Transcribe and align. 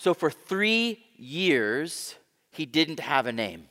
So 0.00 0.14
for 0.14 0.30
three 0.30 1.04
years, 1.14 2.14
he 2.50 2.64
didn't 2.64 3.00
have 3.00 3.26
a 3.26 3.32
name. 3.32 3.68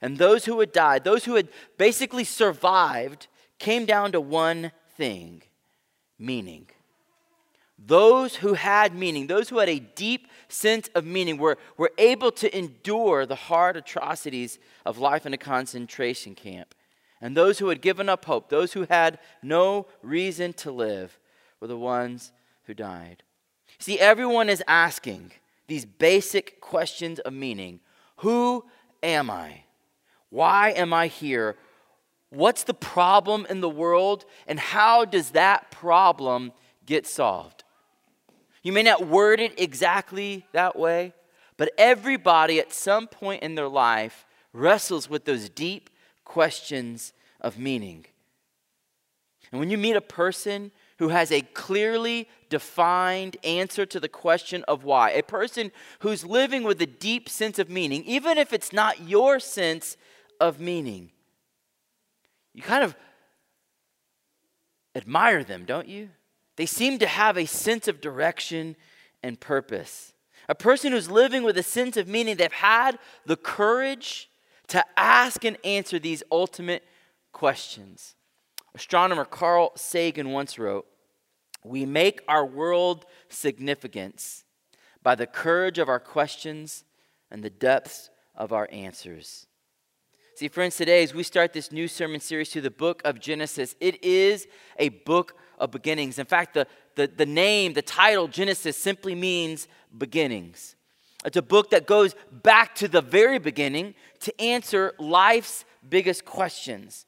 and 0.00 0.18
those 0.18 0.44
who 0.44 0.58
had 0.58 0.72
died, 0.72 1.04
those 1.04 1.24
who 1.24 1.36
had 1.36 1.48
basically 1.78 2.24
survived, 2.24 3.28
came 3.58 3.86
down 3.86 4.12
to 4.12 4.20
one 4.20 4.72
thing 4.96 5.42
meaning. 6.18 6.66
Those 7.78 8.36
who 8.36 8.54
had 8.54 8.94
meaning, 8.94 9.26
those 9.26 9.48
who 9.48 9.58
had 9.58 9.68
a 9.68 9.78
deep 9.78 10.28
sense 10.48 10.88
of 10.94 11.04
meaning, 11.04 11.36
were, 11.36 11.58
were 11.76 11.92
able 11.98 12.32
to 12.32 12.56
endure 12.56 13.26
the 13.26 13.34
hard 13.34 13.76
atrocities 13.76 14.58
of 14.84 14.98
life 14.98 15.26
in 15.26 15.34
a 15.34 15.38
concentration 15.38 16.34
camp. 16.34 16.74
And 17.20 17.36
those 17.36 17.58
who 17.58 17.68
had 17.68 17.82
given 17.82 18.08
up 18.08 18.24
hope, 18.24 18.48
those 18.48 18.72
who 18.72 18.86
had 18.88 19.18
no 19.42 19.86
reason 20.02 20.52
to 20.54 20.70
live, 20.70 21.18
were 21.60 21.66
the 21.66 21.76
ones 21.76 22.32
who 22.64 22.74
died. 22.74 23.22
See, 23.78 23.98
everyone 23.98 24.48
is 24.48 24.62
asking 24.66 25.32
these 25.66 25.84
basic 25.84 26.60
questions 26.60 27.18
of 27.20 27.32
meaning 27.32 27.80
Who 28.16 28.64
am 29.02 29.30
I? 29.30 29.64
Why 30.30 30.70
am 30.70 30.92
I 30.92 31.06
here? 31.08 31.56
What's 32.30 32.64
the 32.64 32.74
problem 32.74 33.46
in 33.48 33.60
the 33.60 33.68
world? 33.68 34.24
And 34.46 34.58
how 34.58 35.04
does 35.04 35.30
that 35.30 35.70
problem 35.70 36.52
get 36.84 37.06
solved? 37.06 37.64
You 38.66 38.72
may 38.72 38.82
not 38.82 39.06
word 39.06 39.38
it 39.38 39.60
exactly 39.60 40.44
that 40.50 40.76
way, 40.76 41.12
but 41.56 41.70
everybody 41.78 42.58
at 42.58 42.72
some 42.72 43.06
point 43.06 43.44
in 43.44 43.54
their 43.54 43.68
life 43.68 44.26
wrestles 44.52 45.08
with 45.08 45.24
those 45.24 45.48
deep 45.48 45.88
questions 46.24 47.12
of 47.40 47.60
meaning. 47.60 48.06
And 49.52 49.60
when 49.60 49.70
you 49.70 49.78
meet 49.78 49.94
a 49.94 50.00
person 50.00 50.72
who 50.98 51.10
has 51.10 51.30
a 51.30 51.42
clearly 51.42 52.28
defined 52.48 53.36
answer 53.44 53.86
to 53.86 54.00
the 54.00 54.08
question 54.08 54.64
of 54.66 54.82
why, 54.82 55.10
a 55.10 55.22
person 55.22 55.70
who's 56.00 56.24
living 56.24 56.64
with 56.64 56.82
a 56.82 56.86
deep 56.86 57.28
sense 57.28 57.60
of 57.60 57.70
meaning, 57.70 58.02
even 58.02 58.36
if 58.36 58.52
it's 58.52 58.72
not 58.72 59.00
your 59.08 59.38
sense 59.38 59.96
of 60.40 60.58
meaning. 60.58 61.12
You 62.52 62.62
kind 62.62 62.82
of 62.82 62.96
admire 64.96 65.44
them, 65.44 65.66
don't 65.66 65.86
you? 65.86 66.08
They 66.56 66.66
seem 66.66 66.98
to 66.98 67.06
have 67.06 67.36
a 67.36 67.46
sense 67.46 67.86
of 67.86 68.00
direction 68.00 68.76
and 69.22 69.38
purpose. 69.38 70.14
A 70.48 70.54
person 70.54 70.92
who's 70.92 71.10
living 71.10 71.42
with 71.42 71.58
a 71.58 71.62
sense 71.62 71.96
of 71.96 72.08
meaning, 72.08 72.36
they've 72.36 72.52
had 72.52 72.98
the 73.24 73.36
courage 73.36 74.30
to 74.68 74.84
ask 74.96 75.44
and 75.44 75.58
answer 75.64 75.98
these 75.98 76.22
ultimate 76.30 76.84
questions. 77.32 78.14
Astronomer 78.74 79.24
Carl 79.24 79.72
Sagan 79.76 80.30
once 80.30 80.58
wrote 80.58 80.86
We 81.64 81.84
make 81.84 82.22
our 82.28 82.44
world 82.44 83.06
significance 83.28 84.44
by 85.02 85.14
the 85.14 85.26
courage 85.26 85.78
of 85.78 85.88
our 85.88 86.00
questions 86.00 86.84
and 87.30 87.42
the 87.42 87.50
depths 87.50 88.10
of 88.34 88.52
our 88.52 88.68
answers. 88.70 89.46
See, 90.36 90.48
friends, 90.48 90.76
today 90.76 91.02
as 91.02 91.14
we 91.14 91.22
start 91.22 91.54
this 91.54 91.72
new 91.72 91.88
sermon 91.88 92.20
series 92.20 92.50
through 92.50 92.60
the 92.60 92.70
book 92.70 93.00
of 93.06 93.18
Genesis, 93.18 93.74
it 93.80 94.04
is 94.04 94.46
a 94.78 94.90
book 94.90 95.34
of 95.58 95.70
beginnings. 95.70 96.18
In 96.18 96.26
fact, 96.26 96.52
the, 96.52 96.66
the, 96.94 97.06
the 97.06 97.24
name, 97.24 97.72
the 97.72 97.80
title, 97.80 98.28
Genesis, 98.28 98.76
simply 98.76 99.14
means 99.14 99.66
beginnings. 99.96 100.76
It's 101.24 101.38
a 101.38 101.42
book 101.42 101.70
that 101.70 101.86
goes 101.86 102.14
back 102.30 102.74
to 102.74 102.86
the 102.86 103.00
very 103.00 103.38
beginning 103.38 103.94
to 104.20 104.38
answer 104.38 104.92
life's 104.98 105.64
biggest 105.88 106.26
questions. 106.26 107.06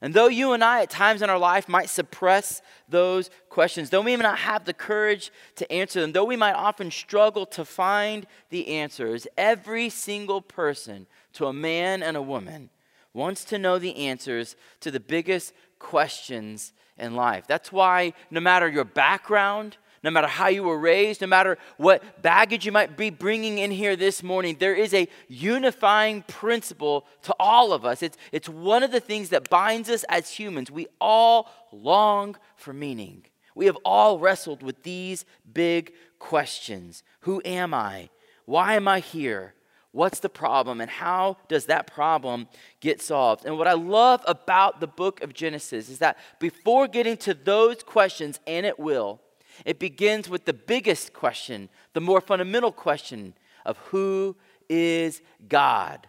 And 0.00 0.12
though 0.12 0.28
you 0.28 0.52
and 0.52 0.62
I, 0.62 0.82
at 0.82 0.90
times 0.90 1.22
in 1.22 1.30
our 1.30 1.38
life, 1.38 1.68
might 1.68 1.88
suppress 1.88 2.60
those 2.88 3.30
questions, 3.48 3.90
though 3.90 4.02
we 4.02 4.16
may 4.16 4.22
not 4.22 4.38
have 4.38 4.64
the 4.64 4.74
courage 4.74 5.30
to 5.56 5.70
answer 5.72 6.00
them, 6.00 6.12
though 6.12 6.24
we 6.24 6.36
might 6.36 6.54
often 6.54 6.90
struggle 6.90 7.46
to 7.46 7.64
find 7.64 8.26
the 8.50 8.68
answers, 8.68 9.26
every 9.38 9.88
single 9.88 10.42
person, 10.42 11.06
to 11.34 11.46
a 11.46 11.52
man 11.52 12.02
and 12.02 12.16
a 12.16 12.22
woman, 12.22 12.70
wants 13.12 13.44
to 13.44 13.58
know 13.58 13.78
the 13.78 13.96
answers 13.96 14.56
to 14.80 14.90
the 14.90 15.00
biggest 15.00 15.54
questions 15.78 16.72
in 16.98 17.14
life. 17.14 17.46
That's 17.46 17.72
why, 17.72 18.12
no 18.30 18.40
matter 18.40 18.68
your 18.68 18.84
background, 18.84 19.76
no 20.04 20.10
matter 20.10 20.26
how 20.26 20.48
you 20.48 20.62
were 20.62 20.78
raised, 20.78 21.22
no 21.22 21.26
matter 21.26 21.56
what 21.78 22.20
baggage 22.20 22.66
you 22.66 22.72
might 22.72 22.94
be 22.94 23.08
bringing 23.08 23.56
in 23.56 23.70
here 23.70 23.96
this 23.96 24.22
morning, 24.22 24.56
there 24.60 24.74
is 24.74 24.92
a 24.92 25.08
unifying 25.28 26.22
principle 26.28 27.06
to 27.22 27.34
all 27.40 27.72
of 27.72 27.86
us. 27.86 28.02
It's, 28.02 28.18
it's 28.30 28.46
one 28.48 28.82
of 28.82 28.92
the 28.92 29.00
things 29.00 29.30
that 29.30 29.48
binds 29.48 29.88
us 29.88 30.04
as 30.10 30.28
humans. 30.28 30.70
We 30.70 30.88
all 31.00 31.50
long 31.72 32.36
for 32.54 32.74
meaning. 32.74 33.24
We 33.54 33.64
have 33.64 33.78
all 33.82 34.18
wrestled 34.18 34.62
with 34.62 34.82
these 34.82 35.24
big 35.50 35.94
questions 36.18 37.02
Who 37.20 37.40
am 37.42 37.72
I? 37.72 38.10
Why 38.44 38.74
am 38.74 38.86
I 38.86 39.00
here? 39.00 39.54
What's 39.92 40.20
the 40.20 40.28
problem? 40.28 40.82
And 40.82 40.90
how 40.90 41.38
does 41.48 41.66
that 41.66 41.86
problem 41.86 42.48
get 42.80 43.00
solved? 43.00 43.46
And 43.46 43.56
what 43.56 43.68
I 43.68 43.72
love 43.72 44.22
about 44.26 44.80
the 44.80 44.86
book 44.86 45.22
of 45.22 45.32
Genesis 45.32 45.88
is 45.88 46.00
that 46.00 46.18
before 46.40 46.88
getting 46.88 47.16
to 47.18 47.32
those 47.32 47.82
questions, 47.82 48.38
and 48.46 48.66
it 48.66 48.78
will, 48.78 49.20
it 49.64 49.78
begins 49.78 50.28
with 50.28 50.44
the 50.44 50.52
biggest 50.52 51.12
question, 51.12 51.68
the 51.92 52.00
more 52.00 52.20
fundamental 52.20 52.72
question 52.72 53.34
of 53.64 53.76
who 53.78 54.36
is 54.68 55.22
God. 55.48 56.06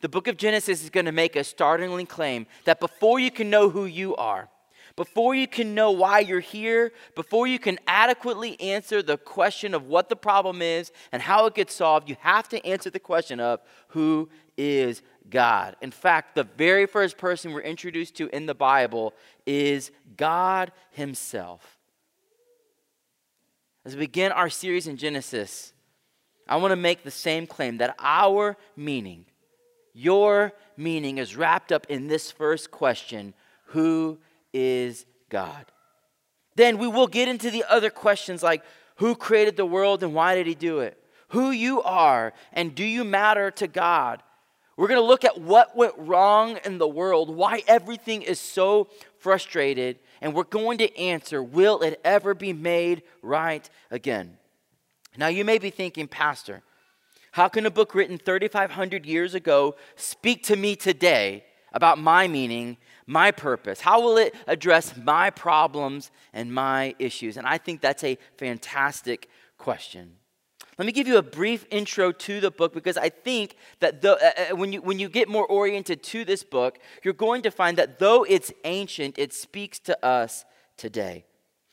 The 0.00 0.08
book 0.08 0.28
of 0.28 0.36
Genesis 0.36 0.82
is 0.82 0.90
going 0.90 1.06
to 1.06 1.12
make 1.12 1.36
a 1.36 1.44
startling 1.44 2.06
claim 2.06 2.46
that 2.64 2.80
before 2.80 3.20
you 3.20 3.30
can 3.30 3.50
know 3.50 3.68
who 3.68 3.84
you 3.84 4.16
are, 4.16 4.48
before 4.96 5.34
you 5.34 5.46
can 5.46 5.74
know 5.74 5.90
why 5.90 6.20
you're 6.20 6.40
here, 6.40 6.92
before 7.14 7.46
you 7.46 7.58
can 7.58 7.78
adequately 7.86 8.60
answer 8.60 9.02
the 9.02 9.16
question 9.16 9.74
of 9.74 9.86
what 9.86 10.08
the 10.08 10.16
problem 10.16 10.62
is 10.62 10.90
and 11.12 11.22
how 11.22 11.46
it 11.46 11.54
gets 11.54 11.74
solved, 11.74 12.08
you 12.08 12.16
have 12.20 12.48
to 12.48 12.64
answer 12.66 12.90
the 12.90 12.98
question 12.98 13.40
of 13.40 13.60
who 13.88 14.28
is 14.56 15.02
God. 15.28 15.76
In 15.80 15.90
fact, 15.90 16.34
the 16.34 16.44
very 16.44 16.86
first 16.86 17.18
person 17.18 17.52
we're 17.52 17.60
introduced 17.60 18.16
to 18.16 18.28
in 18.34 18.46
the 18.46 18.54
Bible 18.54 19.14
is 19.46 19.90
God 20.16 20.72
Himself. 20.90 21.79
As 23.84 23.94
we 23.94 24.00
begin 24.00 24.32
our 24.32 24.50
series 24.50 24.86
in 24.86 24.96
Genesis, 24.96 25.72
I 26.48 26.56
want 26.56 26.72
to 26.72 26.76
make 26.76 27.02
the 27.02 27.10
same 27.10 27.46
claim 27.46 27.78
that 27.78 27.94
our 27.98 28.56
meaning, 28.76 29.26
your 29.94 30.52
meaning, 30.76 31.18
is 31.18 31.36
wrapped 31.36 31.72
up 31.72 31.86
in 31.88 32.08
this 32.08 32.30
first 32.30 32.70
question 32.70 33.34
Who 33.66 34.18
is 34.52 35.06
God? 35.28 35.66
Then 36.56 36.78
we 36.78 36.88
will 36.88 37.06
get 37.06 37.28
into 37.28 37.50
the 37.50 37.64
other 37.68 37.90
questions 37.90 38.42
like 38.42 38.62
who 38.96 39.14
created 39.14 39.56
the 39.56 39.64
world 39.64 40.02
and 40.02 40.12
why 40.12 40.34
did 40.34 40.46
he 40.46 40.54
do 40.54 40.80
it? 40.80 41.02
Who 41.28 41.50
you 41.50 41.80
are 41.82 42.34
and 42.52 42.74
do 42.74 42.84
you 42.84 43.04
matter 43.04 43.50
to 43.52 43.66
God? 43.66 44.22
We're 44.80 44.88
going 44.88 44.98
to 44.98 45.06
look 45.06 45.26
at 45.26 45.38
what 45.38 45.76
went 45.76 45.92
wrong 45.98 46.58
in 46.64 46.78
the 46.78 46.88
world, 46.88 47.28
why 47.28 47.62
everything 47.66 48.22
is 48.22 48.40
so 48.40 48.88
frustrated, 49.18 49.98
and 50.22 50.32
we're 50.32 50.44
going 50.44 50.78
to 50.78 50.98
answer 50.98 51.42
will 51.42 51.82
it 51.82 52.00
ever 52.02 52.32
be 52.32 52.54
made 52.54 53.02
right 53.20 53.68
again? 53.90 54.38
Now, 55.18 55.26
you 55.26 55.44
may 55.44 55.58
be 55.58 55.68
thinking, 55.68 56.08
Pastor, 56.08 56.62
how 57.32 57.46
can 57.48 57.66
a 57.66 57.70
book 57.70 57.94
written 57.94 58.16
3,500 58.16 59.04
years 59.04 59.34
ago 59.34 59.76
speak 59.96 60.44
to 60.44 60.56
me 60.56 60.76
today 60.76 61.44
about 61.74 61.98
my 61.98 62.26
meaning, 62.26 62.78
my 63.06 63.32
purpose? 63.32 63.82
How 63.82 64.00
will 64.00 64.16
it 64.16 64.34
address 64.46 64.96
my 64.96 65.28
problems 65.28 66.10
and 66.32 66.54
my 66.54 66.94
issues? 66.98 67.36
And 67.36 67.46
I 67.46 67.58
think 67.58 67.82
that's 67.82 68.02
a 68.02 68.16
fantastic 68.38 69.28
question. 69.58 70.12
Let 70.80 70.86
me 70.86 70.92
give 70.92 71.06
you 71.06 71.18
a 71.18 71.22
brief 71.22 71.66
intro 71.70 72.10
to 72.10 72.40
the 72.40 72.50
book 72.50 72.72
because 72.72 72.96
I 72.96 73.10
think 73.10 73.56
that 73.80 74.02
uh, 74.02 74.16
uh, 74.22 74.56
when, 74.56 74.72
you, 74.72 74.80
when 74.80 74.98
you 74.98 75.10
get 75.10 75.28
more 75.28 75.46
oriented 75.46 76.02
to 76.04 76.24
this 76.24 76.42
book, 76.42 76.78
you're 77.02 77.12
going 77.12 77.42
to 77.42 77.50
find 77.50 77.76
that 77.76 77.98
though 77.98 78.24
it's 78.24 78.50
ancient, 78.64 79.18
it 79.18 79.34
speaks 79.34 79.78
to 79.80 80.02
us 80.02 80.46
today. 80.78 81.26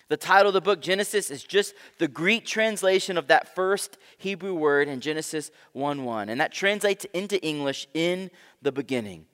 The 0.10 0.18
title 0.18 0.50
of 0.50 0.56
the 0.56 0.60
book, 0.60 0.82
Genesis, 0.82 1.32
is 1.32 1.42
just 1.42 1.74
the 2.00 2.10
Greek 2.10 2.46
translation 2.46 3.18
of 3.18 3.28
that 3.28 3.56
first 3.56 3.98
Hebrew 4.18 4.54
word 4.54 4.90
in 4.90 5.00
Genesis 5.00 5.52
1 5.72 6.04
1. 6.04 6.28
And 6.28 6.42
that 6.42 6.52
translates 6.52 7.06
into 7.14 7.42
English 7.42 7.88
in 7.94 8.30
the 8.62 8.74
beginning. 8.74 9.26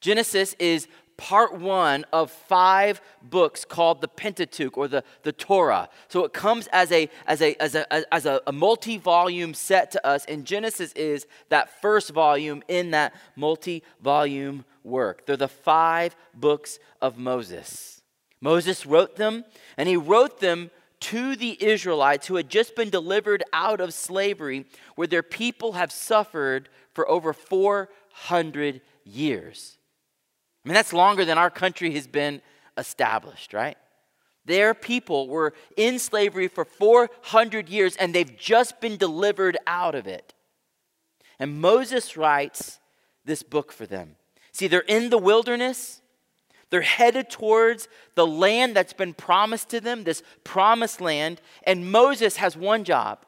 Genesis 0.00 0.54
is 0.60 0.86
part 1.18 1.58
one 1.58 2.06
of 2.12 2.30
five 2.30 3.02
books 3.22 3.66
called 3.66 4.00
the 4.00 4.08
Pentateuch 4.08 4.78
or 4.78 4.88
the, 4.88 5.04
the 5.24 5.32
Torah. 5.32 5.90
So 6.08 6.24
it 6.24 6.32
comes 6.32 6.68
as 6.68 6.90
a, 6.90 7.10
as 7.26 7.42
a, 7.42 7.60
as 7.60 7.74
a, 7.74 8.14
as 8.14 8.24
a, 8.24 8.40
a 8.46 8.52
multi 8.52 8.96
volume 8.96 9.52
set 9.52 9.90
to 9.90 10.06
us, 10.06 10.24
and 10.24 10.46
Genesis 10.46 10.92
is 10.92 11.26
that 11.50 11.82
first 11.82 12.10
volume 12.10 12.62
in 12.68 12.92
that 12.92 13.12
multi 13.36 13.82
volume 14.00 14.64
work. 14.84 15.26
They're 15.26 15.36
the 15.36 15.48
five 15.48 16.16
books 16.32 16.78
of 17.02 17.18
Moses. 17.18 18.00
Moses 18.40 18.86
wrote 18.86 19.16
them, 19.16 19.44
and 19.76 19.88
he 19.88 19.96
wrote 19.96 20.40
them 20.40 20.70
to 21.00 21.36
the 21.36 21.62
Israelites 21.62 22.26
who 22.28 22.36
had 22.36 22.48
just 22.48 22.76
been 22.76 22.90
delivered 22.90 23.42
out 23.52 23.80
of 23.80 23.92
slavery, 23.92 24.66
where 24.94 25.06
their 25.08 25.22
people 25.22 25.72
have 25.72 25.92
suffered 25.92 26.68
for 26.92 27.08
over 27.08 27.32
400 27.32 28.80
years. 29.04 29.77
I 30.68 30.70
mean, 30.70 30.74
that's 30.74 30.92
longer 30.92 31.24
than 31.24 31.38
our 31.38 31.48
country 31.48 31.94
has 31.94 32.06
been 32.06 32.42
established, 32.76 33.54
right? 33.54 33.78
Their 34.44 34.74
people 34.74 35.26
were 35.26 35.54
in 35.78 35.98
slavery 35.98 36.46
for 36.46 36.66
400 36.66 37.70
years 37.70 37.96
and 37.96 38.14
they've 38.14 38.36
just 38.36 38.78
been 38.78 38.98
delivered 38.98 39.56
out 39.66 39.94
of 39.94 40.06
it. 40.06 40.34
And 41.38 41.62
Moses 41.62 42.18
writes 42.18 42.80
this 43.24 43.42
book 43.42 43.72
for 43.72 43.86
them. 43.86 44.16
See, 44.52 44.66
they're 44.66 44.80
in 44.80 45.08
the 45.08 45.16
wilderness. 45.16 46.02
They're 46.68 46.82
headed 46.82 47.30
towards 47.30 47.88
the 48.14 48.26
land 48.26 48.76
that's 48.76 48.92
been 48.92 49.14
promised 49.14 49.70
to 49.70 49.80
them, 49.80 50.04
this 50.04 50.22
promised 50.44 51.00
land. 51.00 51.40
And 51.62 51.90
Moses 51.90 52.36
has 52.36 52.58
one 52.58 52.84
job 52.84 53.24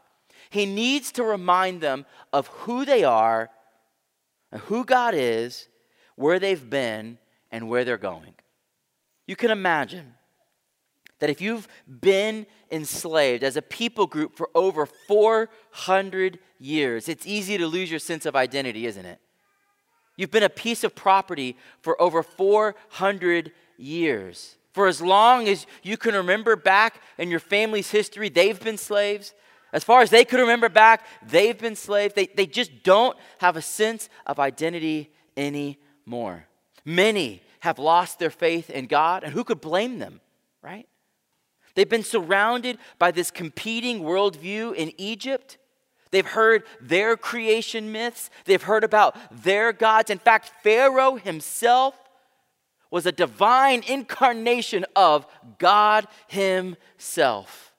he 0.51 0.67
needs 0.67 1.11
to 1.13 1.25
remind 1.25 1.81
them 1.81 2.05
of 2.35 2.49
who 2.49 2.85
they 2.85 3.03
are, 3.03 3.49
who 4.65 4.85
God 4.85 5.15
is, 5.17 5.69
where 6.17 6.39
they've 6.39 6.69
been, 6.69 7.17
and 7.51 7.69
where 7.69 7.85
they're 7.85 7.99
going. 7.99 8.35
You 9.27 9.37
can 9.37 9.51
imagine 9.51 10.15
that 11.21 11.31
if 11.31 11.41
you've 11.41 11.69
been 12.01 12.47
enslaved 12.71 13.45
as 13.45 13.57
a 13.57 13.63
people 13.63 14.07
group 14.07 14.37
for 14.37 14.49
over 14.55 14.87
400 14.87 16.39
years, 16.59 17.09
it's 17.09 17.27
easy 17.27 17.59
to 17.59 17.67
lose 17.67 17.91
your 17.91 18.01
sense 18.01 18.27
of 18.27 18.35
identity, 18.35 18.87
isn't 18.87 19.05
it? 19.05 19.21
You've 20.17 20.31
been 20.31 20.43
a 20.43 20.51
piece 20.51 20.85
of 20.85 20.95
property 20.95 21.57
for 21.81 22.01
over 22.01 22.23
400 22.23 23.53
years. 23.79 24.57
For 24.73 24.87
as 24.87 25.01
long 25.01 25.49
as 25.49 25.67
you 25.83 25.97
can 25.97 26.15
remember 26.15 26.57
back 26.57 27.01
in 27.19 27.31
your 27.31 27.41
family's 27.41 27.91
history, 27.91 28.29
they've 28.29 28.61
been 28.61 28.79
slaves. 28.79 29.35
As 29.73 29.85
far 29.85 30.03
as 30.03 30.11
they 30.11 30.25
could 30.25 30.41
remember 30.41 30.69
back, 30.69 31.07
they've 31.27 31.59
been 31.59 31.77
slaves. 31.77 32.15
They, 32.15 32.27
they 32.27 32.47
just 32.47 32.83
don't 32.83 33.17
have 33.39 33.57
a 33.57 33.63
sense 33.63 34.09
of 34.27 34.39
identity 34.39 35.11
anymore. 35.37 36.47
Many 36.85 37.43
have 37.61 37.79
lost 37.79 38.19
their 38.19 38.31
faith 38.31 38.71
in 38.71 38.87
God, 38.87 39.23
and 39.23 39.33
who 39.33 39.45
could 39.45 39.61
blame 39.61 39.99
them, 39.99 40.21
right? 40.63 40.89
They've 41.75 41.89
been 41.89 42.03
surrounded 42.03 42.79
by 42.99 43.11
this 43.11 43.31
competing 43.31 44.01
worldview 44.01 44.75
in 44.75 44.93
Egypt. 44.99 45.59
They've 46.11 46.27
heard 46.27 46.65
their 46.81 47.17
creation 47.17 47.93
myths, 47.93 48.31
they've 48.45 48.63
heard 48.63 48.85
about 48.85 49.17
their 49.31 49.73
gods. 49.73 50.11
In 50.11 50.19
fact, 50.19 50.51
Pharaoh 50.63 51.17
himself 51.17 51.95
was 52.91 53.07
a 53.07 53.13
divine 53.13 53.83
incarnation 53.87 54.85
of 54.97 55.27
God 55.59 56.07
Himself. 56.27 57.73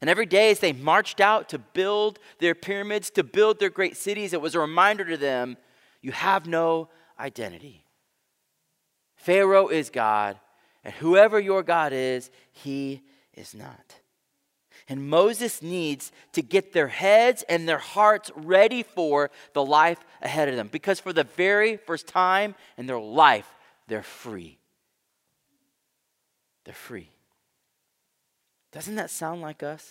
And 0.00 0.10
every 0.10 0.26
day, 0.26 0.50
as 0.50 0.60
they 0.60 0.74
marched 0.74 1.20
out 1.20 1.48
to 1.48 1.58
build 1.58 2.18
their 2.38 2.54
pyramids, 2.54 3.08
to 3.10 3.24
build 3.24 3.58
their 3.58 3.70
great 3.70 3.96
cities, 3.96 4.34
it 4.34 4.40
was 4.40 4.54
a 4.54 4.60
reminder 4.60 5.04
to 5.06 5.16
them 5.16 5.56
you 6.02 6.12
have 6.12 6.46
no 6.46 6.90
identity. 7.18 7.83
Pharaoh 9.24 9.68
is 9.68 9.88
God, 9.88 10.38
and 10.84 10.92
whoever 10.92 11.40
your 11.40 11.62
God 11.62 11.94
is, 11.94 12.30
he 12.52 13.00
is 13.32 13.54
not. 13.54 13.94
And 14.86 15.08
Moses 15.08 15.62
needs 15.62 16.12
to 16.32 16.42
get 16.42 16.74
their 16.74 16.88
heads 16.88 17.42
and 17.48 17.66
their 17.66 17.78
hearts 17.78 18.30
ready 18.36 18.82
for 18.82 19.30
the 19.54 19.64
life 19.64 19.98
ahead 20.20 20.50
of 20.50 20.56
them 20.56 20.68
because 20.70 21.00
for 21.00 21.14
the 21.14 21.24
very 21.24 21.78
first 21.78 22.06
time 22.06 22.54
in 22.76 22.84
their 22.84 23.00
life, 23.00 23.48
they're 23.88 24.02
free. 24.02 24.58
They're 26.66 26.74
free. 26.74 27.08
Doesn't 28.72 28.96
that 28.96 29.08
sound 29.08 29.40
like 29.40 29.62
us? 29.62 29.90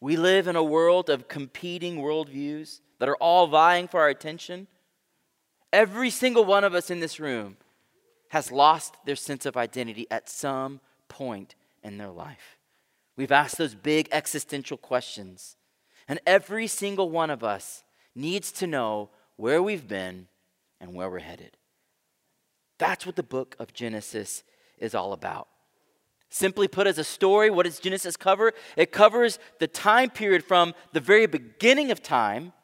We 0.00 0.18
live 0.18 0.48
in 0.48 0.56
a 0.56 0.62
world 0.62 1.08
of 1.08 1.28
competing 1.28 1.96
worldviews 1.96 2.80
that 2.98 3.08
are 3.08 3.16
all 3.16 3.46
vying 3.46 3.88
for 3.88 4.00
our 4.00 4.10
attention. 4.10 4.66
Every 5.72 6.10
single 6.10 6.44
one 6.44 6.64
of 6.64 6.74
us 6.74 6.90
in 6.90 7.00
this 7.00 7.18
room 7.18 7.56
has 8.32 8.50
lost 8.50 8.96
their 9.04 9.14
sense 9.14 9.44
of 9.44 9.58
identity 9.58 10.06
at 10.10 10.26
some 10.26 10.80
point 11.06 11.54
in 11.82 11.98
their 11.98 12.10
life. 12.10 12.56
We've 13.14 13.30
asked 13.30 13.58
those 13.58 13.74
big 13.74 14.08
existential 14.10 14.78
questions, 14.78 15.58
and 16.08 16.18
every 16.26 16.66
single 16.66 17.10
one 17.10 17.28
of 17.28 17.44
us 17.44 17.84
needs 18.14 18.50
to 18.52 18.66
know 18.66 19.10
where 19.36 19.62
we've 19.62 19.86
been 19.86 20.28
and 20.80 20.94
where 20.94 21.10
we're 21.10 21.18
headed. 21.18 21.58
That's 22.78 23.04
what 23.04 23.16
the 23.16 23.22
book 23.22 23.54
of 23.58 23.74
Genesis 23.74 24.44
is 24.78 24.94
all 24.94 25.12
about. 25.12 25.48
Simply 26.30 26.68
put, 26.68 26.86
as 26.86 26.96
a 26.96 27.04
story, 27.04 27.50
what 27.50 27.66
does 27.66 27.80
Genesis 27.80 28.16
cover? 28.16 28.54
It 28.78 28.92
covers 28.92 29.38
the 29.58 29.66
time 29.66 30.08
period 30.08 30.42
from 30.42 30.72
the 30.94 31.00
very 31.00 31.26
beginning 31.26 31.90
of 31.90 32.02
time 32.02 32.54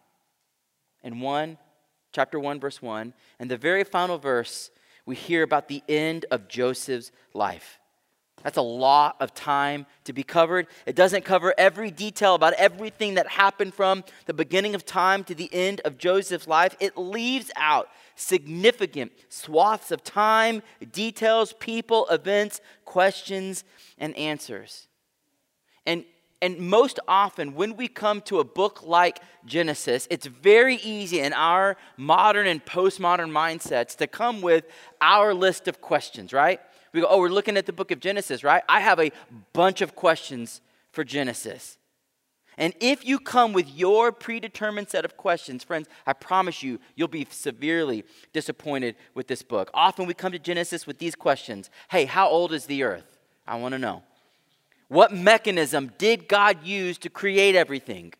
in 1.02 1.20
1, 1.20 1.58
chapter 2.10 2.40
1, 2.40 2.58
verse 2.58 2.80
1, 2.80 3.12
and 3.38 3.50
the 3.50 3.58
very 3.58 3.84
final 3.84 4.16
verse 4.16 4.70
we 5.08 5.14
hear 5.14 5.42
about 5.42 5.68
the 5.68 5.82
end 5.88 6.26
of 6.30 6.48
Joseph's 6.48 7.10
life. 7.32 7.80
That's 8.42 8.58
a 8.58 8.62
lot 8.62 9.16
of 9.20 9.32
time 9.32 9.86
to 10.04 10.12
be 10.12 10.22
covered. 10.22 10.66
It 10.84 10.94
doesn't 10.94 11.24
cover 11.24 11.54
every 11.56 11.90
detail 11.90 12.34
about 12.34 12.52
everything 12.52 13.14
that 13.14 13.26
happened 13.26 13.72
from 13.72 14.04
the 14.26 14.34
beginning 14.34 14.74
of 14.74 14.84
time 14.84 15.24
to 15.24 15.34
the 15.34 15.48
end 15.50 15.80
of 15.86 15.96
Joseph's 15.96 16.46
life. 16.46 16.76
It 16.78 16.98
leaves 16.98 17.50
out 17.56 17.88
significant 18.16 19.12
swaths 19.30 19.90
of 19.90 20.04
time, 20.04 20.62
details, 20.92 21.54
people, 21.54 22.06
events, 22.10 22.60
questions, 22.84 23.64
and 23.96 24.14
answers. 24.14 24.88
And 25.86 26.04
and 26.40 26.58
most 26.58 27.00
often, 27.08 27.54
when 27.54 27.76
we 27.76 27.88
come 27.88 28.20
to 28.22 28.38
a 28.38 28.44
book 28.44 28.82
like 28.84 29.20
Genesis, 29.44 30.06
it's 30.08 30.26
very 30.26 30.76
easy 30.76 31.20
in 31.20 31.32
our 31.32 31.76
modern 31.96 32.46
and 32.46 32.64
postmodern 32.64 33.30
mindsets 33.30 33.96
to 33.96 34.06
come 34.06 34.40
with 34.40 34.64
our 35.00 35.34
list 35.34 35.66
of 35.66 35.80
questions, 35.80 36.32
right? 36.32 36.60
We 36.92 37.00
go, 37.00 37.08
oh, 37.10 37.18
we're 37.18 37.28
looking 37.28 37.56
at 37.56 37.66
the 37.66 37.72
book 37.72 37.90
of 37.90 37.98
Genesis, 37.98 38.44
right? 38.44 38.62
I 38.68 38.80
have 38.80 39.00
a 39.00 39.10
bunch 39.52 39.80
of 39.80 39.96
questions 39.96 40.60
for 40.92 41.02
Genesis. 41.02 41.76
And 42.56 42.72
if 42.80 43.04
you 43.04 43.18
come 43.18 43.52
with 43.52 43.68
your 43.68 44.10
predetermined 44.10 44.88
set 44.88 45.04
of 45.04 45.16
questions, 45.16 45.62
friends, 45.64 45.88
I 46.06 46.12
promise 46.12 46.62
you, 46.62 46.80
you'll 46.96 47.08
be 47.08 47.26
severely 47.30 48.04
disappointed 48.32 48.96
with 49.14 49.28
this 49.28 49.42
book. 49.42 49.70
Often 49.74 50.06
we 50.06 50.14
come 50.14 50.32
to 50.32 50.38
Genesis 50.38 50.86
with 50.86 50.98
these 50.98 51.14
questions 51.14 51.70
Hey, 51.90 52.04
how 52.04 52.28
old 52.28 52.52
is 52.52 52.66
the 52.66 52.82
earth? 52.84 53.18
I 53.46 53.56
want 53.56 53.72
to 53.72 53.78
know. 53.78 54.02
What 54.88 55.12
mechanism 55.12 55.92
did 55.98 56.28
God 56.28 56.64
use 56.64 56.98
to 56.98 57.10
create 57.10 57.54
everything? 57.54 58.14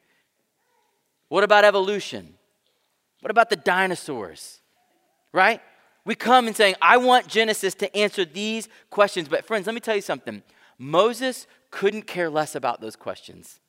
What 1.29 1.45
about 1.45 1.65
evolution? 1.65 2.35
What 3.21 3.31
about 3.31 3.51
the 3.51 3.57
dinosaurs? 3.57 4.61
Right? 5.33 5.61
We 6.05 6.15
come 6.15 6.47
and 6.47 6.57
saying, 6.57 6.77
I 6.81 6.97
want 6.99 7.27
Genesis 7.27 7.75
to 7.77 7.97
answer 7.97 8.25
these 8.25 8.69
questions. 8.91 9.29
But 9.29 9.47
friends, 9.47 9.67
let 9.67 9.75
me 9.75 9.81
tell 9.81 9.97
you 9.97 10.03
something. 10.03 10.43
Moses 10.79 11.47
couldn't 11.71 12.07
care 12.07 12.31
less 12.31 12.55
about 12.55 12.81
those 12.81 12.97
questions. 12.97 13.61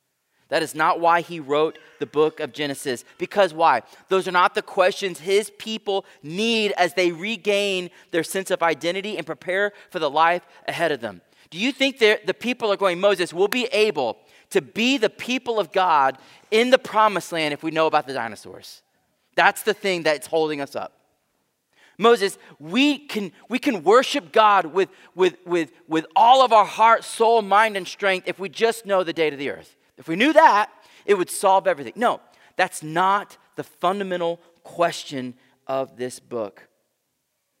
That 0.48 0.62
is 0.62 0.74
not 0.74 1.00
why 1.00 1.20
he 1.20 1.38
wrote 1.38 1.78
the 2.00 2.06
book 2.06 2.40
of 2.40 2.52
Genesis. 2.52 3.04
Because 3.18 3.54
why? 3.54 3.82
Those 4.08 4.26
are 4.26 4.32
not 4.32 4.54
the 4.54 4.62
questions 4.62 5.20
his 5.20 5.50
people 5.58 6.04
need 6.22 6.72
as 6.72 6.94
they 6.94 7.12
regain 7.12 7.90
their 8.10 8.24
sense 8.24 8.50
of 8.50 8.62
identity 8.62 9.16
and 9.16 9.26
prepare 9.26 9.72
for 9.90 10.00
the 10.00 10.10
life 10.10 10.42
ahead 10.66 10.92
of 10.92 11.00
them. 11.00 11.20
Do 11.50 11.58
you 11.58 11.72
think 11.72 11.98
that 11.98 12.26
the 12.26 12.34
people 12.34 12.72
are 12.72 12.76
going, 12.76 13.00
Moses, 13.00 13.32
will 13.32 13.48
be 13.48 13.64
able 13.66 14.18
to 14.50 14.62
be 14.62 14.98
the 14.98 15.10
people 15.10 15.58
of 15.58 15.72
God 15.72 16.18
in 16.50 16.70
the 16.70 16.78
promised 16.78 17.32
land 17.32 17.52
if 17.52 17.62
we 17.62 17.70
know 17.70 17.86
about 17.86 18.06
the 18.06 18.12
dinosaurs? 18.12 18.82
That's 19.34 19.62
the 19.62 19.74
thing 19.74 20.04
that's 20.04 20.26
holding 20.26 20.60
us 20.60 20.76
up. 20.76 20.92
Moses, 21.98 22.38
we 22.58 22.98
can, 22.98 23.30
we 23.48 23.58
can 23.58 23.84
worship 23.84 24.32
God 24.32 24.66
with, 24.66 24.88
with, 25.14 25.36
with, 25.44 25.70
with 25.86 26.06
all 26.16 26.42
of 26.42 26.52
our 26.52 26.64
heart, 26.64 27.04
soul, 27.04 27.42
mind, 27.42 27.76
and 27.76 27.86
strength 27.86 28.26
if 28.26 28.38
we 28.38 28.48
just 28.48 28.86
know 28.86 29.04
the 29.04 29.12
date 29.12 29.34
of 29.34 29.38
the 29.38 29.50
earth. 29.50 29.76
If 29.98 30.08
we 30.08 30.16
knew 30.16 30.32
that, 30.32 30.70
it 31.04 31.14
would 31.14 31.28
solve 31.28 31.66
everything. 31.66 31.92
No, 31.96 32.22
that's 32.56 32.82
not 32.82 33.36
the 33.56 33.64
fundamental 33.64 34.40
question 34.62 35.34
of 35.66 35.98
this 35.98 36.20
book. 36.20 36.69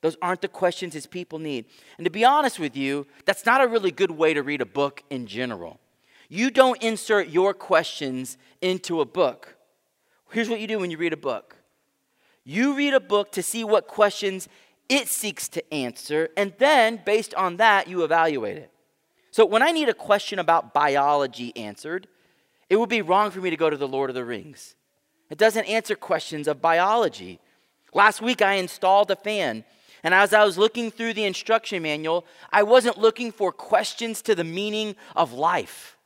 Those 0.02 0.16
aren't 0.22 0.40
the 0.40 0.48
questions 0.48 0.94
his 0.94 1.06
people 1.06 1.38
need. 1.38 1.66
And 1.98 2.04
to 2.04 2.10
be 2.10 2.24
honest 2.24 2.58
with 2.58 2.76
you, 2.76 3.06
that's 3.26 3.44
not 3.44 3.60
a 3.60 3.68
really 3.68 3.90
good 3.90 4.10
way 4.10 4.32
to 4.32 4.42
read 4.42 4.60
a 4.60 4.66
book 4.66 5.02
in 5.10 5.26
general. 5.26 5.78
You 6.28 6.50
don't 6.50 6.82
insert 6.82 7.28
your 7.28 7.52
questions 7.52 8.38
into 8.60 9.00
a 9.00 9.04
book. 9.04 9.56
Here's 10.30 10.48
what 10.48 10.60
you 10.60 10.66
do 10.66 10.78
when 10.78 10.90
you 10.90 10.96
read 10.96 11.12
a 11.12 11.18
book 11.18 11.56
you 12.44 12.74
read 12.74 12.94
a 12.94 13.00
book 13.00 13.30
to 13.32 13.42
see 13.42 13.64
what 13.64 13.86
questions 13.86 14.48
it 14.88 15.08
seeks 15.08 15.48
to 15.50 15.72
answer, 15.72 16.30
and 16.36 16.52
then 16.58 17.00
based 17.04 17.32
on 17.34 17.58
that, 17.58 17.86
you 17.86 18.02
evaluate 18.02 18.56
it. 18.56 18.72
So 19.30 19.46
when 19.46 19.62
I 19.62 19.70
need 19.70 19.88
a 19.88 19.94
question 19.94 20.40
about 20.40 20.74
biology 20.74 21.56
answered, 21.56 22.08
it 22.68 22.76
would 22.76 22.88
be 22.88 23.02
wrong 23.02 23.30
for 23.30 23.40
me 23.40 23.50
to 23.50 23.56
go 23.56 23.70
to 23.70 23.76
the 23.76 23.86
Lord 23.86 24.10
of 24.10 24.14
the 24.14 24.24
Rings. 24.24 24.74
It 25.28 25.38
doesn't 25.38 25.66
answer 25.66 25.94
questions 25.94 26.48
of 26.48 26.60
biology. 26.60 27.38
Last 27.94 28.20
week, 28.20 28.42
I 28.42 28.54
installed 28.54 29.12
a 29.12 29.16
fan 29.16 29.64
and 30.02 30.14
as 30.14 30.32
I 30.32 30.44
was 30.44 30.56
looking 30.56 30.90
through 30.90 31.14
the 31.14 31.24
instruction 31.24 31.82
manual, 31.82 32.24
I 32.50 32.62
wasn't 32.62 32.98
looking 32.98 33.32
for 33.32 33.52
questions 33.52 34.22
to 34.22 34.34
the 34.34 34.44
meaning 34.44 34.96
of 35.14 35.32
life, 35.32 35.98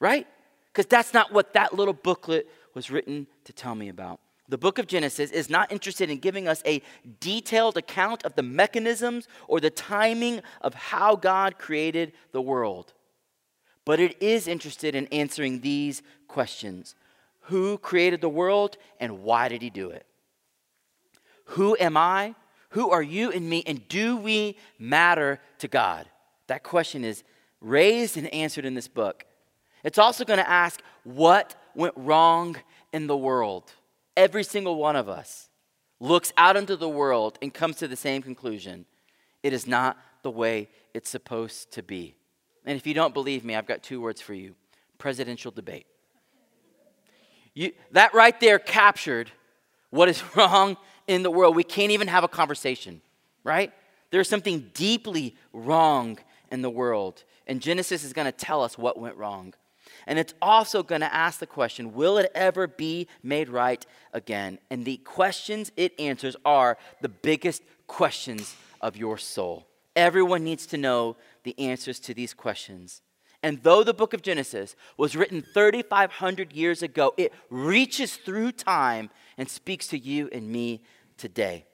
right? 0.00 0.26
Because 0.72 0.86
that's 0.86 1.12
not 1.12 1.32
what 1.32 1.54
that 1.54 1.74
little 1.74 1.94
booklet 1.94 2.48
was 2.74 2.90
written 2.90 3.26
to 3.44 3.52
tell 3.52 3.74
me 3.74 3.88
about. 3.88 4.20
The 4.48 4.58
book 4.58 4.78
of 4.78 4.86
Genesis 4.86 5.30
is 5.30 5.50
not 5.50 5.70
interested 5.70 6.08
in 6.08 6.18
giving 6.18 6.48
us 6.48 6.62
a 6.64 6.80
detailed 7.20 7.76
account 7.76 8.24
of 8.24 8.34
the 8.34 8.42
mechanisms 8.42 9.28
or 9.46 9.60
the 9.60 9.68
timing 9.68 10.40
of 10.62 10.72
how 10.74 11.16
God 11.16 11.58
created 11.58 12.12
the 12.32 12.40
world. 12.40 12.94
But 13.84 14.00
it 14.00 14.22
is 14.22 14.48
interested 14.48 14.94
in 14.94 15.06
answering 15.08 15.60
these 15.60 16.02
questions 16.28 16.94
Who 17.42 17.78
created 17.78 18.20
the 18.20 18.28
world 18.28 18.78
and 19.00 19.22
why 19.22 19.48
did 19.48 19.60
he 19.60 19.70
do 19.70 19.90
it? 19.90 20.06
Who 21.52 21.76
am 21.78 21.96
I? 21.96 22.34
Who 22.70 22.90
are 22.90 23.02
you 23.02 23.30
and 23.30 23.48
me? 23.48 23.62
And 23.66 23.86
do 23.88 24.16
we 24.16 24.56
matter 24.78 25.40
to 25.58 25.68
God? 25.68 26.06
That 26.48 26.62
question 26.62 27.04
is 27.04 27.24
raised 27.60 28.16
and 28.16 28.32
answered 28.32 28.64
in 28.64 28.74
this 28.74 28.88
book. 28.88 29.24
It's 29.84 29.98
also 29.98 30.24
going 30.24 30.38
to 30.38 30.48
ask 30.48 30.82
what 31.04 31.54
went 31.74 31.94
wrong 31.96 32.56
in 32.92 33.06
the 33.06 33.16
world. 33.16 33.72
Every 34.16 34.44
single 34.44 34.76
one 34.76 34.96
of 34.96 35.08
us 35.08 35.48
looks 36.00 36.32
out 36.36 36.56
into 36.56 36.76
the 36.76 36.88
world 36.88 37.38
and 37.40 37.52
comes 37.52 37.76
to 37.76 37.88
the 37.88 37.96
same 37.96 38.22
conclusion 38.22 38.84
it 39.42 39.52
is 39.52 39.66
not 39.66 39.96
the 40.22 40.30
way 40.30 40.68
it's 40.94 41.08
supposed 41.08 41.70
to 41.72 41.82
be. 41.82 42.16
And 42.64 42.76
if 42.76 42.86
you 42.86 42.94
don't 42.94 43.14
believe 43.14 43.44
me, 43.44 43.54
I've 43.54 43.66
got 43.66 43.82
two 43.82 44.00
words 44.00 44.20
for 44.20 44.34
you 44.34 44.54
presidential 44.98 45.52
debate. 45.52 45.86
You, 47.54 47.72
that 47.92 48.14
right 48.14 48.38
there 48.40 48.58
captured 48.58 49.30
what 49.90 50.08
is 50.08 50.22
wrong 50.36 50.76
in 51.08 51.24
the 51.24 51.30
world. 51.30 51.56
We 51.56 51.64
can't 51.64 51.90
even 51.90 52.06
have 52.06 52.22
a 52.22 52.28
conversation, 52.28 53.00
right? 53.42 53.72
There's 54.10 54.28
something 54.28 54.70
deeply 54.74 55.34
wrong 55.52 56.18
in 56.52 56.62
the 56.62 56.70
world. 56.70 57.24
And 57.48 57.60
Genesis 57.60 58.04
is 58.04 58.12
going 58.12 58.26
to 58.26 58.32
tell 58.32 58.62
us 58.62 58.78
what 58.78 58.98
went 58.98 59.16
wrong. 59.16 59.54
And 60.06 60.18
it's 60.18 60.34
also 60.40 60.82
going 60.82 61.00
to 61.00 61.12
ask 61.12 61.40
the 61.40 61.46
question 61.46 61.94
will 61.94 62.18
it 62.18 62.30
ever 62.34 62.66
be 62.66 63.08
made 63.22 63.48
right 63.48 63.84
again? 64.12 64.58
And 64.70 64.84
the 64.84 64.98
questions 64.98 65.72
it 65.76 65.98
answers 65.98 66.36
are 66.44 66.78
the 67.00 67.08
biggest 67.08 67.62
questions 67.86 68.54
of 68.80 68.96
your 68.96 69.18
soul. 69.18 69.66
Everyone 69.96 70.44
needs 70.44 70.66
to 70.66 70.76
know 70.76 71.16
the 71.42 71.58
answers 71.58 71.98
to 72.00 72.14
these 72.14 72.32
questions. 72.32 73.02
And 73.42 73.62
though 73.62 73.84
the 73.84 73.94
book 73.94 74.14
of 74.14 74.22
Genesis 74.22 74.74
was 74.96 75.14
written 75.14 75.42
3,500 75.42 76.52
years 76.52 76.82
ago, 76.82 77.14
it 77.16 77.32
reaches 77.50 78.16
through 78.16 78.52
time 78.52 79.10
and 79.36 79.48
speaks 79.48 79.86
to 79.88 79.98
you 79.98 80.28
and 80.32 80.50
me 80.50 80.82
today. 81.18 81.64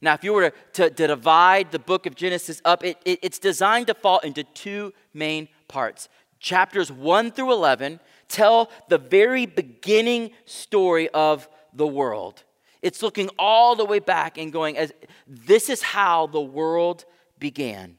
Now, 0.00 0.14
if 0.14 0.22
you 0.22 0.32
were 0.32 0.52
to, 0.74 0.90
to 0.90 1.06
divide 1.06 1.72
the 1.72 1.78
book 1.78 2.06
of 2.06 2.14
Genesis 2.14 2.62
up, 2.64 2.84
it, 2.84 2.98
it, 3.04 3.18
it's 3.22 3.38
designed 3.38 3.88
to 3.88 3.94
fall 3.94 4.20
into 4.20 4.44
two 4.44 4.92
main 5.12 5.48
parts. 5.66 6.08
Chapters 6.38 6.92
1 6.92 7.32
through 7.32 7.52
11 7.52 8.00
tell 8.28 8.70
the 8.88 8.98
very 8.98 9.46
beginning 9.46 10.30
story 10.44 11.08
of 11.10 11.48
the 11.72 11.86
world. 11.86 12.44
It's 12.80 13.02
looking 13.02 13.28
all 13.38 13.74
the 13.74 13.84
way 13.84 13.98
back 13.98 14.38
and 14.38 14.52
going, 14.52 14.76
as 14.76 14.92
this 15.26 15.68
is 15.68 15.82
how 15.82 16.28
the 16.28 16.40
world 16.40 17.04
began. 17.38 17.98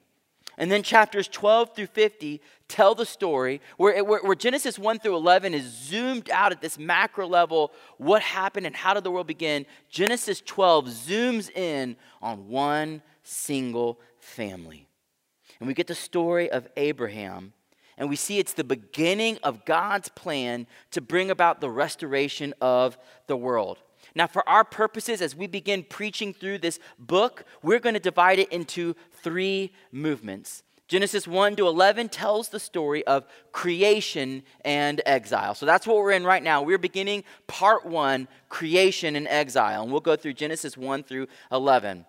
And 0.60 0.70
then 0.70 0.84
chapters 0.84 1.30
12 1.30 1.74
through 1.74 1.88
50 1.88 2.42
tell 2.68 2.94
the 2.94 3.06
story 3.06 3.62
where, 3.78 4.04
where, 4.04 4.20
where, 4.20 4.36
Genesis 4.36 4.78
1 4.78 5.00
through 5.00 5.16
11 5.16 5.54
is 5.54 5.64
zoomed 5.64 6.30
out 6.30 6.52
at 6.52 6.60
this 6.60 6.78
macro 6.78 7.26
level 7.26 7.72
what 7.98 8.22
happened 8.22 8.66
and 8.66 8.76
how 8.76 8.94
did 8.94 9.06
the 9.06 9.10
world 9.10 9.26
begin. 9.26 9.66
Genesis 9.90 10.44
12 10.46 10.88
zooms 10.88 11.50
in 11.50 11.96
on 12.22 12.50
one 12.50 13.02
single 13.24 14.02
family. 14.20 14.86
And 15.62 15.68
we 15.68 15.74
get 15.74 15.88
the 15.88 15.96
story 15.96 16.52
of 16.52 16.68
Abraham. 16.76 17.54
And 17.98 18.10
we 18.10 18.18
see 18.18 18.38
it's 18.38 18.54
the 18.54 18.66
beginning 18.66 19.40
of 19.44 19.64
God's 19.64 20.10
plan 20.10 20.68
to 20.92 21.00
bring 21.00 21.32
about 21.32 21.62
the 21.62 21.70
restoration 21.70 22.54
of 22.60 22.98
the 23.28 23.38
world. 23.38 23.78
Now, 24.20 24.28
for 24.28 24.48
our 24.50 24.66
purposes, 24.66 25.22
as 25.22 25.34
we 25.34 25.48
begin 25.48 25.82
preaching 25.82 26.34
through 26.34 26.58
this 26.58 26.78
book, 27.00 27.46
we're 27.64 27.80
going 27.80 27.94
to 27.94 28.02
divide 28.02 28.38
it 28.38 28.52
into 28.52 28.94
three 29.24 29.72
movements. 29.94 30.62
Genesis 30.90 31.26
1 31.26 31.56
to 31.56 31.68
11 31.68 32.10
tells 32.10 32.50
the 32.50 32.60
story 32.60 33.08
of 33.08 33.26
creation 33.54 34.44
and 34.66 35.02
exile. 35.06 35.56
So 35.56 35.66
that's 35.66 35.88
what 35.88 35.96
we're 35.96 36.12
in 36.12 36.26
right 36.26 36.44
now. 36.44 36.62
We're 36.62 36.78
beginning 36.78 37.24
part 37.48 37.86
one 37.86 38.28
creation 38.50 39.16
and 39.16 39.26
exile. 39.26 39.84
And 39.84 39.90
we'll 39.90 40.02
go 40.02 40.18
through 40.18 40.34
Genesis 40.34 40.76
1 40.76 41.04
through 41.04 41.28
11. 41.50 42.06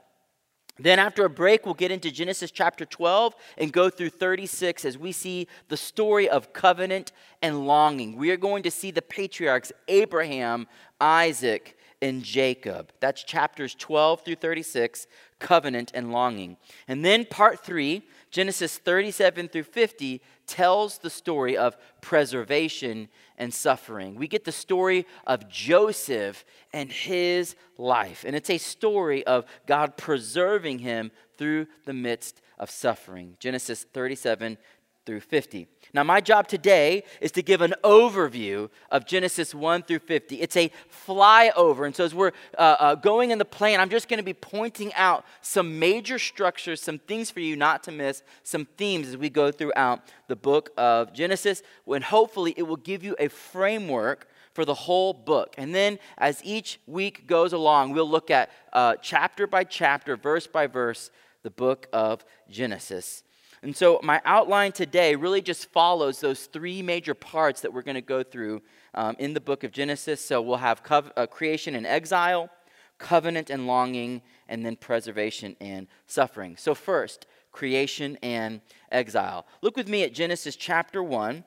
Then, 0.80 0.98
after 0.98 1.24
a 1.24 1.30
break, 1.30 1.64
we'll 1.64 1.74
get 1.74 1.92
into 1.92 2.10
Genesis 2.10 2.50
chapter 2.50 2.84
12 2.84 3.36
and 3.56 3.72
go 3.72 3.88
through 3.88 4.10
36 4.10 4.84
as 4.84 4.98
we 4.98 5.12
see 5.12 5.46
the 5.68 5.76
story 5.76 6.28
of 6.28 6.52
covenant 6.52 7.12
and 7.40 7.68
longing. 7.68 8.16
We 8.16 8.32
are 8.32 8.36
going 8.36 8.64
to 8.64 8.70
see 8.72 8.90
the 8.90 9.02
patriarchs 9.02 9.70
Abraham, 9.86 10.66
Isaac, 11.00 11.76
and 12.02 12.22
Jacob. 12.22 12.92
That's 13.00 13.22
chapters 13.22 13.74
12 13.74 14.24
through 14.24 14.36
36, 14.36 15.06
covenant 15.38 15.92
and 15.94 16.12
longing. 16.12 16.56
And 16.88 17.04
then 17.04 17.24
part 17.24 17.60
three, 17.60 18.02
Genesis 18.30 18.78
37 18.78 19.48
through 19.48 19.64
50, 19.64 20.20
tells 20.46 20.98
the 20.98 21.10
story 21.10 21.56
of 21.56 21.76
preservation 22.00 23.08
and 23.36 23.52
suffering. 23.52 24.16
We 24.16 24.28
get 24.28 24.44
the 24.44 24.52
story 24.52 25.06
of 25.26 25.48
Joseph 25.48 26.44
and 26.72 26.90
his 26.90 27.54
life. 27.78 28.24
And 28.26 28.34
it's 28.34 28.50
a 28.50 28.58
story 28.58 29.26
of 29.26 29.44
God 29.66 29.96
preserving 29.96 30.80
him 30.80 31.10
through 31.36 31.66
the 31.84 31.94
midst 31.94 32.42
of 32.58 32.70
suffering. 32.70 33.36
Genesis 33.38 33.84
37 33.84 34.58
through 35.06 35.20
50. 35.20 35.66
Now, 35.92 36.04
my 36.04 36.20
job 36.20 36.46
today 36.46 37.02
is 37.20 37.32
to 37.32 37.42
give 37.42 37.60
an 37.60 37.74
overview 37.82 38.70
of 38.90 39.06
Genesis 39.06 39.54
1 39.54 39.82
through 39.82 39.98
50. 40.00 40.40
It's 40.40 40.56
a 40.56 40.70
flyover. 41.06 41.84
And 41.84 41.94
so, 41.94 42.04
as 42.04 42.14
we're 42.14 42.30
uh, 42.56 42.76
uh, 42.78 42.94
going 42.94 43.32
in 43.32 43.38
the 43.38 43.44
plane, 43.44 43.80
I'm 43.80 43.90
just 43.90 44.08
going 44.08 44.18
to 44.18 44.24
be 44.24 44.34
pointing 44.34 44.94
out 44.94 45.24
some 45.40 45.80
major 45.80 46.18
structures, 46.18 46.80
some 46.80 47.00
things 47.00 47.30
for 47.30 47.40
you 47.40 47.56
not 47.56 47.82
to 47.84 47.92
miss, 47.92 48.22
some 48.44 48.66
themes 48.76 49.08
as 49.08 49.16
we 49.16 49.30
go 49.30 49.50
throughout 49.50 50.02
the 50.28 50.36
book 50.36 50.70
of 50.76 51.12
Genesis. 51.12 51.62
And 51.86 52.04
hopefully, 52.04 52.54
it 52.56 52.62
will 52.62 52.76
give 52.76 53.02
you 53.02 53.16
a 53.18 53.28
framework 53.28 54.28
for 54.54 54.64
the 54.64 54.74
whole 54.74 55.12
book. 55.12 55.54
And 55.58 55.74
then, 55.74 55.98
as 56.18 56.40
each 56.44 56.78
week 56.86 57.26
goes 57.26 57.52
along, 57.52 57.92
we'll 57.92 58.08
look 58.08 58.30
at 58.30 58.50
uh, 58.72 58.94
chapter 59.02 59.48
by 59.48 59.64
chapter, 59.64 60.16
verse 60.16 60.46
by 60.46 60.68
verse, 60.68 61.10
the 61.42 61.50
book 61.50 61.88
of 61.92 62.24
Genesis. 62.48 63.24
And 63.62 63.76
so, 63.76 64.00
my 64.02 64.22
outline 64.24 64.72
today 64.72 65.14
really 65.16 65.42
just 65.42 65.66
follows 65.70 66.20
those 66.20 66.46
three 66.46 66.80
major 66.80 67.14
parts 67.14 67.60
that 67.60 67.72
we're 67.72 67.82
going 67.82 67.94
to 67.94 68.00
go 68.00 68.22
through 68.22 68.62
um, 68.94 69.16
in 69.18 69.34
the 69.34 69.40
book 69.40 69.64
of 69.64 69.72
Genesis. 69.72 70.24
So, 70.24 70.40
we'll 70.40 70.56
have 70.56 70.82
cov- 70.82 71.12
uh, 71.14 71.26
creation 71.26 71.74
and 71.74 71.86
exile, 71.86 72.48
covenant 72.96 73.50
and 73.50 73.66
longing, 73.66 74.22
and 74.48 74.64
then 74.64 74.76
preservation 74.76 75.56
and 75.60 75.88
suffering. 76.06 76.56
So, 76.56 76.74
first, 76.74 77.26
creation 77.52 78.16
and 78.22 78.62
exile. 78.90 79.46
Look 79.60 79.76
with 79.76 79.88
me 79.88 80.04
at 80.04 80.14
Genesis 80.14 80.56
chapter 80.56 81.02
1, 81.02 81.44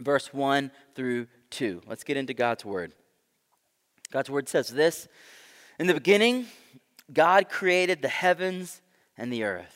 verse 0.00 0.32
1 0.32 0.72
through 0.96 1.28
2. 1.50 1.82
Let's 1.86 2.02
get 2.02 2.16
into 2.16 2.34
God's 2.34 2.64
word. 2.64 2.92
God's 4.10 4.30
word 4.30 4.48
says 4.48 4.68
this 4.68 5.08
In 5.78 5.86
the 5.86 5.94
beginning, 5.94 6.46
God 7.12 7.48
created 7.48 8.02
the 8.02 8.08
heavens 8.08 8.82
and 9.16 9.32
the 9.32 9.44
earth. 9.44 9.75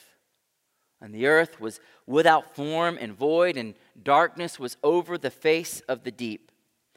And 1.00 1.14
the 1.14 1.26
earth 1.26 1.60
was 1.60 1.80
without 2.06 2.54
form 2.54 2.98
and 3.00 3.12
void, 3.12 3.56
and 3.56 3.74
darkness 4.02 4.58
was 4.58 4.76
over 4.82 5.16
the 5.16 5.30
face 5.30 5.80
of 5.88 6.04
the 6.04 6.10
deep. 6.10 6.50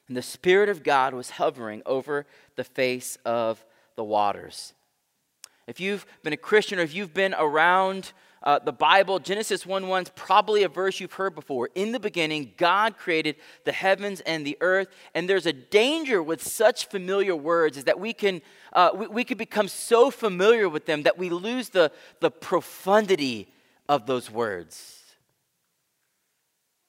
And 0.08 0.18
the 0.18 0.22
Spirit 0.22 0.70
of 0.70 0.84
God 0.84 1.14
was 1.14 1.32
hovering 1.32 1.82
over 1.86 2.26
the 2.56 2.64
face 2.64 3.18
of 3.26 3.64
the 3.96 4.04
waters. 4.04 4.74
If 5.68 5.80
you've 5.80 6.06
been 6.24 6.34
a 6.34 6.38
Christian 6.38 6.80
or 6.80 6.82
if 6.82 6.94
you've 6.94 7.14
been 7.14 7.34
around 7.34 8.12
uh, 8.44 8.60
the 8.60 8.74
Bible, 8.74 9.20
Genesis 9.20 9.66
1 9.66 9.88
1 9.88 10.04
is 10.04 10.10
probably 10.16 10.64
a 10.64 10.68
verse 10.68 11.00
you've 11.00 11.14
heard 11.14 11.34
before. 11.34 11.70
In 11.76 11.94
the 11.94 12.00
beginning, 12.00 12.52
God 12.58 12.98
created 12.98 13.38
the 13.64 13.72
heavens 13.72 14.20
and 14.22 14.46
the 14.46 14.58
earth. 14.60 14.90
And 15.16 15.30
there's 15.30 15.46
a 15.46 15.54
danger 15.54 16.22
with 16.22 16.44
such 16.44 16.88
familiar 16.88 17.38
words 17.38 17.78
is 17.78 17.86
that 17.86 18.02
we 18.02 18.12
can, 18.12 18.42
uh, 18.74 18.90
we, 18.94 19.08
we 19.08 19.24
can 19.24 19.38
become 19.38 19.70
so 19.70 20.12
familiar 20.12 20.68
with 20.68 20.86
them 20.86 21.04
that 21.04 21.18
we 21.18 21.30
lose 21.30 21.70
the, 21.70 21.90
the 22.20 22.30
profundity 22.30 23.48
of 23.88 24.06
those 24.06 24.30
words. 24.30 25.00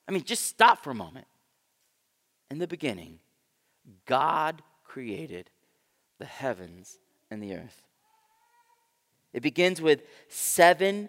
I 0.09 0.13
mean, 0.13 0.25
just 0.25 0.47
stop 0.47 0.85
for 0.85 0.91
a 0.91 0.95
moment. 0.95 1.27
In 2.51 2.59
the 2.59 2.67
beginning, 2.67 3.19
God 4.07 4.63
created 4.85 5.51
the 6.19 6.25
heavens 6.25 6.99
and 7.31 7.43
the 7.43 7.55
earth. 7.55 7.83
It 9.33 9.43
begins 9.43 9.81
with 9.81 10.03
seven 10.29 11.09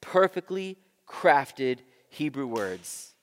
perfectly 0.00 0.78
crafted 1.06 1.80
Hebrew 2.08 2.46
words. 2.46 3.14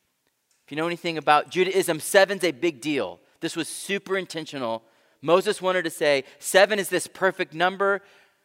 If 0.66 0.72
you 0.72 0.78
know 0.78 0.86
anything 0.86 1.18
about 1.18 1.50
Judaism, 1.50 2.00
seven's 2.00 2.44
a 2.44 2.52
big 2.52 2.80
deal. 2.80 3.20
This 3.40 3.56
was 3.56 3.68
super 3.68 4.18
intentional. 4.18 4.84
Moses 5.22 5.62
wanted 5.62 5.84
to 5.84 5.90
say, 5.90 6.26
seven 6.40 6.80
is 6.80 6.90
this 6.90 7.08
perfect 7.08 7.54
number. 7.54 8.02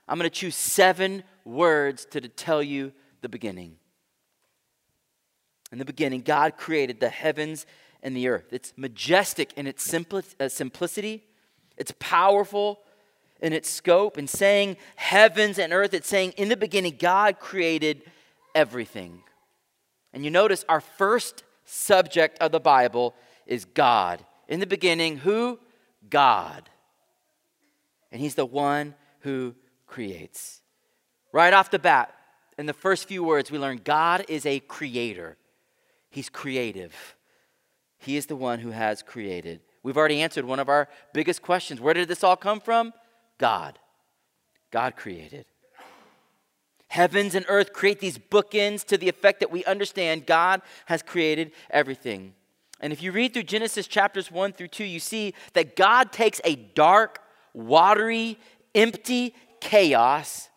I'm 0.08 0.18
going 0.18 0.30
to 0.30 0.34
choose 0.34 0.56
seven 0.56 1.22
words 1.44 2.06
to 2.06 2.20
tell 2.22 2.62
you 2.62 2.92
the 3.20 3.28
beginning. 3.28 3.76
In 5.70 5.78
the 5.78 5.84
beginning, 5.84 6.22
God 6.22 6.56
created 6.56 7.00
the 7.00 7.08
heavens 7.08 7.66
and 8.02 8.16
the 8.16 8.28
earth. 8.28 8.52
It's 8.52 8.72
majestic 8.76 9.52
in 9.54 9.66
its 9.66 9.92
uh, 9.92 10.48
simplicity, 10.48 11.25
it's 11.76 11.92
powerful 11.98 12.80
in 13.40 13.52
its 13.52 13.70
scope. 13.70 14.16
And 14.16 14.28
saying 14.28 14.76
heavens 14.96 15.58
and 15.58 15.72
earth, 15.72 15.94
it's 15.94 16.08
saying 16.08 16.32
in 16.32 16.48
the 16.48 16.56
beginning, 16.56 16.96
God 16.98 17.38
created 17.38 18.02
everything. 18.54 19.22
And 20.12 20.25
you 20.25 20.30
notice 20.30 20.64
our 20.68 20.80
first 20.80 21.44
subject 21.64 22.38
of 22.40 22.50
the 22.50 22.60
Bible 22.60 23.14
is 23.46 23.64
God. 23.64 24.25
In 24.48 24.60
the 24.60 24.66
beginning, 24.66 25.18
who? 25.18 25.58
God. 26.08 26.68
And 28.10 28.20
He's 28.20 28.34
the 28.34 28.46
one 28.46 28.94
who 29.20 29.54
creates. 29.87 30.62
Right 31.32 31.52
off 31.52 31.70
the 31.70 31.78
bat, 31.78 32.14
in 32.59 32.67
the 32.67 32.73
first 32.73 33.07
few 33.07 33.23
words, 33.23 33.50
we 33.50 33.59
learn 33.59 33.81
God 33.85 34.25
is 34.29 34.45
a 34.45 34.59
creator. 34.59 35.37
He's 36.11 36.29
creative. 36.29 37.17
He 37.99 38.17
is 38.17 38.27
the 38.27 38.37
one 38.37 38.59
who 38.59 38.71
has 38.71 39.03
created. 39.03 39.61
We've 39.83 39.97
already 39.97 40.21
answered 40.21 40.45
one 40.45 40.59
of 40.59 40.69
our 40.69 40.88
biggest 41.15 41.41
questions. 41.41 41.81
Where 41.81 41.95
did 41.95 42.09
this 42.09 42.25
all 42.25 42.37
come 42.37 42.61
from? 42.61 42.92
God. 43.38 43.79
God 44.73 44.97
created. 44.97 45.47
Heavens 46.88 47.35
and 47.35 47.47
earth 47.49 47.73
create 47.73 48.01
these 48.01 48.18
bookends 48.18 48.85
to 48.87 48.99
the 48.99 49.09
effect 49.09 49.40
that 49.40 49.51
we 49.51 49.64
understand 49.64 50.27
God 50.27 50.62
has 50.87 51.03
created 51.03 51.53
everything. 51.71 52.35
And 52.81 52.92
if 52.92 53.03
you 53.03 53.12
read 53.12 53.35
through 53.35 53.42
Genesis 53.44 53.87
chapters 53.87 54.31
1 54.31 54.55
through 54.55 54.68
2, 54.68 54.85
you 54.85 55.01
see 55.01 55.35
that 55.53 55.77
God 55.77 56.12
takes 56.12 56.40
a 56.44 56.57
dark, 56.57 57.21
watery, 57.53 58.38
empty 58.75 59.35
chaos 59.61 60.47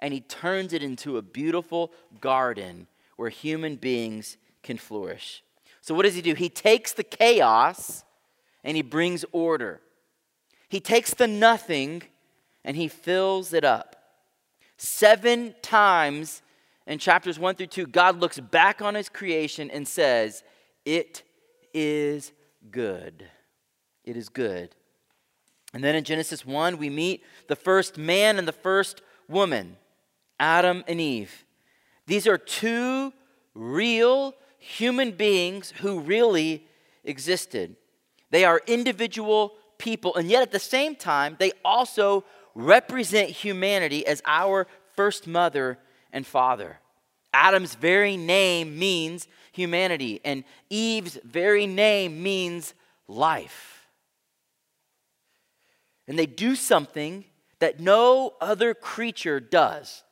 and 0.00 0.12
he 0.12 0.20
turns 0.20 0.72
it 0.72 0.82
into 0.82 1.16
a 1.16 1.22
beautiful 1.22 1.92
garden 2.20 2.86
where 3.16 3.30
human 3.30 3.76
beings 3.76 4.36
can 4.62 4.78
flourish. 4.78 5.42
So, 5.80 5.94
what 5.94 6.02
does 6.02 6.14
he 6.14 6.22
do? 6.22 6.34
He 6.34 6.48
takes 6.48 6.92
the 6.92 7.04
chaos 7.04 8.04
and 8.64 8.76
he 8.76 8.82
brings 8.82 9.24
order. 9.32 9.80
He 10.68 10.80
takes 10.80 11.14
the 11.14 11.26
nothing 11.26 12.02
and 12.64 12.76
he 12.76 12.88
fills 12.88 13.52
it 13.52 13.64
up. 13.64 13.96
Seven 14.76 15.54
times 15.62 16.42
in 16.86 16.98
chapters 16.98 17.38
1 17.38 17.56
through 17.56 17.66
2, 17.66 17.86
God 17.86 18.18
looks 18.18 18.40
back 18.40 18.82
on 18.82 18.94
his 18.94 19.08
creation 19.08 19.70
and 19.70 19.86
says, 19.86 20.42
It 20.84 21.22
is 21.72 22.32
good. 22.70 23.28
It 24.04 24.16
is 24.16 24.28
good. 24.28 24.74
And 25.72 25.84
then 25.84 25.94
in 25.94 26.04
Genesis 26.04 26.44
1, 26.44 26.78
we 26.78 26.90
meet 26.90 27.22
the 27.46 27.56
first 27.56 27.96
man 27.96 28.38
and 28.38 28.48
the 28.48 28.52
first 28.52 29.02
woman, 29.28 29.76
Adam 30.40 30.82
and 30.88 31.00
Eve. 31.00 31.44
These 32.06 32.26
are 32.26 32.38
two 32.38 33.12
real 33.54 34.34
human 34.58 35.12
beings 35.12 35.72
who 35.80 36.00
really 36.00 36.66
existed. 37.04 37.76
They 38.30 38.44
are 38.44 38.60
individual 38.66 39.52
people, 39.78 40.16
and 40.16 40.28
yet 40.28 40.42
at 40.42 40.50
the 40.50 40.58
same 40.58 40.96
time, 40.96 41.36
they 41.38 41.52
also 41.64 42.24
represent 42.54 43.30
humanity 43.30 44.04
as 44.06 44.22
our 44.24 44.66
first 44.96 45.26
mother 45.26 45.78
and 46.12 46.26
father. 46.26 46.80
Adam's 47.32 47.74
very 47.74 48.16
name 48.16 48.78
means 48.78 49.28
humanity, 49.52 50.20
and 50.24 50.42
Eve's 50.68 51.18
very 51.22 51.66
name 51.66 52.22
means 52.22 52.74
life. 53.06 53.86
And 56.08 56.18
they 56.18 56.26
do 56.26 56.56
something 56.56 57.24
that 57.60 57.78
no 57.78 58.34
other 58.40 58.74
creature 58.74 59.38
does 59.38 60.02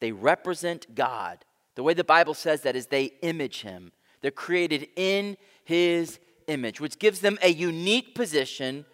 they 0.00 0.12
represent 0.12 0.94
God. 0.94 1.44
The 1.74 1.82
way 1.82 1.94
the 1.94 2.04
Bible 2.04 2.34
says 2.34 2.62
that 2.62 2.76
is 2.76 2.86
they 2.86 3.12
image 3.22 3.62
him. 3.62 3.92
They're 4.20 4.30
created 4.30 4.88
in 4.96 5.36
his 5.64 6.18
image, 6.46 6.80
which 6.80 6.98
gives 6.98 7.20
them 7.20 7.38
a 7.42 7.48
unique 7.48 8.14
position 8.14 8.84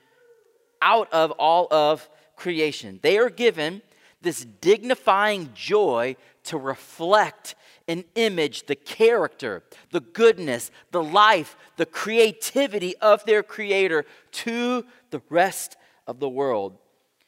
out 0.82 1.12
of 1.12 1.30
all 1.32 1.66
of 1.70 2.08
creation. 2.36 2.98
They 3.02 3.16
are 3.16 3.30
given 3.30 3.80
this 4.20 4.44
dignifying 4.60 5.50
joy 5.54 6.16
to 6.44 6.58
reflect 6.58 7.54
and 7.86 8.04
image 8.14 8.66
the 8.66 8.74
character, 8.74 9.62
the 9.90 10.00
goodness, 10.00 10.70
the 10.90 11.02
life, 11.02 11.56
the 11.76 11.86
creativity 11.86 12.96
of 12.98 13.24
their 13.24 13.42
Creator 13.42 14.04
to 14.32 14.84
the 15.10 15.22
rest 15.28 15.76
of 16.06 16.18
the 16.18 16.28
world. 16.28 16.76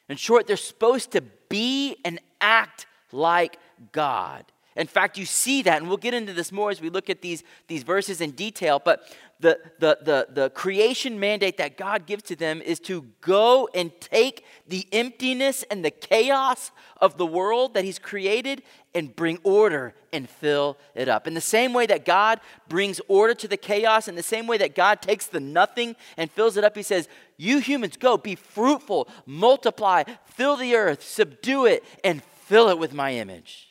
In 0.09 0.17
short, 0.17 0.47
they're 0.47 0.57
supposed 0.57 1.11
to 1.11 1.21
be 1.49 1.97
and 2.03 2.19
act 2.41 2.85
like 3.11 3.59
God. 3.91 4.45
In 4.77 4.85
fact, 4.85 5.17
you 5.17 5.25
see 5.25 5.63
that, 5.63 5.77
and 5.77 5.87
we'll 5.87 5.97
get 5.97 6.13
into 6.13 6.33
this 6.33 6.51
more 6.51 6.69
as 6.69 6.79
we 6.79 6.89
look 6.89 7.09
at 7.09 7.21
these, 7.21 7.43
these 7.67 7.81
verses 7.81 8.21
in 8.21 8.31
detail, 8.31 8.79
but 8.83 9.11
the, 9.39 9.59
the, 9.79 9.97
the, 10.01 10.27
the 10.29 10.49
creation 10.51 11.19
mandate 11.19 11.57
that 11.57 11.77
God 11.77 12.05
gives 12.05 12.23
to 12.23 12.35
them 12.35 12.61
is 12.61 12.79
to 12.81 13.05
go 13.21 13.69
and 13.73 13.91
take 13.99 14.45
the 14.67 14.87
emptiness 14.91 15.63
and 15.69 15.83
the 15.83 15.91
chaos 15.91 16.71
of 17.01 17.17
the 17.17 17.25
world 17.25 17.73
that 17.73 17.83
He's 17.83 17.99
created 17.99 18.61
and 18.95 19.15
bring 19.15 19.39
order 19.43 19.93
and 20.13 20.29
fill 20.29 20.77
it 20.95 21.07
up. 21.07 21.27
In 21.27 21.33
the 21.33 21.41
same 21.41 21.73
way 21.73 21.85
that 21.87 22.05
God 22.05 22.39
brings 22.67 23.01
order 23.07 23.33
to 23.35 23.47
the 23.47 23.57
chaos, 23.57 24.07
in 24.07 24.15
the 24.15 24.23
same 24.23 24.47
way 24.47 24.57
that 24.57 24.75
God 24.75 25.01
takes 25.01 25.27
the 25.27 25.39
nothing 25.39 25.95
and 26.17 26.31
fills 26.31 26.55
it 26.55 26.63
up, 26.63 26.75
He 26.75 26.83
says, 26.83 27.07
You 27.35 27.59
humans, 27.59 27.97
go, 27.97 28.17
be 28.17 28.35
fruitful, 28.35 29.07
multiply, 29.25 30.03
fill 30.25 30.55
the 30.55 30.75
earth, 30.75 31.03
subdue 31.03 31.65
it, 31.65 31.83
and 32.03 32.23
fill 32.23 32.69
it 32.69 32.77
with 32.79 32.93
my 32.93 33.13
image. 33.13 33.66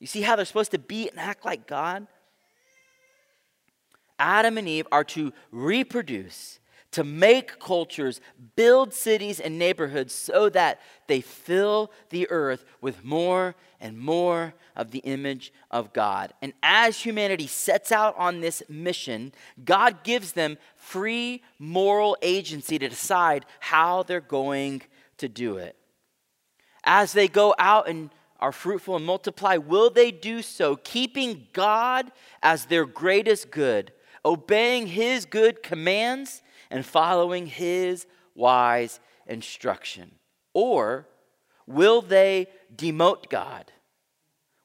You 0.00 0.06
see 0.06 0.22
how 0.22 0.36
they're 0.36 0.44
supposed 0.44 0.72
to 0.72 0.78
be 0.78 1.08
and 1.08 1.18
act 1.18 1.44
like 1.44 1.66
God? 1.66 2.06
Adam 4.18 4.58
and 4.58 4.68
Eve 4.68 4.86
are 4.92 5.04
to 5.04 5.32
reproduce, 5.50 6.60
to 6.92 7.02
make 7.02 7.58
cultures, 7.58 8.20
build 8.54 8.94
cities 8.94 9.40
and 9.40 9.58
neighborhoods 9.58 10.14
so 10.14 10.48
that 10.50 10.80
they 11.08 11.20
fill 11.20 11.90
the 12.10 12.28
earth 12.30 12.64
with 12.80 13.04
more 13.04 13.56
and 13.80 13.98
more 13.98 14.54
of 14.76 14.92
the 14.92 15.00
image 15.00 15.52
of 15.70 15.92
God. 15.92 16.32
And 16.40 16.52
as 16.62 17.00
humanity 17.00 17.46
sets 17.46 17.90
out 17.90 18.14
on 18.16 18.40
this 18.40 18.62
mission, 18.68 19.32
God 19.64 20.04
gives 20.04 20.32
them 20.32 20.58
free 20.76 21.42
moral 21.58 22.16
agency 22.22 22.78
to 22.78 22.88
decide 22.88 23.44
how 23.60 24.04
they're 24.04 24.20
going 24.20 24.82
to 25.18 25.28
do 25.28 25.56
it. 25.56 25.76
As 26.84 27.12
they 27.12 27.28
go 27.28 27.54
out 27.58 27.88
and 27.88 28.10
are 28.44 28.52
fruitful 28.52 28.94
and 28.94 29.06
multiply, 29.06 29.56
will 29.56 29.88
they 29.88 30.10
do 30.10 30.42
so, 30.42 30.76
keeping 30.76 31.46
God 31.54 32.12
as 32.42 32.66
their 32.66 32.84
greatest 32.84 33.50
good, 33.50 33.90
obeying 34.22 34.86
His 34.86 35.24
good 35.24 35.62
commands, 35.62 36.42
and 36.70 36.84
following 36.84 37.46
His 37.46 38.06
wise 38.34 39.00
instruction? 39.26 40.10
Or 40.52 41.08
will 41.66 42.02
they 42.02 42.48
demote 42.76 43.30
God? 43.30 43.72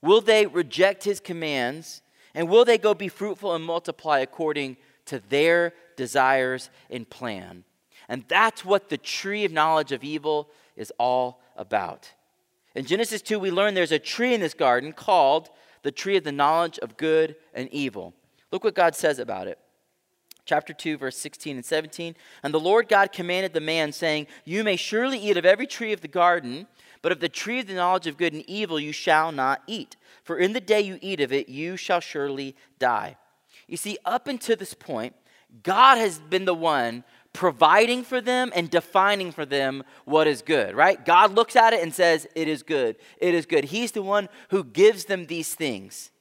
Will 0.01 0.19
they 0.19 0.45
reject 0.45 1.05
His 1.05 1.21
commands? 1.21 2.01
And 2.35 2.49
will 2.49 2.65
they 2.65 2.77
go 2.77 2.93
be 2.93 3.07
fruitful 3.07 3.55
and 3.55 3.63
multiply 3.63 4.19
according 4.19 4.75
to 5.05 5.21
their 5.29 5.73
desires 5.95 6.69
and 6.89 7.09
plan? 7.09 7.63
And 8.09 8.25
that's 8.27 8.65
what 8.65 8.89
the 8.89 8.97
tree 8.97 9.45
of 9.45 9.53
knowledge 9.53 9.93
of 9.93 10.03
evil 10.03 10.49
is 10.75 10.91
all 10.99 11.41
about. 11.55 12.11
In 12.79 12.85
Genesis 12.85 13.21
2, 13.21 13.39
we 13.39 13.51
learn 13.51 13.73
there's 13.73 13.91
a 13.91 13.99
tree 13.99 14.33
in 14.33 14.39
this 14.39 14.53
garden 14.53 14.93
called 14.93 15.49
the 15.83 15.91
tree 15.91 16.15
of 16.15 16.23
the 16.23 16.31
knowledge 16.31 16.79
of 16.79 16.95
good 16.95 17.35
and 17.53 17.67
evil. 17.73 18.13
Look 18.53 18.63
what 18.63 18.73
God 18.73 18.95
says 18.95 19.19
about 19.19 19.47
it. 19.47 19.59
Chapter 20.45 20.71
2, 20.71 20.95
verse 20.95 21.17
16 21.17 21.57
and 21.57 21.65
17. 21.65 22.15
And 22.41 22.53
the 22.53 22.57
Lord 22.57 22.87
God 22.87 23.11
commanded 23.11 23.51
the 23.51 23.59
man, 23.59 23.91
saying, 23.91 24.27
You 24.45 24.63
may 24.63 24.77
surely 24.77 25.19
eat 25.19 25.35
of 25.35 25.43
every 25.43 25.67
tree 25.67 25.91
of 25.91 25.99
the 25.99 26.07
garden, 26.07 26.67
but 27.01 27.11
of 27.11 27.19
the 27.19 27.27
tree 27.27 27.59
of 27.59 27.67
the 27.67 27.73
knowledge 27.73 28.07
of 28.07 28.15
good 28.15 28.31
and 28.31 28.49
evil 28.49 28.79
you 28.79 28.93
shall 28.93 29.33
not 29.33 29.61
eat. 29.67 29.97
For 30.23 30.37
in 30.37 30.53
the 30.53 30.61
day 30.61 30.79
you 30.79 30.99
eat 31.01 31.19
of 31.19 31.33
it, 31.33 31.49
you 31.49 31.75
shall 31.75 31.99
surely 31.99 32.55
die. 32.79 33.17
You 33.67 33.75
see, 33.75 33.97
up 34.05 34.29
until 34.29 34.55
this 34.55 34.73
point, 34.73 35.13
God 35.63 35.97
has 35.97 36.19
been 36.19 36.45
the 36.45 36.53
one 36.53 37.03
providing 37.33 38.03
for 38.03 38.21
them 38.21 38.51
and 38.55 38.69
defining 38.69 39.31
for 39.31 39.45
them 39.45 39.83
what 40.05 40.27
is 40.27 40.41
good, 40.41 40.75
right? 40.75 41.03
God 41.05 41.33
looks 41.33 41.55
at 41.55 41.73
it 41.73 41.81
and 41.81 41.93
says, 41.93 42.27
It 42.35 42.47
is 42.47 42.63
good. 42.63 42.95
It 43.19 43.33
is 43.33 43.45
good. 43.45 43.65
He's 43.65 43.91
the 43.91 44.01
one 44.01 44.29
who 44.49 44.63
gives 44.63 45.05
them 45.05 45.27
these 45.27 45.53
things. 45.53 46.11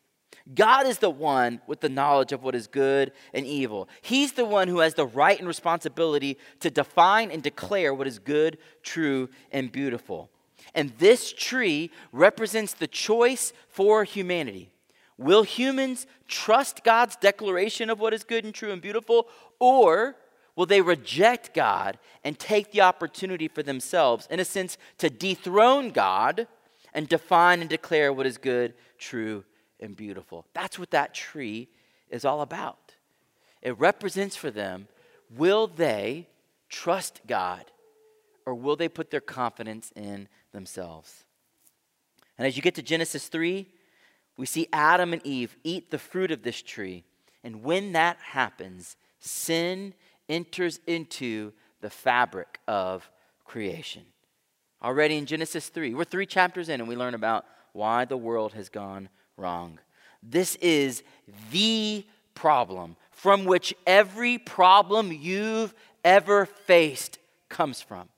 God 0.55 0.87
is 0.87 0.99
the 0.99 1.11
one 1.11 1.61
with 1.67 1.81
the 1.81 1.91
knowledge 1.91 2.33
of 2.33 2.43
what 2.43 2.55
is 2.55 2.67
good 2.67 3.13
and 3.35 3.45
evil. 3.45 3.89
He's 4.01 4.33
the 4.33 4.47
one 4.47 4.69
who 4.69 4.79
has 4.79 4.95
the 4.95 5.07
right 5.07 5.39
and 5.39 5.47
responsibility 5.47 6.39
to 6.61 6.71
define 6.71 7.31
and 7.31 7.43
declare 7.43 7.93
what 7.93 8.07
is 8.07 8.19
good, 8.19 8.57
true, 8.83 9.29
and 9.53 9.71
beautiful. 9.71 10.31
And 10.75 10.93
this 10.99 11.33
tree 11.33 11.91
represents 12.13 12.73
the 12.73 12.87
choice 12.87 13.53
for 13.69 14.05
humanity. 14.05 14.71
Will 15.19 15.43
humans 15.43 16.07
trust 16.29 16.85
God's 16.85 17.17
declaration 17.17 17.91
of 17.91 18.01
what 18.01 18.15
is 18.15 18.25
good 18.25 18.45
and 18.45 18.55
true 18.55 18.73
and 18.73 18.81
beautiful, 18.81 19.29
or 19.59 20.17
will 20.59 20.67
they 20.67 20.81
reject 20.81 21.55
God 21.55 22.01
and 22.25 22.37
take 22.37 22.73
the 22.73 22.81
opportunity 22.81 23.47
for 23.47 23.63
themselves, 23.63 24.27
in 24.29 24.41
a 24.41 24.45
sense, 24.45 24.77
to 24.99 25.09
dethrone 25.09 25.91
God 25.91 26.49
and 26.93 27.09
define 27.09 27.61
and 27.61 27.71
declare 27.71 28.13
what 28.13 28.27
is 28.27 28.39
good, 28.39 28.75
true, 28.99 29.45
and 29.79 29.95
beautiful? 29.95 30.47
That's 30.55 30.77
what 30.77 30.91
that 30.91 31.15
tree 31.15 31.69
is 32.11 32.25
all 32.25 32.41
about. 32.41 32.97
It 33.63 33.79
represents 33.79 34.35
for 34.35 34.51
them 34.51 34.89
will 35.31 35.69
they 35.69 36.27
trust 36.69 37.21
God 37.29 37.65
or 38.45 38.53
will 38.53 38.75
they 38.75 38.89
put 38.89 39.13
their 39.13 39.21
confidence 39.21 39.93
in 39.95 40.27
themselves? 40.51 41.25
And 42.37 42.49
as 42.49 42.57
you 42.57 42.65
get 42.65 42.75
to 42.75 42.83
Genesis 42.83 43.29
3, 43.29 43.65
we 44.37 44.47
see 44.47 44.67
Adam 44.73 45.13
and 45.13 45.25
Eve 45.25 45.57
eat 45.63 45.93
the 45.93 45.99
fruit 45.99 46.33
of 46.33 46.43
this 46.43 46.61
tree. 46.63 47.05
And 47.45 47.63
when 47.63 47.93
that 47.93 48.17
happens, 48.19 48.97
sin 49.21 49.95
enters 50.29 50.81
into 50.87 51.53
the 51.81 51.91
fabric 51.91 52.61
of 52.67 53.11
creation. 53.45 54.03
Already 54.83 55.17
in 55.17 55.27
Genesis 55.27 55.69
3, 55.69 55.95
we're 55.95 56.05
three 56.05 56.27
chapters 56.27 56.69
in 56.69 56.81
and 56.81 56.89
we 56.89 56.97
learn 56.97 57.15
about 57.15 57.45
why 57.73 58.05
the 58.05 58.17
world 58.17 58.53
has 58.53 58.69
gone 58.69 59.09
wrong. 59.37 59.79
This 60.23 60.57
is 60.57 61.03
the 61.51 62.05
problem 62.35 62.97
from 63.11 63.45
which 63.45 63.75
every 63.87 64.39
problem 64.39 65.11
you've 65.13 65.75
ever 66.05 66.47
faced 66.47 67.19
comes 67.49 67.81
from. 67.81 68.09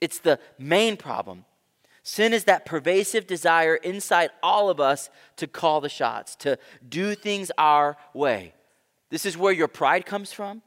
It's 0.00 0.18
the 0.18 0.38
main 0.58 0.96
problem. 0.96 1.44
Sin 2.04 2.32
is 2.32 2.44
that 2.44 2.66
pervasive 2.66 3.26
desire 3.26 3.76
inside 3.76 4.30
all 4.42 4.68
of 4.68 4.80
us 4.80 5.08
to 5.36 5.46
call 5.46 5.80
the 5.80 5.88
shots, 5.88 6.34
to 6.36 6.58
do 6.88 7.14
things 7.14 7.52
our 7.56 7.96
way. 8.12 8.54
This 9.10 9.24
is 9.24 9.36
where 9.36 9.52
your 9.52 9.68
pride 9.68 10.04
comes 10.04 10.32
from. 10.32 10.62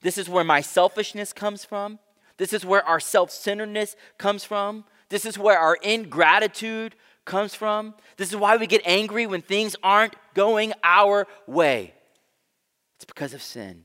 This 0.00 0.18
is 0.18 0.28
where 0.28 0.44
my 0.44 0.60
selfishness 0.60 1.32
comes 1.32 1.64
from. 1.64 1.98
This 2.36 2.52
is 2.52 2.64
where 2.64 2.84
our 2.86 3.00
self 3.00 3.30
centeredness 3.30 3.96
comes 4.16 4.44
from. 4.44 4.84
This 5.08 5.24
is 5.24 5.38
where 5.38 5.58
our 5.58 5.76
ingratitude 5.76 6.94
comes 7.24 7.54
from. 7.54 7.94
This 8.16 8.30
is 8.30 8.36
why 8.36 8.56
we 8.56 8.66
get 8.66 8.82
angry 8.84 9.26
when 9.26 9.42
things 9.42 9.76
aren't 9.82 10.14
going 10.34 10.72
our 10.82 11.26
way. 11.46 11.94
It's 12.96 13.04
because 13.04 13.34
of 13.34 13.42
sin. 13.42 13.84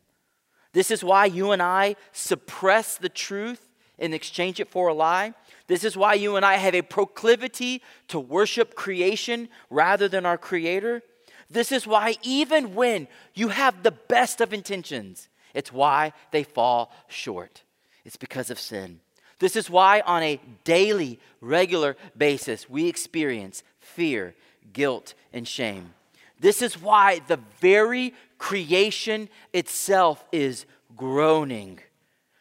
This 0.74 0.90
is 0.90 1.04
why 1.04 1.26
you 1.26 1.52
and 1.52 1.62
I 1.62 1.96
suppress 2.12 2.98
the 2.98 3.10
truth 3.10 3.70
and 4.00 4.14
exchange 4.14 4.60
it 4.60 4.70
for 4.70 4.88
a 4.88 4.94
lie. 4.94 5.34
This 5.68 5.84
is 5.84 5.96
why 5.96 6.16
you 6.16 6.36
and 6.36 6.46
I 6.46 6.56
have 6.56 6.74
a 6.74 6.82
proclivity 6.82 7.82
to 8.08 8.20
worship 8.20 8.76
creation 8.76 9.50
rather 9.70 10.08
than 10.08 10.26
our 10.26 10.38
Creator. 10.38 11.04
This 11.50 11.72
is 11.72 11.86
why, 11.86 12.16
even 12.24 12.74
when 12.74 13.08
you 13.36 13.50
have 13.50 13.84
the 13.84 13.92
best 13.92 14.42
of 14.42 14.54
intentions, 14.54 15.30
it's 15.54 15.72
why 15.72 16.14
they 16.32 16.44
fall 16.44 16.92
short. 17.08 17.64
It's 18.06 18.18
because 18.18 18.50
of 18.50 18.60
sin. 18.60 19.00
This 19.40 19.56
is 19.56 19.70
why, 19.70 20.02
on 20.02 20.24
a 20.24 20.40
daily, 20.64 21.20
regular 21.42 21.98
basis, 22.18 22.70
we 22.70 22.88
experience 22.88 23.64
fear, 23.80 24.36
guilt, 24.72 25.14
and 25.34 25.48
shame. 25.48 25.94
This 26.40 26.62
is 26.62 26.82
why 26.82 27.20
the 27.28 27.40
very 27.60 28.14
creation 28.38 29.30
itself 29.54 30.24
is 30.32 30.66
groaning. 30.96 31.80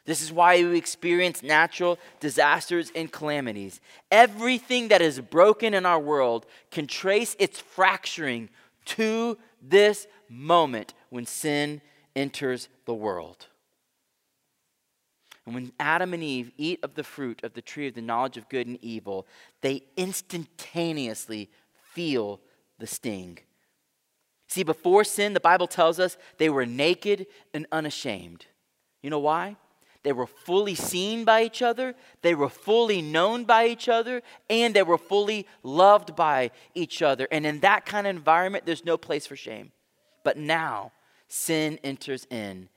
This 0.05 0.23
is 0.23 0.33
why 0.33 0.63
we 0.65 0.77
experience 0.77 1.43
natural 1.43 1.99
disasters 2.19 2.91
and 2.95 3.11
calamities. 3.11 3.81
Everything 4.11 4.89
that 4.89 5.01
is 5.01 5.21
broken 5.21 5.75
in 5.75 5.87
our 5.87 6.01
world 6.01 6.47
can 6.73 6.89
trace 6.89 7.37
its 7.39 7.61
fracturing 7.61 8.49
to 8.85 9.39
this 9.63 10.09
moment 10.29 10.95
when 11.11 11.25
sin 11.25 11.81
enters 12.15 12.69
the 12.85 12.95
world. 12.95 13.47
And 15.45 15.55
when 15.55 15.73
Adam 15.81 16.15
and 16.15 16.23
Eve 16.23 16.53
eat 16.57 16.81
of 16.83 16.95
the 16.95 17.03
fruit 17.03 17.43
of 17.43 17.55
the 17.55 17.63
tree 17.63 17.89
of 17.89 17.95
the 17.95 18.01
knowledge 18.01 18.37
of 18.37 18.49
good 18.49 18.67
and 18.67 18.79
evil, 18.81 19.27
they 19.61 19.83
instantaneously 19.97 21.51
feel 21.93 22.41
the 22.79 22.87
sting. 22.87 23.39
See, 24.47 24.63
before 24.63 25.05
sin, 25.05 25.35
the 25.35 25.41
Bible 25.41 25.67
tells 25.67 25.99
us 25.99 26.17
they 26.39 26.51
were 26.51 26.67
naked 26.67 27.27
and 27.53 27.67
unashamed. 27.73 28.47
You 29.03 29.11
know 29.11 29.19
why? 29.19 29.57
They 30.05 30.13
were 30.13 30.27
fully 30.27 30.75
seen 30.75 31.25
by 31.25 31.45
each 31.45 31.63
other, 31.63 31.95
they 32.23 32.35
were 32.35 32.49
fully 32.49 33.03
known 33.03 33.45
by 33.45 33.67
each 33.67 33.89
other, 33.89 34.23
and 34.51 34.75
they 34.75 34.83
were 34.83 34.99
fully 34.99 35.47
loved 35.63 36.17
by 36.17 36.51
each 36.75 37.03
other. 37.03 37.29
And 37.31 37.47
in 37.47 37.61
that 37.61 37.87
kind 37.87 38.07
of 38.07 38.15
environment, 38.15 38.67
there's 38.67 38.85
no 38.85 38.97
place 38.97 39.27
for 39.27 39.37
shame. 39.37 39.71
But 40.25 40.37
now, 40.37 40.93
sin 41.33 41.79
enters 41.83 42.27
in, 42.31 42.69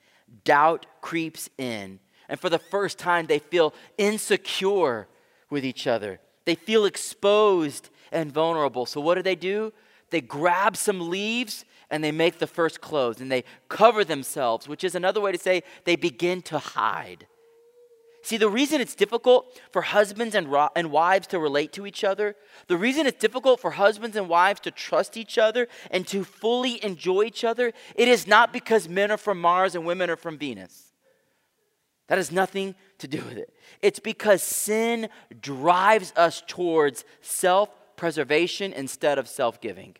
doubt 0.44 0.86
creeps 1.02 1.50
in, 1.58 2.00
and 2.30 2.39
for 2.39 2.50
the 2.50 2.60
first 2.60 2.98
time, 2.98 3.26
they 3.26 3.39
feel 3.39 3.74
insecure 3.98 5.08
with 5.50 5.65
each 5.65 5.88
other. 5.88 6.20
They 6.46 6.56
feel 6.56 6.86
exposed 6.86 7.89
and 8.12 8.32
vulnerable. 8.32 8.86
So, 8.86 9.02
what 9.02 9.15
do 9.15 9.22
they 9.22 9.36
do? 9.36 9.74
They 10.10 10.22
grab 10.22 10.78
some 10.78 11.10
leaves 11.10 11.65
and 11.89 12.04
they 12.04 12.12
make 12.12 12.39
the 12.39 12.48
first 12.48 12.82
clothes 12.82 13.22
and 13.22 13.32
they 13.32 13.44
cover 13.70 14.04
themselves, 14.04 14.68
which 14.68 14.84
is 14.84 14.96
another 14.96 15.22
way 15.22 15.32
to 15.32 15.38
say 15.38 15.63
they 15.84 15.96
begin 15.96 16.41
to 16.44 16.60
hide. 16.60 17.28
See, 18.26 18.38
the 18.38 18.50
reason 18.50 18.82
it's 18.82 18.96
difficult 18.96 19.56
for 19.72 19.84
husbands 19.84 20.34
and, 20.34 20.52
ro- 20.52 20.70
and 20.76 20.90
wives 20.90 21.28
to 21.28 21.38
relate 21.38 21.72
to 21.74 21.86
each 21.86 22.04
other, 22.04 22.36
the 22.66 22.76
reason 22.76 23.06
it's 23.06 23.20
difficult 23.20 23.60
for 23.60 23.70
husbands 23.70 24.18
and 24.18 24.28
wives 24.28 24.60
to 24.62 24.72
trust 24.72 25.16
each 25.16 25.38
other 25.38 25.68
and 25.92 26.08
to 26.08 26.24
fully 26.24 26.84
enjoy 26.84 27.26
each 27.26 27.44
other, 27.44 27.72
it 27.94 28.08
is 28.08 28.26
not 28.26 28.52
because 28.52 28.90
men 28.90 29.12
are 29.12 29.18
from 29.18 29.40
Mars 29.40 29.76
and 29.76 29.86
women 29.86 30.10
are 30.10 30.16
from 30.16 30.40
Venus. 30.40 30.92
That 32.08 32.18
has 32.18 32.32
nothing 32.32 32.74
to 32.98 33.08
do 33.08 33.20
with 33.20 33.38
it. 33.38 33.54
It's 33.84 34.00
because 34.00 34.42
sin 34.42 35.10
drives 35.40 36.12
us 36.16 36.42
towards 36.48 37.06
self 37.22 37.70
preservation 37.96 38.74
instead 38.74 39.20
of 39.20 39.28
self 39.28 39.62
giving. 39.62 39.98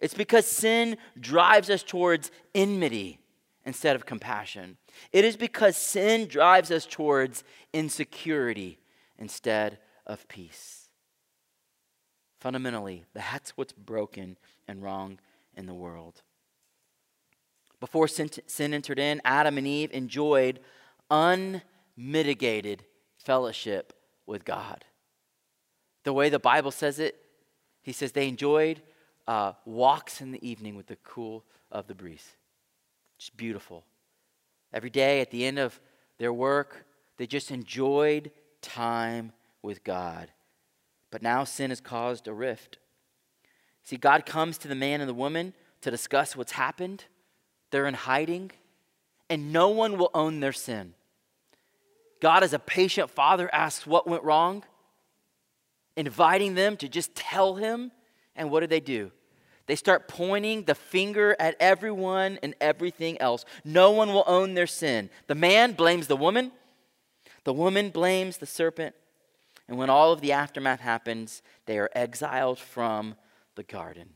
It's 0.00 0.12
because 0.12 0.46
sin 0.46 0.98
drives 1.18 1.70
us 1.70 1.82
towards 1.82 2.30
enmity 2.54 3.20
instead 3.64 3.96
of 3.96 4.04
compassion. 4.04 4.76
It 5.12 5.24
is 5.24 5.36
because 5.36 5.76
sin 5.76 6.26
drives 6.26 6.70
us 6.70 6.86
towards 6.86 7.44
insecurity 7.72 8.78
instead 9.18 9.78
of 10.06 10.26
peace. 10.28 10.88
Fundamentally, 12.40 13.04
that's 13.14 13.56
what's 13.56 13.72
broken 13.72 14.36
and 14.68 14.82
wrong 14.82 15.18
in 15.56 15.66
the 15.66 15.74
world. 15.74 16.22
Before 17.80 18.08
sin, 18.08 18.30
sin 18.46 18.72
entered 18.72 18.98
in, 18.98 19.20
Adam 19.24 19.58
and 19.58 19.66
Eve 19.66 19.90
enjoyed 19.92 20.60
unmitigated 21.10 22.84
fellowship 23.18 23.92
with 24.26 24.44
God. 24.44 24.84
The 26.04 26.12
way 26.12 26.28
the 26.28 26.38
Bible 26.38 26.70
says 26.70 26.98
it, 26.98 27.16
he 27.82 27.92
says 27.92 28.12
they 28.12 28.28
enjoyed 28.28 28.80
uh, 29.26 29.52
walks 29.64 30.20
in 30.20 30.32
the 30.32 30.48
evening 30.48 30.76
with 30.76 30.86
the 30.86 30.96
cool 30.96 31.44
of 31.70 31.86
the 31.86 31.94
breeze. 31.94 32.36
Just 33.18 33.36
beautiful. 33.36 33.84
Every 34.72 34.90
day 34.90 35.20
at 35.20 35.30
the 35.30 35.44
end 35.44 35.58
of 35.58 35.80
their 36.18 36.32
work, 36.32 36.86
they 37.16 37.26
just 37.26 37.50
enjoyed 37.50 38.30
time 38.60 39.32
with 39.62 39.84
God. 39.84 40.30
But 41.10 41.22
now 41.22 41.44
sin 41.44 41.70
has 41.70 41.80
caused 41.80 42.28
a 42.28 42.32
rift. 42.32 42.78
See, 43.84 43.96
God 43.96 44.26
comes 44.26 44.58
to 44.58 44.68
the 44.68 44.74
man 44.74 45.00
and 45.00 45.08
the 45.08 45.14
woman 45.14 45.54
to 45.80 45.90
discuss 45.90 46.36
what's 46.36 46.52
happened. 46.52 47.04
They're 47.70 47.86
in 47.86 47.94
hiding, 47.94 48.50
and 49.30 49.52
no 49.52 49.68
one 49.68 49.98
will 49.98 50.10
own 50.14 50.40
their 50.40 50.52
sin. 50.52 50.94
God, 52.20 52.42
as 52.42 52.52
a 52.52 52.58
patient 52.58 53.10
father, 53.10 53.48
asks 53.54 53.86
what 53.86 54.08
went 54.08 54.24
wrong, 54.24 54.64
inviting 55.96 56.54
them 56.54 56.76
to 56.78 56.88
just 56.88 57.14
tell 57.14 57.54
him. 57.54 57.92
And 58.34 58.50
what 58.50 58.60
do 58.60 58.66
they 58.66 58.80
do? 58.80 59.12
They 59.66 59.76
start 59.76 60.08
pointing 60.08 60.64
the 60.64 60.74
finger 60.74 61.36
at 61.40 61.56
everyone 61.58 62.38
and 62.42 62.54
everything 62.60 63.20
else. 63.20 63.44
No 63.64 63.90
one 63.90 64.12
will 64.12 64.24
own 64.26 64.54
their 64.54 64.66
sin. 64.66 65.10
The 65.26 65.34
man 65.34 65.72
blames 65.72 66.06
the 66.06 66.16
woman, 66.16 66.52
the 67.44 67.52
woman 67.52 67.90
blames 67.90 68.38
the 68.38 68.46
serpent. 68.46 68.94
And 69.68 69.78
when 69.78 69.90
all 69.90 70.12
of 70.12 70.20
the 70.20 70.32
aftermath 70.32 70.80
happens, 70.80 71.42
they 71.66 71.78
are 71.78 71.90
exiled 71.92 72.58
from 72.58 73.16
the 73.56 73.64
garden. 73.64 74.10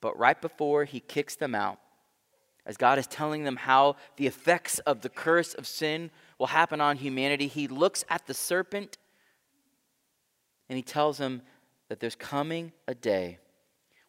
But 0.00 0.16
right 0.16 0.40
before 0.40 0.84
he 0.84 1.00
kicks 1.00 1.34
them 1.34 1.56
out, 1.56 1.80
as 2.64 2.76
God 2.76 2.98
is 2.98 3.06
telling 3.06 3.44
them 3.44 3.56
how 3.56 3.96
the 4.16 4.26
effects 4.26 4.78
of 4.80 5.00
the 5.00 5.08
curse 5.08 5.54
of 5.54 5.66
sin 5.66 6.10
will 6.38 6.48
happen 6.48 6.80
on 6.80 6.96
humanity, 6.96 7.48
he 7.48 7.66
looks 7.66 8.04
at 8.08 8.26
the 8.26 8.34
serpent 8.34 8.98
and 10.68 10.76
he 10.76 10.82
tells 10.82 11.18
them 11.18 11.42
that 11.88 12.00
there's 12.00 12.16
coming 12.16 12.72
a 12.86 12.94
day 12.94 13.38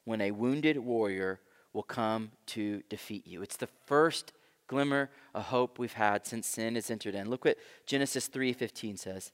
when 0.08 0.22
a 0.22 0.32
wounded 0.32 0.78
warrior 0.78 1.38
will 1.74 1.84
come 1.84 2.32
to 2.46 2.82
defeat 2.88 3.28
you. 3.28 3.41
It's 3.41 3.58
the 3.58 3.67
first 3.86 4.32
glimmer 4.67 5.10
of 5.36 5.43
hope 5.43 5.78
we've 5.78 5.91
had 5.91 6.26
since 6.26 6.48
sin 6.48 6.76
has 6.76 6.89
entered 6.89 7.13
in. 7.13 7.30
Look 7.30 7.43
what 7.43 7.58
Genesis 7.86 8.30
3:15 8.30 8.96
says. 8.96 9.34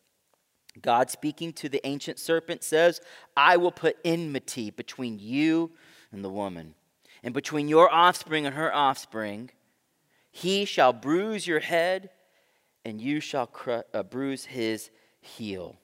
God 0.81 1.11
speaking 1.11 1.53
to 1.53 1.69
the 1.69 1.85
ancient 1.85 2.17
serpent 2.17 2.63
says, 2.63 3.01
"I 3.37 3.55
will 3.55 3.71
put 3.71 3.99
enmity 4.03 4.71
between 4.71 5.19
you 5.19 5.73
and 6.11 6.25
the 6.25 6.31
woman, 6.31 6.73
and 7.21 7.35
between 7.35 7.67
your 7.67 7.93
offspring 7.93 8.47
and 8.47 8.55
her 8.55 8.73
offspring. 8.73 9.51
He 10.31 10.65
shall 10.65 10.91
bruise 10.91 11.45
your 11.45 11.59
head, 11.59 12.09
and 12.83 12.99
you 12.99 13.19
shall 13.19 13.45
cru- 13.45 13.83
uh, 13.93 14.01
bruise 14.01 14.45
his 14.45 14.89
heel." 15.21 15.77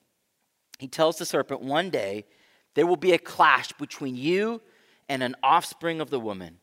He 0.79 0.87
tells 0.87 1.19
the 1.19 1.27
serpent, 1.27 1.61
"One 1.61 1.91
day 1.91 2.25
there 2.73 2.87
will 2.87 2.97
be 2.97 3.13
a 3.13 3.19
clash 3.19 3.71
between 3.73 4.15
you 4.15 4.63
and 5.09 5.23
an 5.23 5.35
offspring 5.43 5.99
of 5.99 6.09
the 6.09 6.19
woman. 6.19 6.59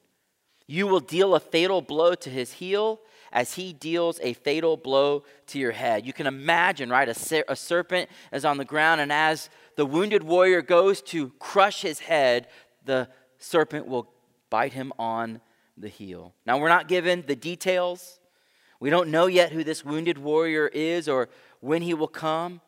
You 0.67 0.87
will 0.87 1.01
deal 1.01 1.35
a 1.35 1.41
fatal 1.41 1.83
blow 1.83 2.15
to 2.15 2.31
his 2.31 2.55
heel 2.55 3.01
as 3.33 3.55
he 3.55 3.73
deals 3.73 4.19
a 4.23 4.33
fatal 4.33 4.77
blow 4.77 5.25
to 5.49 5.59
your 5.59 5.73
head. 5.73 6.07
You 6.07 6.13
can 6.13 6.27
imagine, 6.27 6.89
right? 6.89 7.09
A, 7.09 7.15
ser- 7.15 7.45
a, 7.49 7.57
serpent 7.57 8.09
is 8.33 8.45
on 8.45 8.57
the 8.57 8.65
ground, 8.65 9.01
and 9.01 9.13
as 9.13 9.51
the 9.77 9.85
wounded 9.85 10.23
warrior 10.23 10.63
goes 10.63 11.03
to 11.03 11.31
crush 11.39 11.83
his 11.83 11.99
head, 11.99 12.49
the 12.85 13.09
serpent 13.39 13.87
will 13.87 14.09
bite 14.49 14.73
him 14.73 14.93
on 14.99 15.41
the 15.77 15.89
heel. 15.89 16.33
Now, 16.47 16.59
we're 16.59 16.69
not 16.69 16.89
given 16.89 17.25
the 17.27 17.37
details. 17.37 18.19
We 18.81 18.91
don't 18.91 19.11
know 19.11 19.27
yet 19.27 19.53
who 19.53 19.65
this 19.65 19.85
wounded 19.85 20.19
warrior 20.19 20.69
is 20.69 21.09
or 21.09 21.29
when 21.61 21.83
he 21.83 21.95
will 21.95 22.09
come. 22.09 22.61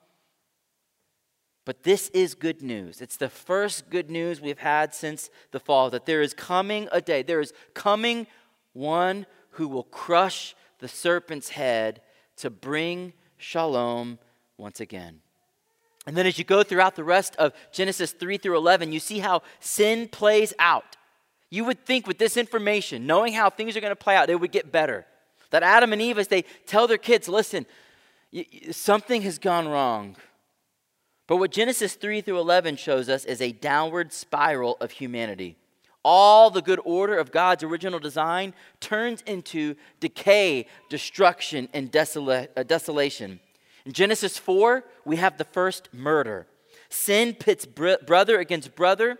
But 1.69 1.83
this 1.83 2.09
is 2.15 2.35
good 2.35 2.63
news. 2.63 3.03
It's 3.03 3.19
the 3.19 3.29
first 3.29 3.91
good 3.91 4.09
news 4.09 4.41
we've 4.41 4.59
had 4.59 4.95
since 4.95 5.29
the 5.51 5.61
fall 5.61 5.91
that 5.91 6.07
there 6.07 6.23
is 6.23 6.33
coming 6.33 6.89
a 6.93 7.03
day, 7.03 7.21
there 7.21 7.43
is 7.43 7.53
coming 7.75 8.27
one 8.73 9.27
who 9.51 9.69
will 9.69 9.83
crush 9.83 10.57
the 10.79 10.89
serpent's 10.89 11.51
head 11.51 12.01
to 12.39 12.49
bring 12.49 13.13
shalom 13.37 14.19
once 14.57 14.81
again. 14.81 15.21
And 16.07 16.17
then 16.17 16.25
as 16.25 16.39
you 16.39 16.45
go 16.47 16.63
throughout 16.63 16.97
the 16.97 17.05
rest 17.05 17.37
of 17.37 17.53
Genesis 17.71 18.13
3 18.13 18.39
through 18.39 18.57
11, 18.57 18.91
you 18.91 18.99
see 18.99 19.19
how 19.19 19.43
sin 19.61 20.09
plays 20.09 20.55
out. 20.59 20.97
You 21.51 21.67
would 21.67 21.85
think 21.85 22.07
with 22.07 22.17
this 22.17 22.39
information, 22.39 23.07
knowing 23.07 23.35
how 23.35 23.51
things 23.51 23.77
are 23.77 23.83
going 23.83 23.91
to 23.91 23.95
play 23.95 24.17
out, 24.17 24.31
it 24.31 24.41
would 24.41 24.53
get 24.53 24.73
better. 24.73 25.05
That 25.51 25.63
Adam 25.63 25.93
and 25.93 26.01
Eve, 26.01 26.19
as 26.19 26.29
they 26.29 26.47
tell 26.65 26.87
their 26.87 26.97
kids, 26.97 27.29
listen, 27.29 27.67
something 28.71 29.21
has 29.21 29.39
gone 29.39 29.69
wrong. 29.69 30.17
But 31.29 31.37
what 31.37 31.53
Genesis 31.53 31.95
3 31.95 32.23
through 32.23 32.41
11 32.41 32.77
shows 32.77 33.09
us 33.09 33.27
is 33.27 33.41
a 33.41 33.53
downward 33.53 34.13
spiral 34.13 34.79
of 34.81 34.93
humanity. 34.93 35.57
All 36.03 36.49
the 36.49 36.63
good 36.63 36.81
order 36.85 37.19
of 37.19 37.31
God's 37.31 37.63
original 37.63 38.01
design 38.01 38.55
turns 38.81 39.23
into 39.27 39.75
decay, 40.01 40.67
destruction, 40.89 41.69
and 41.75 41.93
desola- 41.93 42.49
uh, 42.57 42.63
desolation. 42.63 43.41
In 43.85 43.93
Genesis 43.93 44.39
4, 44.39 44.85
we 45.05 45.17
have 45.17 45.37
the 45.37 45.45
first 45.45 45.93
murder. 45.93 46.47
Sin 46.89 47.35
pits 47.35 47.67
br- 47.67 48.03
brother 48.07 48.39
against 48.39 48.75
brother, 48.75 49.19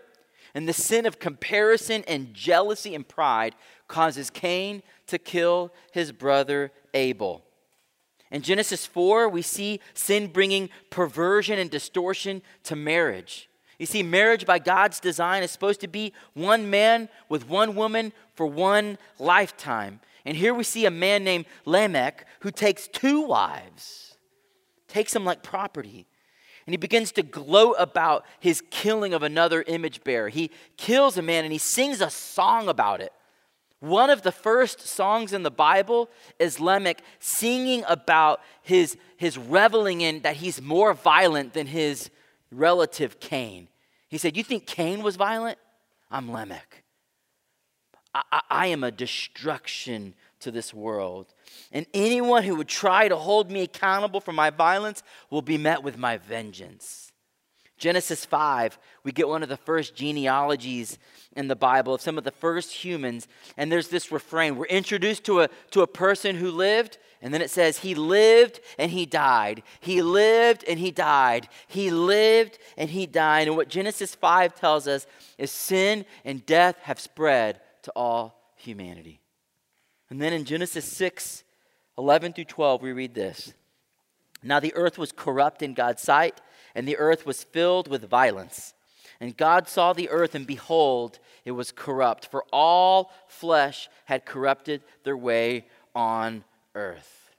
and 0.55 0.67
the 0.67 0.73
sin 0.73 1.05
of 1.05 1.19
comparison 1.19 2.03
and 2.07 2.33
jealousy 2.33 2.95
and 2.95 3.07
pride 3.07 3.53
causes 3.87 4.31
Cain 4.31 4.81
to 5.05 5.19
kill 5.19 5.71
his 5.91 6.11
brother 6.11 6.71
Abel. 6.95 7.43
In 8.31 8.41
Genesis 8.41 8.85
4, 8.85 9.27
we 9.27 9.41
see 9.41 9.79
sin 9.93 10.27
bringing 10.27 10.69
perversion 10.89 11.57
and 11.57 11.69
distortion 11.69 12.41
to 12.63 12.75
marriage. 12.75 13.49
You 13.79 13.85
see, 13.85 14.03
marriage 14.03 14.45
by 14.45 14.59
God's 14.59 14.99
design 14.99 15.41
is 15.41 15.51
supposed 15.51 15.79
to 15.81 15.87
be 15.87 16.13
one 16.33 16.69
man 16.69 17.09
with 17.29 17.47
one 17.47 17.75
woman 17.75 18.11
for 18.35 18.45
one 18.45 18.97
lifetime. 19.17 20.01
And 20.25 20.35
here 20.35 20.53
we 20.53 20.63
see 20.63 20.85
a 20.85 20.91
man 20.91 21.23
named 21.23 21.45
Lamech 21.65 22.27
who 22.41 22.51
takes 22.51 22.87
two 22.87 23.21
wives, 23.21 24.17
takes 24.87 25.13
them 25.13 25.25
like 25.25 25.41
property. 25.43 26.05
And 26.65 26.73
he 26.73 26.77
begins 26.77 27.11
to 27.13 27.23
gloat 27.23 27.77
about 27.79 28.25
his 28.39 28.61
killing 28.69 29.13
of 29.13 29.23
another 29.23 29.63
image 29.65 30.03
bearer. 30.03 30.29
He 30.29 30.51
kills 30.77 31.17
a 31.17 31.23
man 31.23 31.45
and 31.45 31.53
he 31.53 31.57
sings 31.57 32.01
a 32.01 32.09
song 32.11 32.67
about 32.67 33.01
it. 33.01 33.13
One 33.79 34.09
of 34.09 34.23
the 34.23 34.31
first 34.31 34.81
songs 34.81 35.31
in 35.31 35.43
the 35.43 35.51
Bible 35.51 36.09
is 36.37 36.59
Lamech 36.59 37.01
singing 37.19 37.83
about 37.87 38.41
his, 38.61 38.97
his 39.15 39.37
reveling 39.37 40.01
in 40.01 40.21
that 40.21 40.35
he's 40.35 40.61
more 40.61 40.93
violent 40.93 41.53
than 41.53 41.67
his 41.67 42.09
relative 42.51 43.19
Cain. 43.19 43.69
He 44.09 44.17
said, 44.17 44.35
You 44.35 44.43
think 44.43 44.65
Cain 44.65 45.01
was 45.01 45.15
violent? 45.15 45.57
I'm 46.11 46.31
Lamech. 46.31 46.83
I, 48.13 48.23
I, 48.31 48.41
I 48.49 48.67
am 48.67 48.83
a 48.83 48.91
destruction 48.91 50.13
to 50.41 50.51
this 50.51 50.73
world. 50.73 51.33
And 51.71 51.85
anyone 51.93 52.43
who 52.43 52.55
would 52.55 52.67
try 52.67 53.07
to 53.07 53.15
hold 53.15 53.49
me 53.49 53.61
accountable 53.61 54.19
for 54.19 54.33
my 54.33 54.49
violence 54.49 55.03
will 55.29 55.41
be 55.41 55.57
met 55.57 55.83
with 55.83 55.97
my 55.97 56.17
vengeance. 56.17 57.08
Genesis 57.79 58.25
5, 58.25 58.77
we 59.03 59.13
get 59.13 59.29
one 59.29 59.41
of 59.41 59.49
the 59.49 59.57
first 59.57 59.95
genealogies 59.95 60.99
in 61.35 61.47
the 61.47 61.55
Bible 61.55 61.93
of 61.93 62.01
some 62.01 62.17
of 62.17 62.25
the 62.25 62.31
first 62.31 62.73
humans. 62.73 63.27
And 63.55 63.71
there's 63.71 63.87
this 63.87 64.11
refrain. 64.11 64.57
We're 64.57 64.65
introduced 64.65 65.23
to 65.25 65.41
a, 65.41 65.49
to 65.71 65.81
a 65.81 65.87
person 65.87 66.35
who 66.35 66.51
lived, 66.51 66.97
and 67.21 67.33
then 67.33 67.41
it 67.41 67.49
says, 67.49 67.77
He 67.79 67.95
lived 67.95 68.59
and 68.77 68.91
he 68.91 69.05
died. 69.05 69.63
He 69.79 70.01
lived 70.01 70.65
and 70.67 70.77
he 70.77 70.91
died. 70.91 71.47
He 71.67 71.89
lived 71.89 72.59
and 72.77 72.89
he 72.89 73.05
died. 73.05 73.47
And 73.47 73.55
what 73.55 73.69
Genesis 73.69 74.13
5 74.13 74.55
tells 74.55 74.87
us 74.87 75.07
is 75.37 75.49
sin 75.49 76.05
and 76.25 76.45
death 76.45 76.77
have 76.83 76.99
spread 76.99 77.61
to 77.83 77.91
all 77.95 78.53
humanity. 78.57 79.21
And 80.09 80.21
then 80.21 80.33
in 80.33 80.43
Genesis 80.43 80.85
6, 80.85 81.43
11 81.97 82.33
through 82.33 82.45
12, 82.45 82.81
we 82.81 82.91
read 82.91 83.13
this. 83.13 83.53
Now 84.43 84.59
the 84.59 84.73
earth 84.73 84.97
was 84.97 85.11
corrupt 85.11 85.61
in 85.61 85.73
God's 85.73 86.01
sight 86.01 86.39
and 86.75 86.87
the 86.87 86.97
earth 86.97 87.25
was 87.25 87.43
filled 87.43 87.87
with 87.87 88.09
violence. 88.09 88.73
And 89.19 89.35
God 89.35 89.67
saw 89.67 89.93
the 89.93 90.09
earth, 90.09 90.33
and 90.35 90.47
behold, 90.47 91.19
it 91.43 91.51
was 91.51 91.71
corrupt, 91.71 92.25
for 92.25 92.45
all 92.53 93.11
flesh 93.27 93.89
had 94.05 94.25
corrupted 94.25 94.81
their 95.03 95.17
way 95.17 95.65
on 95.93 96.43
earth. 96.75 97.31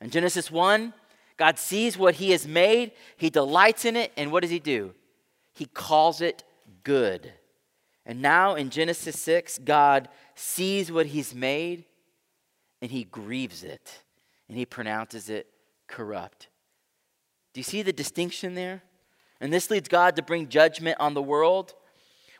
In 0.00 0.10
Genesis 0.10 0.50
1, 0.50 0.94
God 1.36 1.58
sees 1.58 1.98
what 1.98 2.16
he 2.16 2.30
has 2.30 2.46
made, 2.46 2.92
he 3.16 3.30
delights 3.30 3.84
in 3.84 3.96
it, 3.96 4.12
and 4.16 4.32
what 4.32 4.42
does 4.42 4.50
he 4.50 4.58
do? 4.58 4.94
He 5.52 5.66
calls 5.66 6.20
it 6.20 6.44
good. 6.84 7.32
And 8.06 8.22
now 8.22 8.54
in 8.54 8.70
Genesis 8.70 9.20
6, 9.20 9.58
God 9.58 10.08
sees 10.34 10.90
what 10.90 11.06
he's 11.06 11.34
made, 11.34 11.84
and 12.80 12.90
he 12.90 13.04
grieves 13.04 13.62
it, 13.62 14.02
and 14.48 14.56
he 14.56 14.64
pronounces 14.64 15.28
it 15.28 15.46
corrupt. 15.86 16.48
Do 17.52 17.60
you 17.60 17.64
see 17.64 17.82
the 17.82 17.92
distinction 17.92 18.54
there? 18.54 18.82
And 19.40 19.52
this 19.52 19.70
leads 19.70 19.88
God 19.88 20.16
to 20.16 20.22
bring 20.22 20.48
judgment 20.48 20.98
on 21.00 21.14
the 21.14 21.22
world 21.22 21.74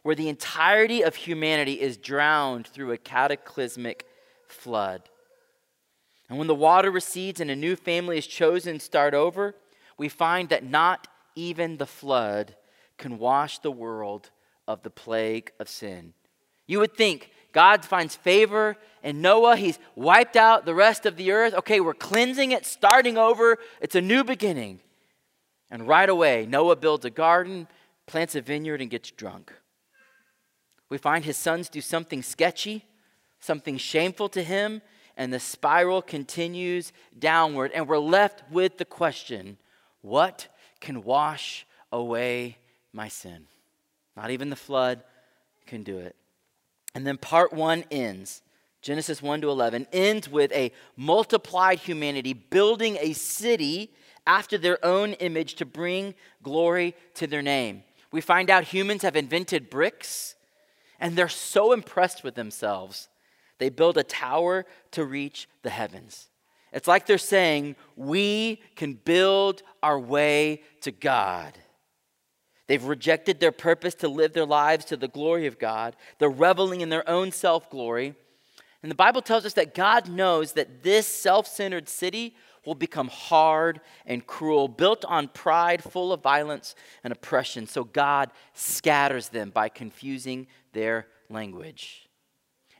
where 0.03 0.15
the 0.15 0.29
entirety 0.29 1.03
of 1.03 1.15
humanity 1.15 1.81
is 1.81 1.97
drowned 1.97 2.67
through 2.67 2.93
a 2.93 2.99
cataclysmic 2.99 4.07
flood. 4.47 5.03
And 6.29 6.39
when 6.39 6.47
the 6.47 6.55
water 6.55 6.91
recedes 6.91 7.41
and 7.41 7.51
a 7.51 7.57
new 7.57 7.77
family 7.77 8.17
is 8.17 8.27
chosen 8.27 8.79
to 8.79 8.85
start 8.85 9.15
over, 9.15 9.55
we 9.99 10.09
find 10.09 10.49
that 10.51 10.65
not 10.65 11.09
even 11.35 11.77
the 11.77 11.87
flood 11.87 12.57
can 12.97 13.19
wash 13.19 13.59
the 13.59 13.71
world 13.71 14.31
of 14.69 14.83
the 14.83 14.91
plague 14.91 15.53
of 15.59 15.69
sin? 15.69 16.15
You 16.67 16.79
would 16.79 16.97
think 16.97 17.31
God 17.53 17.85
finds 17.85 18.15
favor 18.15 18.77
in 19.03 19.21
Noah. 19.21 19.57
He's 19.57 19.79
wiped 19.97 20.37
out 20.37 20.65
the 20.65 20.75
rest 20.75 21.05
of 21.05 21.17
the 21.17 21.33
earth. 21.33 21.53
Okay, 21.55 21.81
we're 21.81 21.95
cleansing 21.95 22.53
it, 22.53 22.65
starting 22.65 23.19
over. 23.19 23.59
It's 23.81 23.97
a 23.97 24.01
new 24.01 24.23
beginning. 24.23 24.81
And 25.71 25.87
right 25.87 26.09
away, 26.09 26.47
Noah 26.47 26.77
builds 26.77 27.05
a 27.05 27.11
garden, 27.11 27.69
plants 28.07 28.35
a 28.35 28.41
vineyard, 28.41 28.81
and 28.81 28.91
gets 28.91 29.11
drunk. 29.11 29.53
We 30.89 30.99
find 30.99 31.25
his 31.25 31.37
sons 31.37 31.69
do 31.69 31.81
something 31.81 32.23
sketchy, 32.23 32.85
something 33.39 33.79
shameful 33.79 34.29
to 34.31 34.43
him, 34.43 34.83
and 35.17 35.33
the 35.33 35.39
spiral 35.39 36.03
continues 36.03 36.93
downward. 37.19 37.71
And 37.75 37.87
we're 37.89 37.99
left 37.99 38.43
with 38.51 38.79
the 38.79 38.85
question 38.85 39.59
what 40.03 40.49
can 40.81 41.05
wash 41.05 41.67
away 41.93 42.57
my 42.93 43.09
sin? 43.09 43.47
Not 44.17 44.31
even 44.31 44.51
the 44.51 44.57
flood 44.57 45.03
can 45.67 45.83
do 45.83 45.99
it. 45.99 46.17
And 46.95 47.07
then 47.07 47.17
part 47.17 47.53
one 47.53 47.85
ends. 47.91 48.43
Genesis 48.83 49.23
1 49.23 49.43
to 49.43 49.51
11 49.51 49.87
ends 49.93 50.29
with 50.29 50.51
a 50.53 50.73
multiplied 50.97 51.79
humanity 51.79 52.33
building 52.33 52.97
a 53.01 53.13
city 53.13 53.93
after 54.27 54.59
their 54.59 54.85
own 54.85 55.15
image 55.15 55.55
to 55.57 55.65
bring 55.65 56.15
glory 56.43 56.95
to 57.15 57.27
their 57.27 57.43
name. 57.43 57.83
We 58.13 58.21
find 58.21 58.51
out 58.51 58.65
humans 58.65 59.03
have 59.03 59.17
invented 59.17 59.71
bricks, 59.71 60.35
and 60.99 61.17
they're 61.17 61.29
so 61.29 61.73
impressed 61.73 62.25
with 62.25 62.35
themselves, 62.35 63.09
they 63.59 63.69
build 63.69 63.99
a 63.99 64.03
tower 64.03 64.65
to 64.93 65.05
reach 65.05 65.49
the 65.63 65.71
heavens. 65.71 66.29
It's 66.73 66.89
like 66.89 67.07
they're 67.07 67.19
saying, 67.19 67.77
We 67.97 68.63
can 68.77 68.95
build 68.95 69.63
our 69.83 69.99
way 69.99 70.63
to 70.83 70.91
God. 70.91 71.59
They've 72.69 72.85
rejected 72.85 73.41
their 73.41 73.53
purpose 73.53 73.95
to 73.97 74.09
live 74.09 74.33
their 74.33 74.47
lives 74.47 74.85
to 74.87 74.97
the 74.97 75.09
glory 75.09 75.47
of 75.47 75.59
God. 75.59 75.97
They're 76.19 76.31
reveling 76.31 76.81
in 76.81 76.89
their 76.89 77.09
own 77.09 77.33
self 77.33 77.69
glory. 77.69 78.15
And 78.83 78.91
the 78.91 78.97
Bible 78.97 79.21
tells 79.21 79.45
us 79.45 79.55
that 79.55 79.75
God 79.75 80.09
knows 80.09 80.53
that 80.53 80.83
this 80.83 81.07
self 81.07 81.47
centered 81.47 81.89
city 81.89 82.37
will 82.65 82.75
become 82.75 83.09
hard 83.09 83.81
and 84.07 84.27
cruel, 84.27 84.69
built 84.69 85.05
on 85.05 85.29
pride, 85.29 85.83
full 85.83 86.13
of 86.13 86.23
violence 86.23 86.75
and 87.03 87.13
oppression. 87.13 87.67
So 87.67 87.85
God 87.85 88.31
scatters 88.55 89.29
them 89.29 89.51
by 89.51 89.69
confusing 89.69 90.47
their 90.73 91.07
language. 91.29 92.09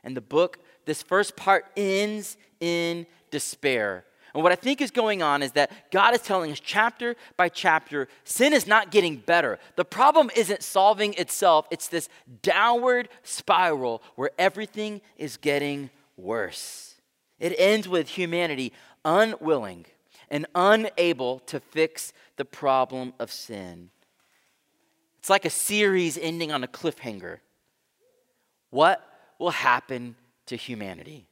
And 0.03 0.15
the 0.15 0.21
book, 0.21 0.59
this 0.85 1.01
first 1.01 1.35
part 1.35 1.65
ends 1.75 2.37
in 2.59 3.05
despair. 3.29 4.05
And 4.33 4.43
what 4.43 4.51
I 4.51 4.55
think 4.55 4.79
is 4.81 4.91
going 4.91 5.21
on 5.21 5.43
is 5.43 5.51
that 5.53 5.91
God 5.91 6.13
is 6.13 6.21
telling 6.21 6.51
us 6.51 6.59
chapter 6.59 7.15
by 7.35 7.49
chapter 7.49 8.07
sin 8.23 8.53
is 8.53 8.65
not 8.65 8.91
getting 8.91 9.17
better. 9.17 9.59
The 9.75 9.85
problem 9.85 10.31
isn't 10.35 10.63
solving 10.63 11.13
itself, 11.15 11.67
it's 11.69 11.89
this 11.89 12.07
downward 12.41 13.09
spiral 13.23 14.01
where 14.15 14.31
everything 14.39 15.01
is 15.17 15.37
getting 15.37 15.89
worse. 16.15 16.95
It 17.39 17.55
ends 17.57 17.89
with 17.89 18.07
humanity 18.07 18.71
unwilling 19.05 19.85
and 20.29 20.45
unable 20.55 21.39
to 21.39 21.59
fix 21.59 22.13
the 22.37 22.45
problem 22.45 23.13
of 23.19 23.31
sin. 23.31 23.89
It's 25.19 25.29
like 25.29 25.45
a 25.45 25.49
series 25.49 26.17
ending 26.17 26.51
on 26.51 26.63
a 26.63 26.67
cliffhanger. 26.67 27.39
What 28.69 29.05
will 29.37 29.51
happen 29.51 30.15
to 30.47 30.55
humanity? 30.55 31.27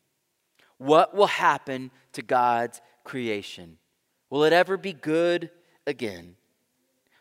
What 0.78 1.16
will 1.16 1.28
happen 1.28 1.92
to 2.14 2.22
God's 2.22 2.82
creation? 3.04 3.78
Will 4.30 4.44
it 4.44 4.54
ever 4.54 4.78
be 4.78 4.94
good 4.94 5.50
again? 5.88 6.36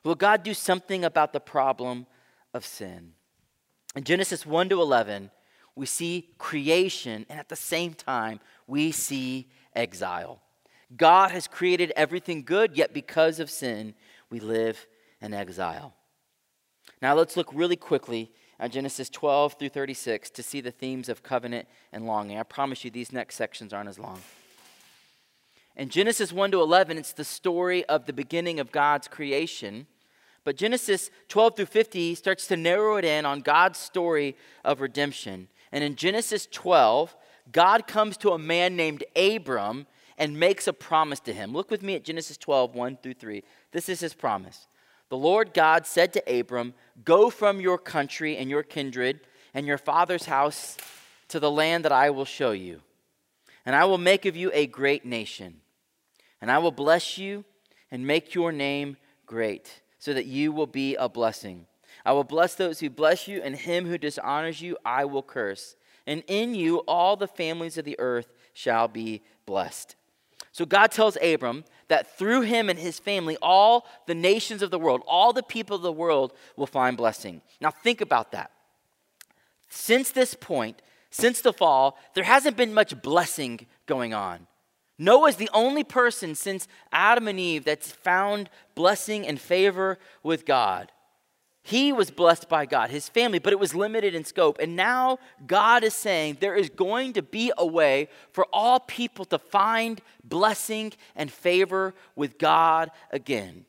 Will 0.05 0.15
God 0.15 0.43
do 0.43 0.55
something 0.55 1.05
about 1.05 1.33
the 1.33 1.41
problem 1.41 2.07
of 2.53 2.65
sin? 2.65 3.13
In 3.97 4.05
Genesis 4.05 4.45
1 4.45 4.69
to 4.69 4.81
11, 4.81 5.31
we 5.75 5.87
see 5.87 6.29
creation, 6.39 7.25
and 7.29 7.39
at 7.39 7.49
the 7.49 7.57
same 7.57 7.95
time, 7.95 8.41
we 8.67 8.93
see 8.93 9.49
exile. 9.79 10.43
God 10.97 11.31
has 11.31 11.47
created 11.47 11.93
everything 11.97 12.43
good, 12.43 12.77
yet 12.77 12.93
because 12.93 13.41
of 13.41 13.51
sin, 13.51 13.95
we 14.31 14.41
live 14.41 14.87
in 15.21 15.33
exile. 15.33 15.95
Now 17.01 17.14
let's 17.14 17.37
look 17.37 17.51
really 17.55 17.77
quickly 17.77 18.33
at 18.59 18.73
Genesis 18.73 19.09
12 19.09 19.55
through 19.55 19.69
36 19.69 20.31
to 20.31 20.43
see 20.43 20.61
the 20.61 20.71
themes 20.71 21.09
of 21.09 21.23
covenant 21.23 21.69
and 21.93 22.07
longing. 22.07 22.38
I 22.38 22.43
promise 22.43 22.85
you, 22.85 22.91
these 22.91 23.12
next 23.12 23.37
sections 23.37 23.73
aren't 23.73 23.88
as 23.88 23.99
long. 23.99 24.21
In 25.77 25.91
Genesis 25.91 26.33
1 26.33 26.51
to 26.51 26.61
11, 26.61 26.99
it's 26.99 27.12
the 27.12 27.23
story 27.23 27.85
of 27.85 28.07
the 28.07 28.12
beginning 28.12 28.59
of 28.59 28.73
God's 28.73 29.07
creation. 29.07 29.87
But 30.43 30.57
Genesis 30.57 31.11
12 31.29 31.57
through 31.57 31.67
50 31.67 32.17
starts 32.17 32.49
to 32.49 32.57
narrow 32.57 32.97
it 32.97 33.05
in 33.05 33.25
on 33.25 33.43
God's 33.43 33.79
story 33.79 34.37
of 34.64 34.81
redemption. 34.81 35.47
And 35.71 35.85
in 35.85 35.95
Genesis 35.95 36.49
12, 36.51 37.14
God 37.53 37.87
comes 37.87 38.17
to 38.19 38.31
a 38.31 38.39
man 38.39 38.77
named 38.77 39.05
Abram 39.17 39.87
and 40.17 40.39
makes 40.39 40.67
a 40.67 40.73
promise 40.73 41.21
to 41.21 41.33
him. 41.33 41.53
Look 41.53 41.71
with 41.71 41.83
me 41.83 41.95
at 41.95 42.05
Genesis 42.05 42.37
12, 42.37 42.75
1 42.75 42.99
through 43.03 43.15
3. 43.15 43.43
This 43.73 43.89
is 43.89 44.01
his 44.01 44.15
promise. 44.15 44.67
The 45.09 45.17
Lord 45.17 45.55
God 45.55 45.87
said 45.87 46.13
to 46.13 46.39
Abram, 46.41 46.75
Go 47.05 47.31
from 47.31 47.61
your 47.61 47.79
country 47.79 48.37
and 48.37 48.51
your 48.51 48.63
kindred 48.63 49.21
and 49.55 49.67
your 49.67 49.79
father's 49.79 50.27
house 50.27 50.77
to 51.29 51.41
the 51.41 51.51
land 51.51 51.85
that 51.85 51.93
I 51.93 52.11
will 52.11 52.25
show 52.25 52.51
you. 52.51 52.83
And 53.65 53.75
I 53.75 53.85
will 53.85 53.99
make 53.99 54.27
of 54.27 54.37
you 54.37 54.51
a 54.53 54.67
great 54.67 55.05
nation. 55.05 55.61
And 56.41 56.51
I 56.51 56.59
will 56.59 56.73
bless 56.73 57.19
you 57.19 57.45
and 57.91 58.07
make 58.07 58.35
your 58.35 58.53
name 58.53 58.97
great, 59.27 59.83
so 59.99 60.13
that 60.13 60.27
you 60.27 60.53
will 60.53 60.67
be 60.67 60.95
a 60.97 61.09
blessing. 61.09 61.67
I 62.05 62.13
will 62.13 62.25
bless 62.25 62.55
those 62.55 62.81
who 62.81 62.91
bless 62.91 63.27
you, 63.27 63.41
and 63.43 63.57
him 63.57 63.87
who 63.87 63.99
dishonors 63.99 64.61
you 64.61 64.77
I 64.85 65.05
will 65.05 65.23
curse. 65.23 65.75
And 66.09 66.25
in 66.27 66.55
you 66.55 66.79
all 66.88 67.16
the 67.16 67.29
families 67.29 67.77
of 67.77 67.85
the 67.85 68.01
earth 68.01 68.33
shall 68.55 68.88
be 68.88 69.23
blessed. 69.44 69.94
So 70.53 70.64
God 70.64 70.90
tells 70.90 71.18
Abram 71.23 71.64
that 71.88 72.16
through 72.16 72.40
him 72.40 72.71
and 72.71 72.79
his 72.79 72.99
family, 72.99 73.37
all 73.42 73.87
the 74.07 74.14
nations 74.14 74.62
of 74.62 74.71
the 74.71 74.79
world, 74.79 75.03
all 75.07 75.35
the 75.35 75.42
people 75.42 75.77
of 75.77 75.83
the 75.83 75.92
world 75.92 76.33
will 76.57 76.66
find 76.66 76.97
blessing. 76.97 77.42
Now, 77.61 77.71
think 77.71 78.01
about 78.01 78.33
that. 78.33 78.51
Since 79.68 80.12
this 80.12 80.33
point, 80.33 80.81
since 81.11 81.42
the 81.42 81.53
fall, 81.53 81.99
there 82.14 82.25
hasn't 82.25 82.57
been 82.57 82.73
much 82.73 83.01
blessing 83.03 83.66
going 83.85 84.14
on. 84.14 84.47
Noah 84.99 85.29
is 85.29 85.37
the 85.37 85.51
only 85.53 85.85
person 85.85 86.35
since 86.35 86.66
Adam 86.90 87.29
and 87.29 87.38
Eve 87.38 87.64
that's 87.64 87.92
found 87.92 88.49
blessing 88.75 89.27
and 89.27 89.38
favor 89.38 89.99
with 90.23 90.47
God. 90.47 90.90
He 91.68 91.92
was 91.92 92.11
blessed 92.11 92.48
by 92.48 92.64
God, 92.64 92.88
his 92.88 93.11
family, 93.11 93.38
but 93.38 93.52
it 93.52 93.59
was 93.59 93.74
limited 93.74 94.14
in 94.14 94.24
scope. 94.24 94.59
And 94.59 94.74
now 94.74 95.18
God 95.46 95.85
is 95.85 95.92
saying 95.92 96.38
there 96.40 96.54
is 96.54 96.70
going 96.70 97.12
to 97.12 97.20
be 97.20 97.52
a 97.59 97.66
way 97.66 98.09
for 98.33 98.46
all 98.54 98.81
people 98.81 99.26
to 99.26 99.38
find 99.38 100.00
blessing 100.24 100.94
and 101.14 101.31
favor 101.31 101.92
with 102.16 102.38
God 102.38 102.90
again. 103.11 103.66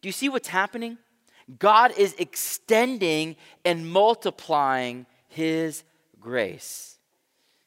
Do 0.00 0.08
you 0.08 0.14
see 0.14 0.30
what's 0.30 0.48
happening? 0.48 0.96
God 1.58 1.92
is 1.98 2.14
extending 2.18 3.36
and 3.66 3.86
multiplying 3.86 5.04
his 5.28 5.84
grace. 6.18 6.96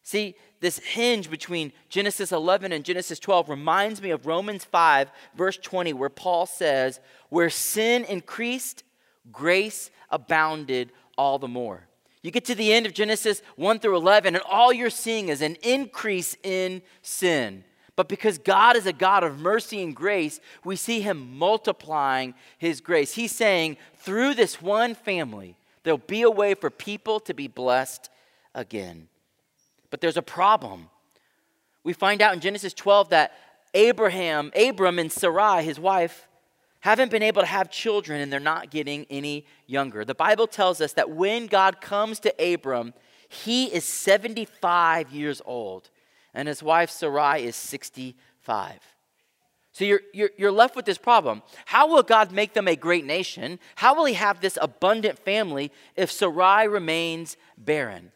See, 0.01 0.33
this 0.61 0.79
hinge 0.79 1.29
between 1.29 1.71
Genesis 1.89 2.31
11 2.31 2.71
and 2.71 2.83
Genesis 2.83 3.19
12 3.19 3.49
reminds 3.49 4.01
me 4.01 4.09
of 4.09 4.25
Romans 4.25 4.63
5, 4.63 5.11
verse 5.35 5.57
20, 5.57 5.93
where 5.93 6.09
Paul 6.09 6.47
says, 6.47 6.99
Where 7.29 7.51
sin 7.51 8.03
increased, 8.05 8.83
grace 9.31 9.91
abounded 10.09 10.91
all 11.17 11.39
the 11.39 11.47
more. 11.47 11.87
You 12.21 12.31
get 12.31 12.45
to 12.45 12.55
the 12.55 12.73
end 12.73 12.85
of 12.85 12.93
Genesis 12.93 13.41
1 13.55 13.79
through 13.79 13.97
11, 13.97 14.35
and 14.35 14.43
all 14.49 14.73
you're 14.73 14.89
seeing 14.89 15.29
is 15.29 15.41
an 15.41 15.57
increase 15.61 16.35
in 16.43 16.81
sin. 17.01 17.63
But 17.95 18.09
because 18.09 18.37
God 18.37 18.75
is 18.75 18.87
a 18.87 18.93
God 18.93 19.23
of 19.23 19.39
mercy 19.39 19.81
and 19.81 19.95
grace, 19.95 20.39
we 20.63 20.75
see 20.75 21.01
Him 21.01 21.37
multiplying 21.37 22.33
His 22.57 22.81
grace. 22.81 23.13
He's 23.13 23.31
saying, 23.31 23.77
through 23.97 24.33
this 24.33 24.61
one 24.61 24.95
family, 24.95 25.55
there'll 25.83 25.99
be 25.99 26.23
a 26.23 26.31
way 26.31 26.55
for 26.55 26.69
people 26.69 27.19
to 27.21 27.33
be 27.33 27.47
blessed 27.47 28.09
again. 28.53 29.07
But 29.91 30.01
there's 30.01 30.17
a 30.17 30.21
problem. 30.21 30.89
We 31.83 31.93
find 31.93 32.21
out 32.21 32.33
in 32.33 32.39
Genesis 32.39 32.73
12 32.73 33.09
that 33.09 33.33
Abraham, 33.75 34.51
Abram, 34.55 34.97
and 34.97 35.11
Sarai, 35.11 35.63
his 35.63 35.79
wife, 35.79 36.27
haven't 36.85 37.09
been 37.09 37.23
able 37.23 37.41
to 37.41 37.47
have 37.47 37.71
children 37.71 38.21
and 38.21 38.31
they're 38.31 38.39
not 38.39 38.69
getting 38.69 39.07
any 39.09 39.47
younger. 39.65 40.05
The 40.05 40.13
Bible 40.13 40.45
tells 40.45 40.81
us 40.81 40.93
that 40.93 41.09
when 41.09 41.47
God 41.47 41.81
comes 41.81 42.19
to 42.19 42.53
Abram, 42.53 42.93
he 43.27 43.65
is 43.65 43.83
75 43.85 45.11
years 45.11 45.41
old 45.45 45.89
and 46.35 46.47
his 46.47 46.61
wife 46.61 46.91
Sarai 46.91 47.43
is 47.43 47.55
65. 47.55 48.79
So 49.71 49.83
you're, 49.83 50.01
you're, 50.13 50.29
you're 50.37 50.51
left 50.51 50.75
with 50.75 50.85
this 50.85 50.99
problem. 50.99 51.41
How 51.65 51.87
will 51.87 52.03
God 52.03 52.31
make 52.31 52.53
them 52.53 52.67
a 52.67 52.75
great 52.75 53.03
nation? 53.03 53.57
How 53.73 53.95
will 53.95 54.05
he 54.05 54.13
have 54.13 54.39
this 54.39 54.59
abundant 54.61 55.17
family 55.17 55.71
if 55.95 56.11
Sarai 56.11 56.67
remains 56.67 57.35
barren? 57.57 58.11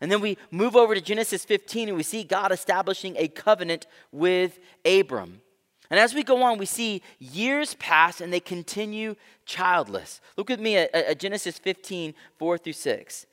And 0.00 0.10
then 0.10 0.22
we 0.22 0.38
move 0.50 0.76
over 0.76 0.94
to 0.94 1.00
Genesis 1.02 1.44
15 1.44 1.88
and 1.88 1.96
we 1.98 2.02
see 2.02 2.24
God 2.24 2.52
establishing 2.52 3.16
a 3.18 3.28
covenant 3.28 3.86
with 4.12 4.60
Abram. 4.86 5.42
And 5.90 6.00
as 6.00 6.14
we 6.14 6.22
go 6.22 6.42
on, 6.42 6.58
we 6.58 6.66
see 6.66 7.02
years 7.18 7.74
pass 7.74 8.20
and 8.20 8.32
they 8.32 8.40
continue 8.40 9.16
childless. 9.44 10.20
Look 10.36 10.48
with 10.48 10.60
me 10.60 10.76
at, 10.76 10.94
at, 10.94 11.18
Genesis 11.18 11.58
15, 11.58 12.14
4 12.38 12.58
through 12.58 12.72
6. 12.72 13.26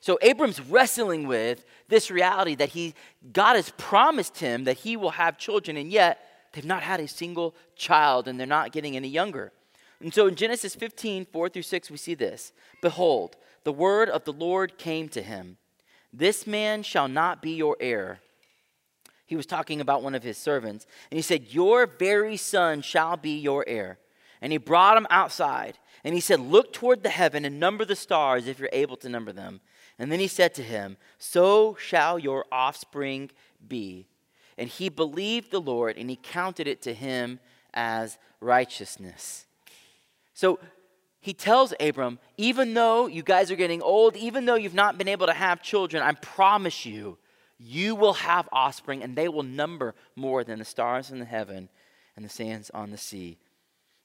So 0.00 0.18
Abram's 0.22 0.60
wrestling 0.60 1.26
with 1.26 1.64
this 1.88 2.10
reality 2.10 2.54
that 2.54 2.70
he, 2.70 2.94
God 3.32 3.56
has 3.56 3.70
promised 3.76 4.38
him 4.38 4.64
that 4.64 4.78
he 4.78 4.96
will 4.96 5.10
have 5.10 5.36
children, 5.36 5.76
and 5.76 5.90
yet 5.90 6.24
they've 6.52 6.64
not 6.64 6.82
had 6.82 7.00
a 7.00 7.08
single 7.08 7.54
child 7.76 8.26
and 8.28 8.38
they're 8.38 8.46
not 8.46 8.72
getting 8.72 8.96
any 8.96 9.08
younger. 9.08 9.52
And 10.00 10.14
so 10.14 10.26
in 10.26 10.34
Genesis 10.34 10.74
15, 10.74 11.26
4 11.26 11.48
through 11.50 11.62
6, 11.62 11.90
we 11.90 11.96
see 11.96 12.14
this 12.14 12.52
Behold, 12.80 13.36
the 13.64 13.72
word 13.72 14.08
of 14.08 14.24
the 14.24 14.32
Lord 14.32 14.78
came 14.78 15.08
to 15.10 15.22
him 15.22 15.58
This 16.12 16.46
man 16.46 16.82
shall 16.82 17.08
not 17.08 17.42
be 17.42 17.52
your 17.52 17.76
heir. 17.80 18.20
He 19.30 19.36
was 19.36 19.46
talking 19.46 19.80
about 19.80 20.02
one 20.02 20.16
of 20.16 20.24
his 20.24 20.36
servants. 20.36 20.88
And 21.08 21.16
he 21.16 21.22
said, 21.22 21.52
Your 21.52 21.86
very 21.86 22.36
son 22.36 22.82
shall 22.82 23.16
be 23.16 23.38
your 23.38 23.64
heir. 23.68 24.00
And 24.42 24.50
he 24.50 24.58
brought 24.58 24.96
him 24.96 25.06
outside. 25.08 25.78
And 26.02 26.16
he 26.16 26.20
said, 26.20 26.40
Look 26.40 26.72
toward 26.72 27.04
the 27.04 27.10
heaven 27.10 27.44
and 27.44 27.60
number 27.60 27.84
the 27.84 27.94
stars 27.94 28.48
if 28.48 28.58
you're 28.58 28.68
able 28.72 28.96
to 28.96 29.08
number 29.08 29.30
them. 29.30 29.60
And 30.00 30.10
then 30.10 30.18
he 30.18 30.26
said 30.26 30.52
to 30.54 30.64
him, 30.64 30.96
So 31.18 31.76
shall 31.78 32.18
your 32.18 32.44
offspring 32.50 33.30
be. 33.68 34.08
And 34.58 34.68
he 34.68 34.88
believed 34.88 35.52
the 35.52 35.60
Lord, 35.60 35.96
and 35.96 36.10
he 36.10 36.18
counted 36.20 36.66
it 36.66 36.82
to 36.82 36.92
him 36.92 37.38
as 37.72 38.18
righteousness. 38.40 39.46
So 40.34 40.58
he 41.20 41.34
tells 41.34 41.72
Abram, 41.78 42.18
even 42.36 42.74
though 42.74 43.06
you 43.06 43.22
guys 43.22 43.52
are 43.52 43.56
getting 43.56 43.80
old, 43.80 44.16
even 44.16 44.44
though 44.44 44.56
you've 44.56 44.74
not 44.74 44.98
been 44.98 45.06
able 45.06 45.28
to 45.28 45.32
have 45.32 45.62
children, 45.62 46.02
I 46.02 46.14
promise 46.14 46.84
you, 46.84 47.16
you 47.62 47.94
will 47.94 48.14
have 48.14 48.48
offspring, 48.52 49.02
and 49.02 49.14
they 49.14 49.28
will 49.28 49.42
number 49.42 49.94
more 50.16 50.42
than 50.42 50.58
the 50.58 50.64
stars 50.64 51.10
in 51.10 51.18
the 51.18 51.24
heaven 51.26 51.68
and 52.16 52.24
the 52.24 52.28
sands 52.30 52.70
on 52.70 52.90
the 52.90 52.96
sea. 52.96 53.36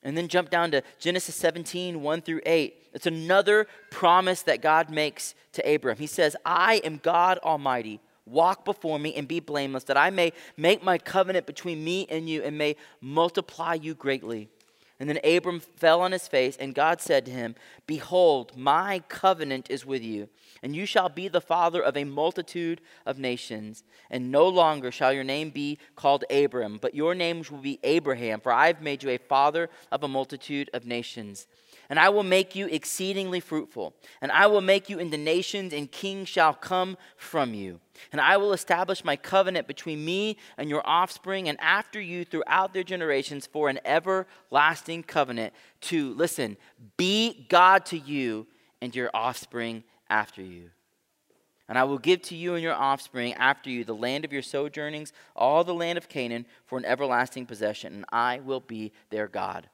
And 0.03 0.15
then 0.15 0.27
jump 0.27 0.49
down 0.49 0.71
to 0.71 0.83
Genesis 0.99 1.35
17, 1.35 2.01
1 2.01 2.21
through 2.21 2.41
8. 2.45 2.75
It's 2.93 3.07
another 3.07 3.65
promise 3.89 4.43
that 4.43 4.61
God 4.61 4.89
makes 4.89 5.33
to 5.53 5.73
Abram. 5.73 5.97
He 5.97 6.05
says, 6.05 6.35
I 6.45 6.75
am 6.83 6.99
God 7.01 7.39
Almighty. 7.39 8.01
Walk 8.27 8.65
before 8.65 8.99
me 8.99 9.15
and 9.15 9.27
be 9.27 9.39
blameless, 9.39 9.85
that 9.85 9.97
I 9.97 10.09
may 10.09 10.33
make 10.57 10.83
my 10.83 10.97
covenant 10.97 11.45
between 11.45 11.83
me 11.83 12.07
and 12.09 12.29
you 12.29 12.43
and 12.43 12.57
may 12.57 12.75
multiply 12.99 13.75
you 13.75 13.95
greatly. 13.95 14.49
And 14.99 15.09
then 15.09 15.19
Abram 15.23 15.59
fell 15.59 16.01
on 16.01 16.11
his 16.11 16.27
face, 16.27 16.55
and 16.57 16.73
God 16.73 17.01
said 17.01 17.25
to 17.25 17.31
him, 17.31 17.55
Behold, 17.85 18.55
my 18.55 19.03
covenant 19.09 19.69
is 19.69 19.85
with 19.85 20.03
you, 20.03 20.29
and 20.65 20.75
you 20.75 20.87
shall 20.87 21.09
be 21.09 21.27
the 21.27 21.39
father 21.39 21.79
of 21.79 21.95
a 21.95 22.03
multitude 22.03 22.81
of 23.05 23.19
nations. 23.19 23.83
And 24.09 24.31
no 24.31 24.47
longer 24.47 24.91
shall 24.91 25.13
your 25.13 25.23
name 25.23 25.51
be 25.51 25.77
called 25.95 26.23
Abram, 26.31 26.79
but 26.81 26.95
your 26.95 27.13
name 27.13 27.43
will 27.51 27.59
be 27.59 27.79
Abraham, 27.83 28.41
for 28.41 28.51
I 28.51 28.65
have 28.65 28.81
made 28.81 29.03
you 29.03 29.11
a 29.11 29.19
father 29.19 29.69
of 29.91 30.03
a 30.03 30.07
multitude 30.07 30.71
of 30.73 30.83
nations. 30.87 31.45
And 31.87 31.99
I 31.99 32.09
will 32.09 32.23
make 32.23 32.55
you 32.55 32.65
exceedingly 32.65 33.41
fruitful, 33.41 33.93
and 34.23 34.31
I 34.31 34.47
will 34.47 34.59
make 34.59 34.89
you 34.89 34.97
into 34.97 35.19
nations, 35.19 35.71
and 35.71 35.91
kings 35.91 36.29
shall 36.29 36.55
come 36.55 36.97
from 37.15 37.53
you. 37.53 37.79
And 38.11 38.19
I 38.19 38.37
will 38.37 38.51
establish 38.51 39.05
my 39.05 39.15
covenant 39.15 39.67
between 39.67 40.03
me 40.03 40.35
and 40.57 40.67
your 40.67 40.81
offspring 40.83 41.47
and 41.47 41.61
after 41.61 42.01
you 42.01 42.25
throughout 42.25 42.73
their 42.73 42.83
generations 42.83 43.45
for 43.45 43.69
an 43.69 43.79
everlasting 43.85 45.03
covenant 45.03 45.53
to, 45.81 46.15
listen, 46.15 46.57
be 46.97 47.45
God 47.49 47.85
to 47.85 47.99
you 47.99 48.47
and 48.81 48.95
your 48.95 49.11
offspring 49.13 49.83
after 50.09 50.41
you. 50.41 50.69
And 51.67 51.77
I 51.77 51.83
will 51.83 51.97
give 51.97 52.21
to 52.23 52.35
you 52.35 52.53
and 52.53 52.61
your 52.61 52.75
offspring 52.75 53.33
after 53.33 53.69
you 53.69 53.83
the 53.83 53.95
land 53.95 54.23
of 54.23 54.31
your 54.31 54.43
sojournings, 54.43 55.13
all 55.35 55.63
the 55.63 55.73
land 55.73 55.97
of 55.97 56.09
Canaan, 56.09 56.45
for 56.65 56.77
an 56.77 56.85
everlasting 56.85 57.47
possession, 57.47 57.93
and 57.93 58.05
I 58.09 58.39
will 58.39 58.59
be 58.59 58.91
their 59.09 59.27
God. 59.27 59.67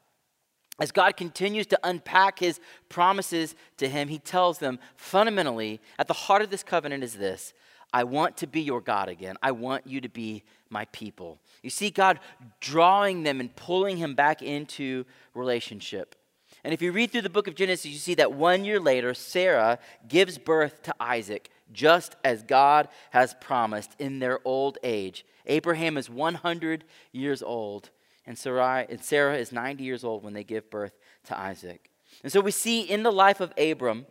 As 0.80 0.92
God 0.92 1.18
continues 1.18 1.68
to 1.68 1.80
unpack 1.84 2.40
his 2.40 2.60
promises 2.90 3.56
to 3.78 3.90
him, 3.90 4.08
he 4.08 4.20
tells 4.20 4.60
them 4.60 4.80
fundamentally, 4.96 5.82
at 6.00 6.08
the 6.08 6.14
heart 6.14 6.42
of 6.42 6.50
this 6.50 6.64
covenant 6.64 7.04
is 7.04 7.16
this 7.16 7.54
I 7.94 8.06
want 8.06 8.38
to 8.38 8.48
be 8.48 8.62
your 8.62 8.80
God 8.80 9.10
again. 9.10 9.36
I 9.44 9.52
want 9.52 9.86
you 9.86 10.00
to 10.02 10.10
be 10.10 10.44
my 10.70 10.86
people. 10.86 11.40
You 11.62 11.70
see 11.70 11.90
God 11.90 12.20
drawing 12.62 13.24
them 13.24 13.42
and 13.42 13.54
pulling 13.56 13.98
him 13.98 14.16
back 14.16 14.42
into 14.42 15.06
relationship. 15.36 16.16
And 16.64 16.74
if 16.74 16.82
you 16.82 16.92
read 16.92 17.12
through 17.12 17.22
the 17.22 17.30
book 17.30 17.48
of 17.48 17.56
Genesis, 17.56 17.92
you 17.92 17.98
see 17.98 18.16
that 18.16 18.34
one 18.34 18.66
year 18.66 18.80
later, 18.80 19.14
Sarah 19.14 19.80
gives 20.08 20.38
birth 20.38 20.84
to 20.84 20.96
Isaac, 21.00 21.50
just 21.74 22.16
as 22.24 22.44
God 22.44 22.88
has 23.12 23.36
promised 23.42 23.92
in 24.00 24.20
their 24.20 24.40
old 24.46 24.78
age. 24.84 25.26
Abraham 25.48 25.98
is 25.98 26.10
100 26.10 26.84
years 27.12 27.42
old, 27.42 27.90
and 28.26 28.38
Sarah, 28.38 28.86
and 28.90 29.04
Sarah 29.04 29.38
is 29.38 29.52
90 29.52 29.84
years 29.84 30.04
old 30.04 30.24
when 30.24 30.34
they 30.34 30.44
give 30.44 30.70
birth 30.70 30.94
to 31.26 31.40
Isaac. 31.40 31.90
And 32.24 32.32
so 32.32 32.42
we 32.42 32.52
see 32.52 32.82
in 32.82 33.04
the 33.04 33.12
life 33.12 33.40
of 33.40 33.54
Abram, 33.58 34.06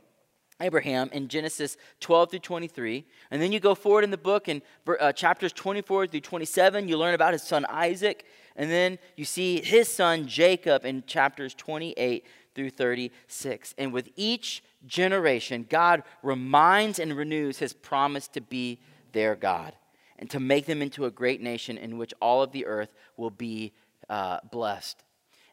Abraham 0.61 1.09
in 1.13 1.29
Genesis 1.29 1.77
12 2.01 2.31
through 2.31 2.39
23. 2.41 3.07
And 3.31 3.41
then 3.41 3.53
you 3.53 3.61
go 3.61 3.75
forward 3.75 4.05
in 4.05 4.11
the 4.11 4.19
book 4.19 4.49
in 4.49 4.63
uh, 5.01 5.13
chapters 5.13 5.53
24 5.53 6.09
through 6.09 6.21
27, 6.21 6.89
you 6.89 6.99
learn 6.99 7.15
about 7.15 7.33
his 7.33 7.43
son 7.43 7.65
Isaac. 7.69 8.25
And 8.57 8.71
then 8.71 8.99
you 9.17 9.25
see 9.25 9.63
his 9.63 9.89
son 9.89 10.27
Jacob 10.27 10.85
in 10.85 11.05
chapters 11.07 11.55
28 11.55 12.27
through 12.61 12.69
36. 12.71 13.75
And 13.79 13.91
with 13.91 14.11
each 14.17 14.63
generation, 14.87 15.67
God 15.69 16.03
reminds 16.23 16.99
and 16.99 17.17
renews 17.17 17.59
his 17.59 17.73
promise 17.73 18.29
to 18.29 18.43
be 18.43 18.79
their 19.13 19.35
God 19.35 19.73
and 20.19 20.29
to 20.29 20.39
make 20.39 20.67
them 20.67 20.83
into 20.83 21.07
a 21.07 21.11
great 21.11 21.41
nation 21.41 21.79
in 21.79 21.97
which 21.97 22.13
all 22.21 22.43
of 22.43 22.53
the 22.53 22.67
earth 22.67 22.93
will 23.17 23.31
be 23.31 23.73
uh, 24.11 24.41
blessed. 24.53 25.03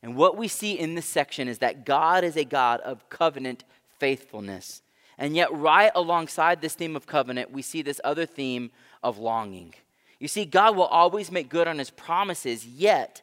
And 0.04 0.18
what 0.18 0.36
we 0.36 0.50
see 0.50 0.78
in 0.78 0.96
this 0.96 1.06
section 1.06 1.48
is 1.48 1.60
that 1.60 1.86
God 1.86 2.26
is 2.26 2.36
a 2.36 2.44
God 2.44 2.82
of 2.82 3.10
covenant 3.10 3.64
faithfulness. 3.98 4.82
And 5.18 5.34
yet, 5.34 5.52
right 5.54 5.92
alongside 5.96 6.62
this 6.62 6.76
theme 6.76 6.98
of 6.98 7.08
covenant, 7.08 7.52
we 7.52 7.62
see 7.62 7.82
this 7.82 8.02
other 8.04 8.26
theme 8.26 8.70
of 9.02 9.18
longing. 9.18 9.74
You 10.20 10.28
see, 10.28 10.44
God 10.44 10.76
will 10.76 10.84
always 10.84 11.32
make 11.32 11.48
good 11.48 11.70
on 11.70 11.80
his 11.80 11.90
promises, 11.90 12.66
yet, 12.66 13.22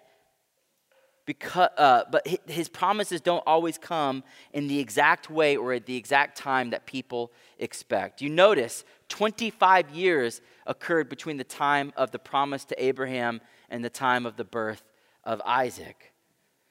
because, 1.27 1.71
uh, 1.79 2.05
but 2.11 2.27
his 2.47 2.69
promises 2.69 3.21
don't 3.21 3.43
always 3.47 3.79
come 3.79 4.23
in 4.53 4.69
the 4.69 4.79
exact 4.79 5.31
way 5.31 5.57
or 5.57 5.73
at 5.73 5.87
the 5.87 5.97
exact 5.97 6.37
time 6.37 6.71
that 6.71 6.87
people 6.87 7.33
expect. 7.59 8.21
You 8.21 8.29
notice 8.29 8.85
25 9.09 9.91
years 9.91 10.41
occurred 10.67 11.09
between 11.09 11.37
the 11.37 11.45
time 11.45 11.93
of 11.97 12.11
the 12.11 12.19
promise 12.19 12.65
to 12.67 12.85
Abraham 12.85 13.41
and 13.71 13.85
the 13.85 13.91
time 13.91 14.27
of 14.27 14.37
the 14.37 14.45
birth 14.45 14.83
of 15.25 15.41
Isaac. 15.47 16.13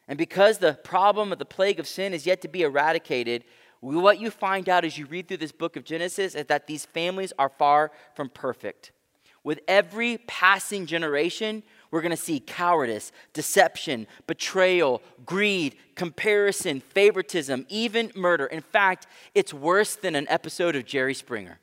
And 0.07 0.17
because 0.17 0.57
the 0.57 0.73
problem 0.73 1.31
of 1.31 1.39
the 1.39 1.45
plague 1.45 1.79
of 1.79 1.87
sin 1.87 2.13
is 2.13 2.25
yet 2.25 2.41
to 2.41 2.47
be 2.47 2.61
eradicated, 2.61 3.45
what 3.79 4.19
you 4.19 4.29
find 4.29 4.69
out 4.69 4.85
as 4.85 4.97
you 4.97 5.05
read 5.05 5.27
through 5.27 5.37
this 5.37 5.51
book 5.51 5.75
of 5.75 5.83
Genesis 5.83 6.35
is 6.35 6.45
that 6.45 6.67
these 6.67 6.85
families 6.85 7.33
are 7.39 7.49
far 7.49 7.91
from 8.15 8.29
perfect. 8.29 8.91
With 9.43 9.59
every 9.67 10.19
passing 10.25 10.85
generation, 10.85 11.63
we're 11.93 12.01
going 12.01 12.09
to 12.09 12.17
see 12.17 12.39
cowardice, 12.39 13.11
deception, 13.33 14.07
betrayal, 14.25 15.03
greed, 15.27 15.75
comparison, 15.93 16.79
favoritism, 16.79 17.67
even 17.69 18.11
murder. 18.15 18.47
In 18.47 18.61
fact, 18.61 19.05
it's 19.35 19.53
worse 19.53 19.95
than 19.95 20.15
an 20.15 20.25
episode 20.27 20.75
of 20.75 20.85
Jerry 20.87 21.13
Springer. 21.13 21.59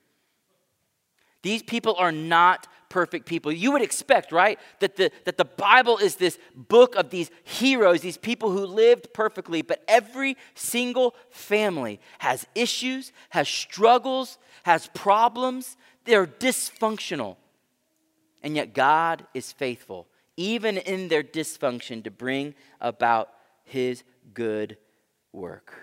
These 1.43 1.65
people 1.65 1.97
are 1.99 2.13
not 2.13 2.69
perfect 2.91 3.27
people. 3.27 3.51
You 3.51 3.73
would 3.73 3.83
expect, 3.83 4.31
right, 4.31 4.57
that 4.79 4.95
the, 4.95 5.11
that 5.25 5.37
the 5.37 5.45
Bible 5.45 5.99
is 5.99 6.15
this 6.15 6.39
book 6.55 6.95
of 6.95 7.11
these 7.11 7.33
heroes, 7.43 8.01
these 8.01 8.17
people 8.17 8.53
who 8.53 8.67
lived 8.67 9.13
perfectly, 9.13 9.63
but 9.63 9.83
every 9.89 10.37
single 10.55 11.17
family 11.31 11.99
has 12.21 12.47
issues, 12.55 13.11
has 13.31 13.49
struggles, 13.49 14.39
has 14.63 14.91
problems. 14.95 15.77
They're 16.05 16.29
dysfunctional. 16.29 17.35
And 18.45 18.55
yet 18.55 18.75
God 18.75 19.27
is 19.35 19.51
faithful, 19.51 20.07
even 20.41 20.79
in 20.79 21.09
their 21.09 21.23
dysfunction, 21.23 22.03
to 22.03 22.11
bring 22.11 22.55
about 22.81 23.29
his 23.63 24.03
good 24.33 24.79
work. 25.33 25.75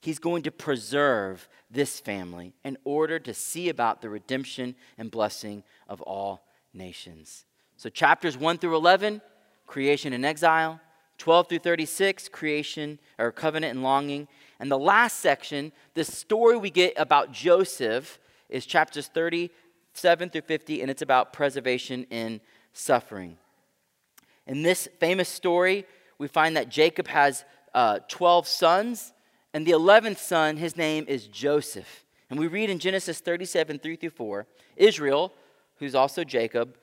He's 0.00 0.20
going 0.20 0.44
to 0.44 0.52
preserve 0.52 1.48
this 1.68 1.98
family 1.98 2.54
in 2.64 2.78
order 2.84 3.18
to 3.18 3.34
see 3.34 3.68
about 3.68 4.02
the 4.02 4.08
redemption 4.08 4.76
and 4.96 5.10
blessing 5.10 5.64
of 5.88 6.00
all 6.02 6.46
nations. 6.72 7.44
So, 7.76 7.90
chapters 7.90 8.38
1 8.38 8.58
through 8.58 8.76
11, 8.76 9.20
creation 9.66 10.12
and 10.12 10.24
exile. 10.24 10.80
12 11.18 11.48
through 11.48 11.58
36, 11.58 12.28
creation 12.28 13.00
or 13.18 13.32
covenant 13.32 13.72
and 13.72 13.82
longing. 13.82 14.28
And 14.60 14.70
the 14.70 14.78
last 14.78 15.18
section, 15.18 15.72
the 15.94 16.04
story 16.04 16.56
we 16.56 16.70
get 16.70 16.94
about 16.96 17.32
Joseph, 17.32 18.20
is 18.48 18.64
chapters 18.64 19.08
37 19.08 20.30
through 20.30 20.42
50, 20.42 20.80
and 20.80 20.88
it's 20.88 21.02
about 21.02 21.32
preservation 21.32 22.06
in 22.10 22.40
suffering. 22.78 23.36
In 24.46 24.62
this 24.62 24.88
famous 25.00 25.28
story, 25.28 25.84
we 26.18 26.28
find 26.28 26.56
that 26.56 26.68
Jacob 26.68 27.08
has 27.08 27.44
uh, 27.74 27.98
12 28.08 28.46
sons 28.46 29.12
and 29.54 29.66
the 29.66 29.72
11th 29.72 30.18
son, 30.18 30.56
his 30.56 30.76
name 30.76 31.04
is 31.08 31.26
Joseph. 31.26 32.04
And 32.30 32.38
we 32.38 32.46
read 32.46 32.70
in 32.70 32.78
Genesis 32.78 33.20
37, 33.20 33.78
3 33.78 33.96
through 33.96 34.10
4, 34.10 34.46
Israel, 34.76 35.32
who's 35.76 35.94
also 35.94 36.22
Jacob, 36.22 36.76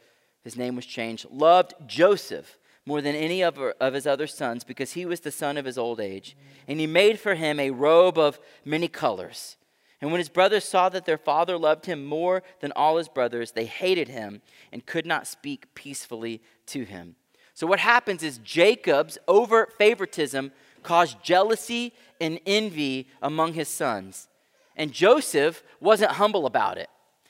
his 0.44 0.58
name 0.58 0.76
was 0.76 0.86
changed, 0.86 1.28
loved 1.32 1.74
Joseph 1.86 2.58
more 2.86 3.02
than 3.02 3.16
any 3.16 3.44
of, 3.44 3.58
of 3.58 3.94
his 3.94 4.06
other 4.06 4.28
sons 4.28 4.64
because 4.64 4.94
he 4.94 5.06
was 5.06 5.22
the 5.22 5.32
son 5.32 5.58
of 5.58 5.66
his 5.66 5.78
old 5.78 6.00
age. 6.00 6.36
And 6.68 6.80
he 6.80 6.88
made 6.88 7.20
for 7.20 7.36
him 7.36 7.60
a 7.60 7.72
robe 7.72 8.18
of 8.18 8.40
many 8.64 8.88
colors. 8.88 9.58
And 10.02 10.12
when 10.12 10.20
his 10.20 10.30
brothers 10.30 10.66
saw 10.66 10.90
that 10.90 11.06
their 11.06 11.18
father 11.18 11.58
loved 11.58 11.86
him 11.86 12.06
more 12.06 12.44
than 12.60 12.72
all 12.76 12.98
his 12.98 13.08
brothers, 13.08 13.52
they 13.52 13.66
hated 13.66 14.08
him 14.10 14.42
and 14.72 14.86
could 14.86 15.06
not 15.06 15.28
speak 15.28 15.74
peacefully 15.74 16.42
to 16.68 16.84
him. 16.84 17.16
So, 17.54 17.66
what 17.66 17.80
happens 17.80 18.22
is 18.22 18.38
Jacob's 18.40 19.18
overt 19.28 19.72
favoritism 19.78 20.52
caused 20.84 21.24
jealousy 21.24 21.94
and 22.20 22.40
envy 22.46 23.08
among 23.22 23.54
his 23.54 23.70
sons. 23.70 24.28
And 24.76 24.92
Joseph 24.92 25.64
wasn't 25.80 26.12
humble 26.12 26.46
about 26.46 26.78
it. 26.78 26.90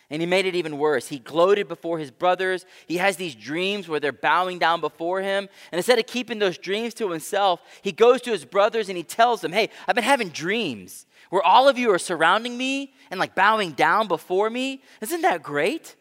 And 0.09 0.21
he 0.21 0.27
made 0.27 0.45
it 0.45 0.55
even 0.55 0.77
worse. 0.77 1.07
He 1.07 1.17
gloated 1.17 1.67
before 1.67 1.97
his 1.97 2.11
brothers. 2.11 2.65
He 2.87 2.97
has 2.97 3.17
these 3.17 3.33
dreams 3.33 3.87
where 3.87 3.99
they're 3.99 4.11
bowing 4.11 4.59
down 4.59 4.79
before 4.79 5.21
him. 5.21 5.49
And 5.71 5.79
instead 5.79 5.97
of 5.97 6.05
keeping 6.05 6.37
those 6.37 6.59
dreams 6.59 6.93
to 6.95 7.09
himself, 7.09 7.59
he 7.81 7.91
goes 7.91 8.21
to 8.21 8.31
his 8.31 8.45
brothers 8.45 8.87
and 8.87 8.97
he 8.97 9.03
tells 9.03 9.41
them, 9.41 9.51
Hey, 9.51 9.69
I've 9.87 9.95
been 9.95 10.03
having 10.03 10.29
dreams 10.29 11.07
where 11.35 11.43
all 11.43 11.67
of 11.67 11.77
you 11.77 11.91
are 11.91 11.99
surrounding 11.99 12.57
me 12.57 12.93
and 13.11 13.19
like 13.19 13.35
bowing 13.35 13.73
down 13.73 14.07
before 14.07 14.49
me. 14.49 14.81
Isn't 15.01 15.23
that 15.23 15.43
great? 15.43 15.97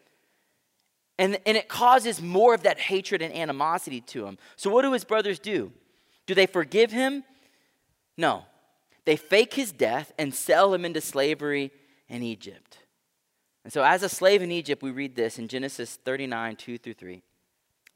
And, 1.19 1.41
and 1.45 1.57
it 1.57 1.69
causes 1.69 2.23
more 2.23 2.55
of 2.55 2.63
that 2.63 2.79
hatred 2.79 3.21
and 3.21 3.35
animosity 3.35 4.01
to 4.03 4.27
him. 4.27 4.39
So, 4.55 4.71
what 4.71 4.83
do 4.83 4.93
his 4.93 5.03
brothers 5.03 5.41
do? 5.41 5.73
Do 6.27 6.37
they 6.37 6.47
forgive 6.47 6.93
him? 6.93 7.25
No. 8.17 8.45
They 9.07 9.17
fake 9.17 9.55
his 9.55 9.73
death 9.73 10.13
and 10.21 10.33
sell 10.33 10.73
him 10.73 10.85
into 10.85 11.01
slavery 11.01 11.73
in 12.09 12.23
Egypt. 12.23 12.79
And 13.65 13.73
so, 13.73 13.83
as 13.83 14.05
a 14.05 14.09
slave 14.09 14.41
in 14.41 14.53
Egypt, 14.53 14.85
we 14.85 14.93
read 14.93 15.17
this 15.17 15.41
in 15.41 15.49
Genesis 15.49 15.99
39 16.05 16.55
2 16.55 16.79
through 16.79 16.95
3. 16.95 17.23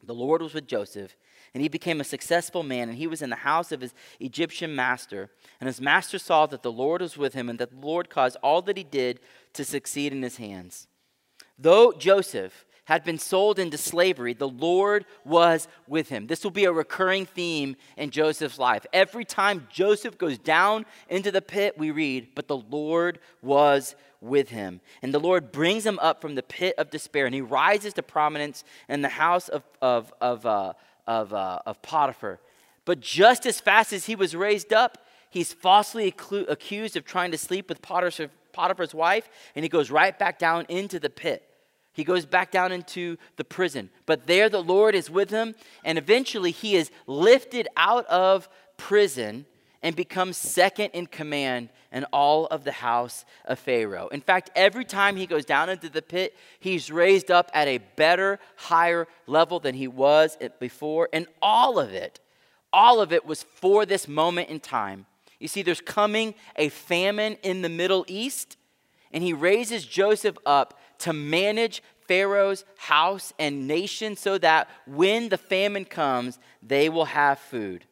The 0.03 0.13
Lord 0.13 0.41
was 0.41 0.53
with 0.53 0.67
Joseph, 0.67 1.15
and 1.53 1.61
he 1.61 1.69
became 1.69 1.99
a 1.99 2.05
successful 2.05 2.63
man, 2.63 2.89
and 2.89 2.97
he 2.97 3.07
was 3.07 3.21
in 3.21 3.29
the 3.29 3.35
house 3.37 3.71
of 3.71 3.81
his 3.81 3.93
Egyptian 4.19 4.75
master. 4.75 5.29
And 5.59 5.67
his 5.67 5.81
master 5.81 6.19
saw 6.19 6.45
that 6.47 6.63
the 6.63 6.71
Lord 6.71 7.01
was 7.01 7.17
with 7.17 7.33
him, 7.33 7.49
and 7.49 7.59
that 7.59 7.71
the 7.71 7.85
Lord 7.85 8.09
caused 8.09 8.37
all 8.43 8.61
that 8.63 8.77
he 8.77 8.83
did 8.83 9.19
to 9.53 9.65
succeed 9.65 10.11
in 10.11 10.21
his 10.21 10.37
hands. 10.37 10.87
Though 11.57 11.91
Joseph 11.91 12.65
had 12.85 13.03
been 13.03 13.19
sold 13.19 13.59
into 13.59 13.77
slavery, 13.77 14.33
the 14.33 14.47
Lord 14.47 15.05
was 15.23 15.67
with 15.87 16.09
him. 16.09 16.25
This 16.25 16.43
will 16.43 16.49
be 16.49 16.65
a 16.65 16.71
recurring 16.71 17.27
theme 17.27 17.75
in 17.97 18.09
Joseph's 18.09 18.57
life. 18.57 18.83
Every 18.91 19.25
time 19.25 19.67
Joseph 19.71 20.17
goes 20.17 20.39
down 20.39 20.87
into 21.07 21.31
the 21.31 21.41
pit, 21.41 21.77
we 21.77 21.91
read, 21.91 22.29
But 22.33 22.47
the 22.47 22.57
Lord 22.57 23.19
was 23.43 23.95
with 24.21 24.49
him. 24.49 24.81
And 25.03 25.13
the 25.13 25.19
Lord 25.19 25.51
brings 25.51 25.85
him 25.85 25.99
up 25.99 26.19
from 26.19 26.33
the 26.33 26.41
pit 26.41 26.73
of 26.79 26.89
despair, 26.89 27.27
and 27.27 27.35
he 27.35 27.41
rises 27.41 27.93
to 27.93 28.01
prominence 28.01 28.63
in 28.87 29.03
the 29.03 29.09
house 29.09 29.49
of, 29.49 29.63
of, 29.83 30.11
of, 30.19 30.45
uh, 30.47 30.73
of, 31.09 31.33
uh, 31.33 31.59
of 31.65 31.81
Potiphar. 31.81 32.39
But 32.85 33.01
just 33.01 33.45
as 33.47 33.59
fast 33.59 33.91
as 33.91 34.05
he 34.05 34.15
was 34.15 34.35
raised 34.35 34.71
up, 34.71 34.99
he's 35.31 35.51
falsely 35.51 36.13
accused 36.47 36.95
of 36.95 37.03
trying 37.03 37.31
to 37.31 37.37
sleep 37.37 37.67
with 37.67 37.81
Potiphar's 37.81 38.93
wife, 38.93 39.27
and 39.55 39.65
he 39.65 39.69
goes 39.69 39.89
right 39.89 40.17
back 40.17 40.37
down 40.37 40.65
into 40.69 40.99
the 40.99 41.09
pit. 41.09 41.43
He 41.93 42.03
goes 42.03 42.25
back 42.25 42.51
down 42.51 42.71
into 42.71 43.17
the 43.35 43.43
prison. 43.43 43.89
But 44.05 44.27
there 44.27 44.49
the 44.49 44.61
Lord 44.61 44.93
is 44.93 45.09
with 45.09 45.31
him, 45.31 45.55
and 45.83 45.97
eventually 45.97 46.51
he 46.51 46.75
is 46.75 46.91
lifted 47.07 47.67
out 47.75 48.05
of 48.05 48.47
prison 48.77 49.47
and 49.81 49.95
becomes 49.95 50.37
second 50.37 50.91
in 50.91 51.07
command 51.07 51.69
in 51.91 52.03
all 52.11 52.45
of 52.47 52.63
the 52.63 52.71
house 52.71 53.25
of 53.45 53.59
Pharaoh. 53.59 54.07
In 54.09 54.21
fact, 54.21 54.49
every 54.55 54.85
time 54.85 55.15
he 55.15 55.25
goes 55.25 55.45
down 55.45 55.69
into 55.69 55.89
the 55.89 56.01
pit, 56.01 56.35
he's 56.59 56.91
raised 56.91 57.31
up 57.31 57.49
at 57.53 57.67
a 57.67 57.79
better, 57.95 58.39
higher 58.57 59.07
level 59.25 59.59
than 59.59 59.75
he 59.75 59.87
was 59.87 60.37
before. 60.59 61.09
And 61.13 61.27
all 61.41 61.79
of 61.79 61.93
it, 61.93 62.19
all 62.71 63.01
of 63.01 63.13
it 63.13 63.25
was 63.25 63.43
for 63.43 63.85
this 63.85 64.07
moment 64.07 64.49
in 64.49 64.59
time. 64.59 65.05
You 65.39 65.47
see, 65.47 65.61
there's 65.61 65.81
coming 65.81 66.35
a 66.57 66.69
famine 66.69 67.37
in 67.43 67.61
the 67.61 67.69
Middle 67.69 68.05
East, 68.07 68.57
and 69.11 69.23
he 69.23 69.33
raises 69.33 69.85
Joseph 69.85 70.37
up 70.45 70.77
to 70.99 71.13
manage 71.13 71.81
Pharaoh's 72.07 72.65
house 72.75 73.33
and 73.39 73.67
nation 73.67 74.15
so 74.15 74.37
that 74.39 74.67
when 74.85 75.29
the 75.29 75.37
famine 75.37 75.85
comes, 75.85 76.39
they 76.61 76.89
will 76.89 77.05
have 77.05 77.39
food. 77.39 77.85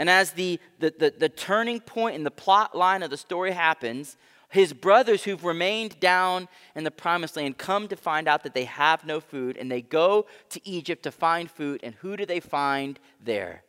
And 0.00 0.08
as 0.08 0.30
the, 0.30 0.58
the, 0.78 0.94
the, 0.98 1.14
the, 1.18 1.28
turning 1.28 1.78
point 1.78 2.16
in 2.16 2.24
the 2.24 2.30
plot 2.30 2.74
line 2.74 3.02
of 3.02 3.10
the 3.10 3.18
story 3.18 3.50
happens, 3.50 4.16
his 4.48 4.72
brothers 4.72 5.24
who've 5.24 5.44
remained 5.44 6.00
down 6.00 6.48
in 6.74 6.84
the 6.84 6.90
promised 6.90 7.36
land 7.36 7.58
come 7.58 7.86
to 7.88 7.96
find 7.96 8.26
out 8.26 8.42
that 8.44 8.54
they 8.54 8.64
have 8.64 9.04
no 9.04 9.20
food, 9.20 9.58
and 9.58 9.70
they 9.70 9.82
go 9.82 10.24
to 10.48 10.66
Egypt 10.66 11.02
to 11.02 11.12
find 11.12 11.50
food. 11.50 11.80
And 11.82 11.94
who 11.96 12.16
do 12.16 12.24
they 12.24 12.40
find 12.40 12.98
there? 13.22 13.62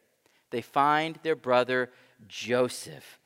They 0.51 0.61
find 0.61 1.19
their 1.21 1.35
brother 1.35 1.89
Joseph. 2.29 3.19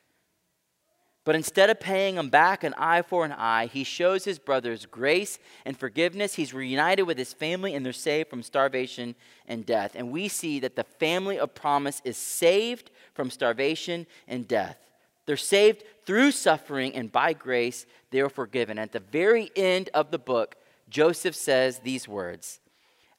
But 1.25 1.35
instead 1.35 1.71
of 1.71 1.79
paying 1.79 2.15
him 2.15 2.29
back 2.29 2.63
an 2.63 2.75
eye 2.77 3.01
for 3.01 3.25
an 3.25 3.31
eye, 3.31 3.65
he 3.65 3.83
shows 3.83 4.23
his 4.23 4.37
brothers 4.37 4.85
grace 4.85 5.39
and 5.65 5.77
forgiveness. 5.77 6.35
He's 6.35 6.53
reunited 6.53 7.07
with 7.07 7.17
his 7.17 7.33
family 7.33 7.73
and 7.73 7.83
they're 7.83 7.93
saved 7.93 8.29
from 8.29 8.43
starvation 8.43 9.15
and 9.47 9.65
death. 9.65 9.93
And 9.95 10.11
we 10.11 10.27
see 10.27 10.59
that 10.59 10.75
the 10.75 10.83
family 10.83 11.39
of 11.39 11.55
promise 11.55 11.99
is 12.05 12.15
saved 12.15 12.91
from 13.15 13.31
starvation 13.31 14.05
and 14.27 14.47
death. 14.47 14.77
They're 15.25 15.35
saved 15.35 15.83
through 16.05 16.31
suffering, 16.31 16.95
and 16.95 17.11
by 17.11 17.33
grace, 17.33 17.87
they 18.11 18.21
are 18.21 18.29
forgiven. 18.29 18.77
At 18.77 18.91
the 18.91 18.99
very 18.99 19.49
end 19.55 19.89
of 19.95 20.11
the 20.11 20.19
book, 20.19 20.55
Joseph 20.87 21.35
says 21.35 21.79
these 21.79 22.07
words 22.07 22.59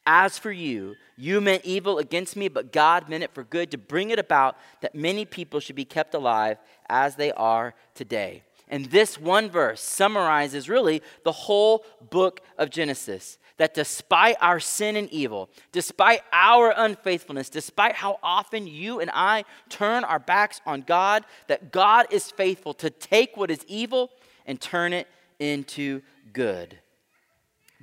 as 0.06 0.38
for 0.38 0.52
you, 0.52 0.94
you 1.16 1.40
meant 1.40 1.64
evil 1.64 1.98
against 1.98 2.36
me, 2.36 2.48
but 2.48 2.72
God 2.72 3.08
meant 3.08 3.24
it 3.24 3.34
for 3.34 3.42
good 3.42 3.70
to 3.72 3.78
bring 3.78 4.10
it 4.10 4.18
about 4.18 4.56
that 4.80 4.94
many 4.94 5.24
people 5.24 5.60
should 5.60 5.76
be 5.76 5.84
kept 5.84 6.14
alive 6.14 6.58
as 6.88 7.16
they 7.16 7.32
are 7.32 7.74
today. 7.94 8.42
And 8.68 8.86
this 8.86 9.20
one 9.20 9.50
verse 9.50 9.80
summarizes 9.80 10.68
really 10.68 11.02
the 11.24 11.32
whole 11.32 11.84
book 12.10 12.40
of 12.58 12.70
Genesis. 12.70 13.38
That 13.58 13.72
despite 13.72 14.36
our 14.40 14.60
sin 14.60 14.96
and 14.96 15.08
evil, 15.10 15.48
despite 15.72 16.20
our 16.30 16.74
unfaithfulness, 16.76 17.48
despite 17.48 17.94
how 17.94 18.18
often 18.22 18.66
you 18.66 19.00
and 19.00 19.10
I 19.14 19.44
turn 19.70 20.04
our 20.04 20.18
backs 20.18 20.60
on 20.66 20.82
God, 20.82 21.24
that 21.48 21.72
God 21.72 22.06
is 22.10 22.30
faithful 22.30 22.74
to 22.74 22.90
take 22.90 23.36
what 23.36 23.50
is 23.50 23.64
evil 23.66 24.10
and 24.44 24.60
turn 24.60 24.92
it 24.92 25.08
into 25.38 26.02
good. 26.34 26.78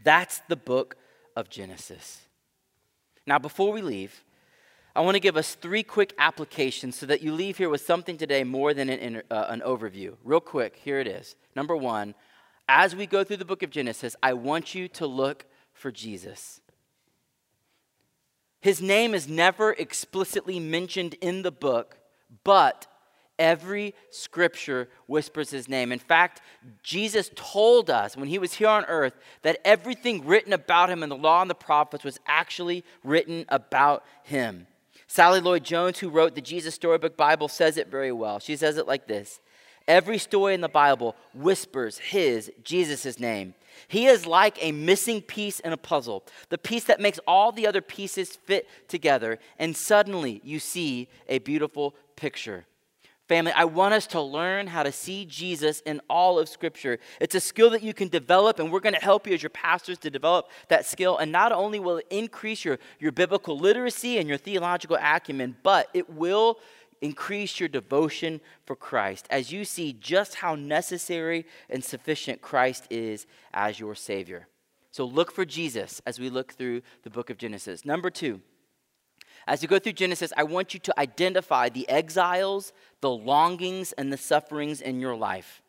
That's 0.03 0.41
the 0.47 0.55
book 0.55 0.95
of 1.35 1.49
Genesis. 1.49 2.21
Now, 3.25 3.39
before 3.39 3.71
we 3.71 3.81
leave, 3.81 4.23
I 4.95 5.01
want 5.01 5.15
to 5.15 5.19
give 5.19 5.37
us 5.37 5.55
three 5.55 5.81
quick 5.81 6.13
applications 6.19 6.95
so 6.95 7.05
that 7.07 7.21
you 7.21 7.33
leave 7.33 7.57
here 7.57 7.69
with 7.69 7.81
something 7.81 8.17
today 8.17 8.43
more 8.43 8.73
than 8.73 8.89
an, 8.89 9.23
uh, 9.31 9.45
an 9.49 9.61
overview. 9.61 10.15
Real 10.23 10.39
quick, 10.39 10.75
here 10.75 10.99
it 10.99 11.07
is. 11.07 11.35
Number 11.55 11.75
one, 11.75 12.13
as 12.69 12.95
we 12.95 13.07
go 13.07 13.23
through 13.23 13.37
the 13.37 13.45
book 13.45 13.63
of 13.63 13.71
Genesis, 13.71 14.15
I 14.21 14.33
want 14.33 14.75
you 14.75 14.87
to 14.89 15.07
look 15.07 15.45
for 15.73 15.91
Jesus. 15.91 16.61
His 18.61 18.81
name 18.81 19.13
is 19.13 19.27
never 19.27 19.73
explicitly 19.73 20.59
mentioned 20.59 21.15
in 21.15 21.41
the 21.41 21.51
book, 21.51 21.97
but 22.43 22.87
Every 23.39 23.95
scripture 24.11 24.89
whispers 25.07 25.49
his 25.49 25.67
name. 25.67 25.91
In 25.91 25.99
fact, 25.99 26.41
Jesus 26.83 27.31
told 27.35 27.89
us 27.89 28.15
when 28.15 28.27
he 28.27 28.37
was 28.37 28.53
here 28.53 28.67
on 28.67 28.85
earth 28.85 29.13
that 29.41 29.59
everything 29.65 30.25
written 30.25 30.53
about 30.53 30.89
him 30.89 31.01
in 31.01 31.09
the 31.09 31.15
law 31.15 31.41
and 31.41 31.49
the 31.49 31.55
prophets 31.55 32.03
was 32.03 32.19
actually 32.27 32.83
written 33.03 33.45
about 33.49 34.03
him. 34.23 34.67
Sally 35.07 35.41
Lloyd 35.41 35.63
Jones, 35.63 35.99
who 35.99 36.09
wrote 36.09 36.35
the 36.35 36.41
Jesus 36.41 36.75
Storybook 36.75 37.17
Bible, 37.17 37.47
says 37.47 37.77
it 37.77 37.87
very 37.87 38.11
well. 38.11 38.39
She 38.39 38.55
says 38.55 38.77
it 38.77 38.87
like 38.87 39.07
this 39.07 39.39
Every 39.87 40.17
story 40.17 40.53
in 40.53 40.61
the 40.61 40.69
Bible 40.69 41.15
whispers 41.33 41.97
his, 41.97 42.51
Jesus' 42.63 43.19
name. 43.19 43.53
He 43.87 44.05
is 44.05 44.25
like 44.25 44.63
a 44.63 44.71
missing 44.71 45.21
piece 45.21 45.59
in 45.59 45.73
a 45.73 45.77
puzzle, 45.77 46.23
the 46.49 46.57
piece 46.57 46.85
that 46.85 47.01
makes 47.01 47.19
all 47.27 47.51
the 47.51 47.67
other 47.67 47.81
pieces 47.81 48.35
fit 48.35 48.67
together, 48.87 49.39
and 49.59 49.75
suddenly 49.75 50.39
you 50.43 50.59
see 50.59 51.09
a 51.27 51.39
beautiful 51.39 51.95
picture. 52.15 52.65
Family, 53.29 53.53
I 53.55 53.63
want 53.63 53.93
us 53.93 54.05
to 54.07 54.21
learn 54.21 54.67
how 54.67 54.83
to 54.83 54.91
see 54.91 55.23
Jesus 55.23 55.79
in 55.81 56.01
all 56.09 56.37
of 56.39 56.49
Scripture. 56.49 56.99
It's 57.21 57.35
a 57.35 57.39
skill 57.39 57.69
that 57.69 57.81
you 57.81 57.93
can 57.93 58.09
develop, 58.09 58.59
and 58.59 58.69
we're 58.69 58.81
going 58.81 58.95
to 58.95 59.01
help 59.01 59.25
you 59.25 59.33
as 59.33 59.41
your 59.41 59.49
pastors 59.49 59.97
to 59.99 60.09
develop 60.09 60.49
that 60.67 60.85
skill. 60.85 61.17
And 61.17 61.31
not 61.31 61.53
only 61.53 61.79
will 61.79 61.97
it 61.97 62.07
increase 62.09 62.65
your, 62.65 62.79
your 62.99 63.13
biblical 63.13 63.57
literacy 63.57 64.17
and 64.17 64.27
your 64.27 64.37
theological 64.37 64.97
acumen, 64.99 65.55
but 65.63 65.87
it 65.93 66.09
will 66.09 66.59
increase 67.01 67.59
your 67.61 67.69
devotion 67.69 68.41
for 68.65 68.75
Christ 68.75 69.27
as 69.29 69.51
you 69.51 69.63
see 69.63 69.93
just 69.93 70.35
how 70.35 70.55
necessary 70.55 71.45
and 71.69 71.83
sufficient 71.83 72.41
Christ 72.41 72.87
is 72.89 73.25
as 73.53 73.79
your 73.79 73.95
Savior. 73.95 74.47
So 74.91 75.05
look 75.05 75.31
for 75.31 75.45
Jesus 75.45 76.01
as 76.05 76.19
we 76.19 76.29
look 76.29 76.53
through 76.53 76.81
the 77.03 77.09
book 77.09 77.29
of 77.29 77.37
Genesis. 77.37 77.85
Number 77.85 78.09
two, 78.09 78.41
as 79.47 79.61
you 79.61 79.67
go 79.67 79.79
through 79.79 79.93
Genesis, 79.93 80.31
I 80.37 80.43
want 80.43 80.73
you 80.73 80.79
to 80.81 80.99
identify 80.99 81.69
the 81.69 81.87
exiles, 81.89 82.73
the 83.01 83.09
longings, 83.09 83.91
and 83.93 84.11
the 84.11 84.17
sufferings 84.17 84.81
in 84.81 84.99
your 84.99 85.15
life. 85.15 85.61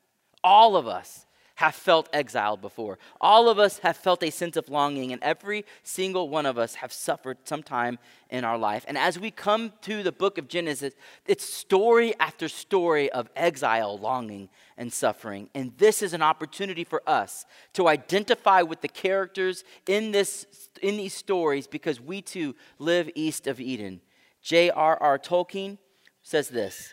All 0.43 0.77
of 0.77 0.87
us 0.87 1.24
have 1.57 1.75
felt 1.75 2.09
exiled 2.13 2.61
before. 2.61 2.99
All 3.21 3.49
of 3.49 3.59
us 3.59 3.79
have 3.79 3.97
felt 3.97 4.23
a 4.23 4.31
sense 4.31 4.57
of 4.57 4.69
longing, 4.69 5.13
and 5.13 5.23
every 5.23 5.65
single 5.85 6.29
one 6.29 6.47
of 6.47 6.59
us 6.59 6.77
have 6.77 6.93
suffered 6.93 7.39
sometime 7.45 7.99
in 8.29 8.45
our 8.45 8.59
life. 8.59 8.85
And 8.89 8.99
as 8.99 9.19
we 9.19 9.31
come 9.31 9.73
to 9.83 10.03
the 10.03 10.11
book 10.11 10.37
of 10.37 10.49
Genesis, 10.49 10.95
it's 11.27 11.45
story 11.45 12.13
after 12.19 12.49
story 12.49 13.11
of 13.13 13.31
exile, 13.37 13.97
longing, 13.97 14.49
and 14.77 14.93
suffering. 14.93 15.49
And 15.55 15.73
this 15.79 16.03
is 16.03 16.13
an 16.13 16.23
opportunity 16.23 16.83
for 16.83 17.03
us 17.07 17.47
to 17.75 17.87
identify 17.87 18.63
with 18.63 18.81
the 18.81 18.89
characters 18.89 19.63
in, 19.87 20.11
this, 20.11 20.47
in 20.83 20.97
these 20.97 21.15
stories 21.15 21.69
because 21.69 22.01
we 22.01 22.21
too 22.21 22.57
live 22.81 23.09
east 23.15 23.47
of 23.47 23.61
Eden. 23.61 24.01
J.R.R. 24.43 25.19
Tolkien 25.21 25.79
says 26.23 26.49
this 26.49 26.93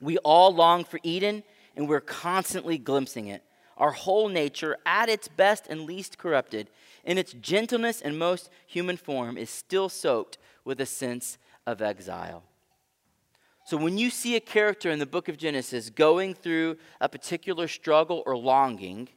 We 0.00 0.16
all 0.18 0.54
long 0.54 0.84
for 0.84 0.98
Eden, 1.02 1.42
and 1.76 1.86
we're 1.86 2.00
constantly 2.00 2.78
glimpsing 2.78 3.26
it 3.26 3.42
our 3.76 3.92
whole 3.92 4.28
nature, 4.28 4.76
at 4.86 5.08
its 5.08 5.28
best 5.28 5.66
and 5.68 5.82
least 5.82 6.18
corrupted, 6.18 6.70
in 7.04 7.18
its 7.18 7.32
gentleness 7.34 8.00
and 8.00 8.18
most 8.18 8.50
human 8.66 8.96
form, 8.96 9.36
is 9.36 9.50
still 9.50 9.88
soaked 9.88 10.38
with 10.64 10.80
a 10.80 10.86
sense 10.86 11.38
of 11.66 11.82
exile. 11.82 12.42
So, 13.66 13.76
when 13.76 13.96
you 13.96 14.10
see 14.10 14.36
a 14.36 14.40
character 14.40 14.90
in 14.90 14.98
the 14.98 15.06
book 15.06 15.28
of 15.28 15.38
Genesis 15.38 15.88
going 15.88 16.34
through 16.34 16.76
a 17.00 17.08
particular 17.08 17.66
struggle 17.66 18.22
or 18.26 18.36
longing, 18.36 19.08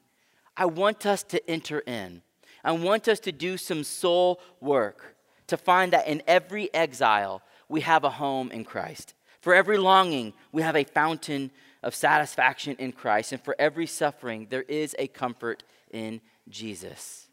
I 0.55 0.66
want 0.66 1.05
us 1.05 1.22
to 1.24 1.49
enter 1.49 1.80
in. 1.80 2.22
I 2.64 2.72
want 2.72 3.08
us 3.08 3.20
to 3.22 3.32
do 3.32 3.58
some 3.58 3.84
soul 3.84 4.39
work 4.60 5.16
to 5.47 5.58
find 5.58 5.93
that 5.93 6.08
in 6.08 6.22
every 6.28 6.74
exile, 6.74 7.41
we 7.70 7.82
have 7.82 8.03
a 8.03 8.10
home 8.10 8.51
in 8.51 8.64
Christ. 8.64 9.14
For 9.41 9.53
every 9.53 9.78
longing, 9.78 10.34
we 10.51 10.62
have 10.62 10.76
a 10.76 10.84
fountain 10.84 11.51
of 11.84 11.95
satisfaction 11.95 12.75
in 12.80 12.91
Christ. 12.91 13.32
And 13.32 13.41
for 13.41 13.55
every 13.59 13.88
suffering, 13.88 14.47
there 14.49 14.63
is 14.63 14.95
a 14.97 15.07
comfort 15.07 15.63
in 15.91 16.21
Jesus. 16.49 17.28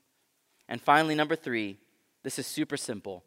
And 0.69 0.81
finally, 0.81 1.15
number 1.15 1.37
three, 1.37 1.79
this 2.23 2.39
is 2.39 2.47
super 2.47 2.77
simple 2.77 3.25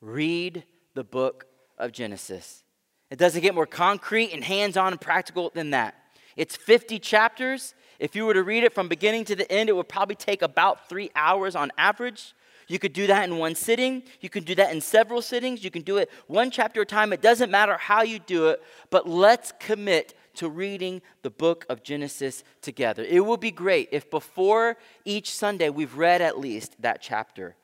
read 0.00 0.64
the 0.94 1.04
book 1.04 1.46
of 1.76 1.92
Genesis. 1.92 2.62
It 3.10 3.18
doesn't 3.18 3.42
get 3.42 3.54
more 3.54 3.66
concrete 3.66 4.32
and 4.32 4.44
hands 4.44 4.76
on 4.76 4.92
and 4.92 5.00
practical 5.00 5.50
than 5.54 5.70
that. 5.70 5.94
It's 6.36 6.56
50 6.56 6.98
chapters. 6.98 7.74
If 7.98 8.14
you 8.14 8.26
were 8.26 8.34
to 8.34 8.42
read 8.42 8.64
it 8.64 8.72
from 8.72 8.88
beginning 8.88 9.24
to 9.26 9.36
the 9.36 9.50
end, 9.50 9.68
it 9.68 9.76
would 9.76 9.88
probably 9.88 10.14
take 10.14 10.42
about 10.42 10.88
three 10.88 11.10
hours 11.16 11.56
on 11.56 11.72
average. 11.78 12.34
You 12.68 12.78
could 12.78 12.92
do 12.92 13.06
that 13.06 13.24
in 13.28 13.38
one 13.38 13.54
sitting. 13.54 14.02
You 14.20 14.28
can 14.28 14.44
do 14.44 14.54
that 14.56 14.72
in 14.72 14.80
several 14.80 15.22
sittings. 15.22 15.64
You 15.64 15.70
can 15.70 15.82
do 15.82 15.96
it 15.96 16.10
one 16.26 16.50
chapter 16.50 16.82
at 16.82 16.86
a 16.86 16.90
time. 16.90 17.12
It 17.12 17.22
doesn't 17.22 17.50
matter 17.50 17.76
how 17.78 18.02
you 18.02 18.18
do 18.18 18.48
it, 18.48 18.62
but 18.90 19.08
let's 19.08 19.52
commit 19.58 20.14
to 20.38 20.48
reading 20.48 21.02
the 21.22 21.30
book 21.30 21.66
of 21.68 21.82
Genesis 21.82 22.42
together. 22.62 23.04
It 23.04 23.24
would 23.24 23.40
be 23.40 23.50
great 23.50 23.88
if 23.92 24.10
before 24.10 24.76
each 25.04 25.32
Sunday 25.32 25.68
we've 25.68 25.96
read 25.96 26.20
at 26.20 26.38
least 26.38 26.80
that 26.80 27.02
chapter 27.02 27.56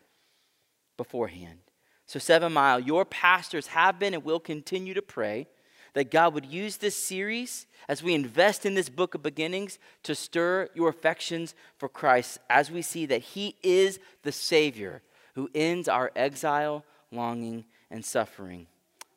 beforehand. 0.97 1.59
So, 2.07 2.19
Seven 2.19 2.53
Mile, 2.53 2.81
your 2.81 3.05
pastors 3.05 3.69
have 3.69 3.99
been 3.99 4.15
and 4.15 4.25
will 4.25 4.41
continue 4.41 4.95
to 4.95 5.03
pray 5.03 5.47
that 5.95 6.11
God 6.11 6.35
would 6.35 6.47
use 6.47 6.77
this 6.77 6.97
series 6.97 7.67
as 7.89 8.03
we 8.03 8.15
invest 8.15 8.67
in 8.67 8.75
this 8.75 8.89
book 8.89 9.15
of 9.15 9.23
beginnings 9.23 9.79
to 10.03 10.15
stir 10.15 10.69
your 10.75 10.89
affections 10.89 11.55
for 11.79 11.89
Christ 11.89 12.39
as 12.51 12.71
we 12.71 12.83
see 12.83 13.07
that 13.07 13.23
He 13.23 13.57
is 13.63 13.99
the 14.23 14.33
Savior 14.33 15.03
who 15.35 15.49
ends 15.55 15.89
our 15.89 16.11
exile, 16.15 16.85
longing, 17.11 17.65
and 17.91 18.05
suffering. 18.05 18.67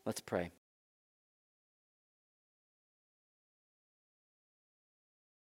Let's 0.06 0.22
pray. 0.22 0.52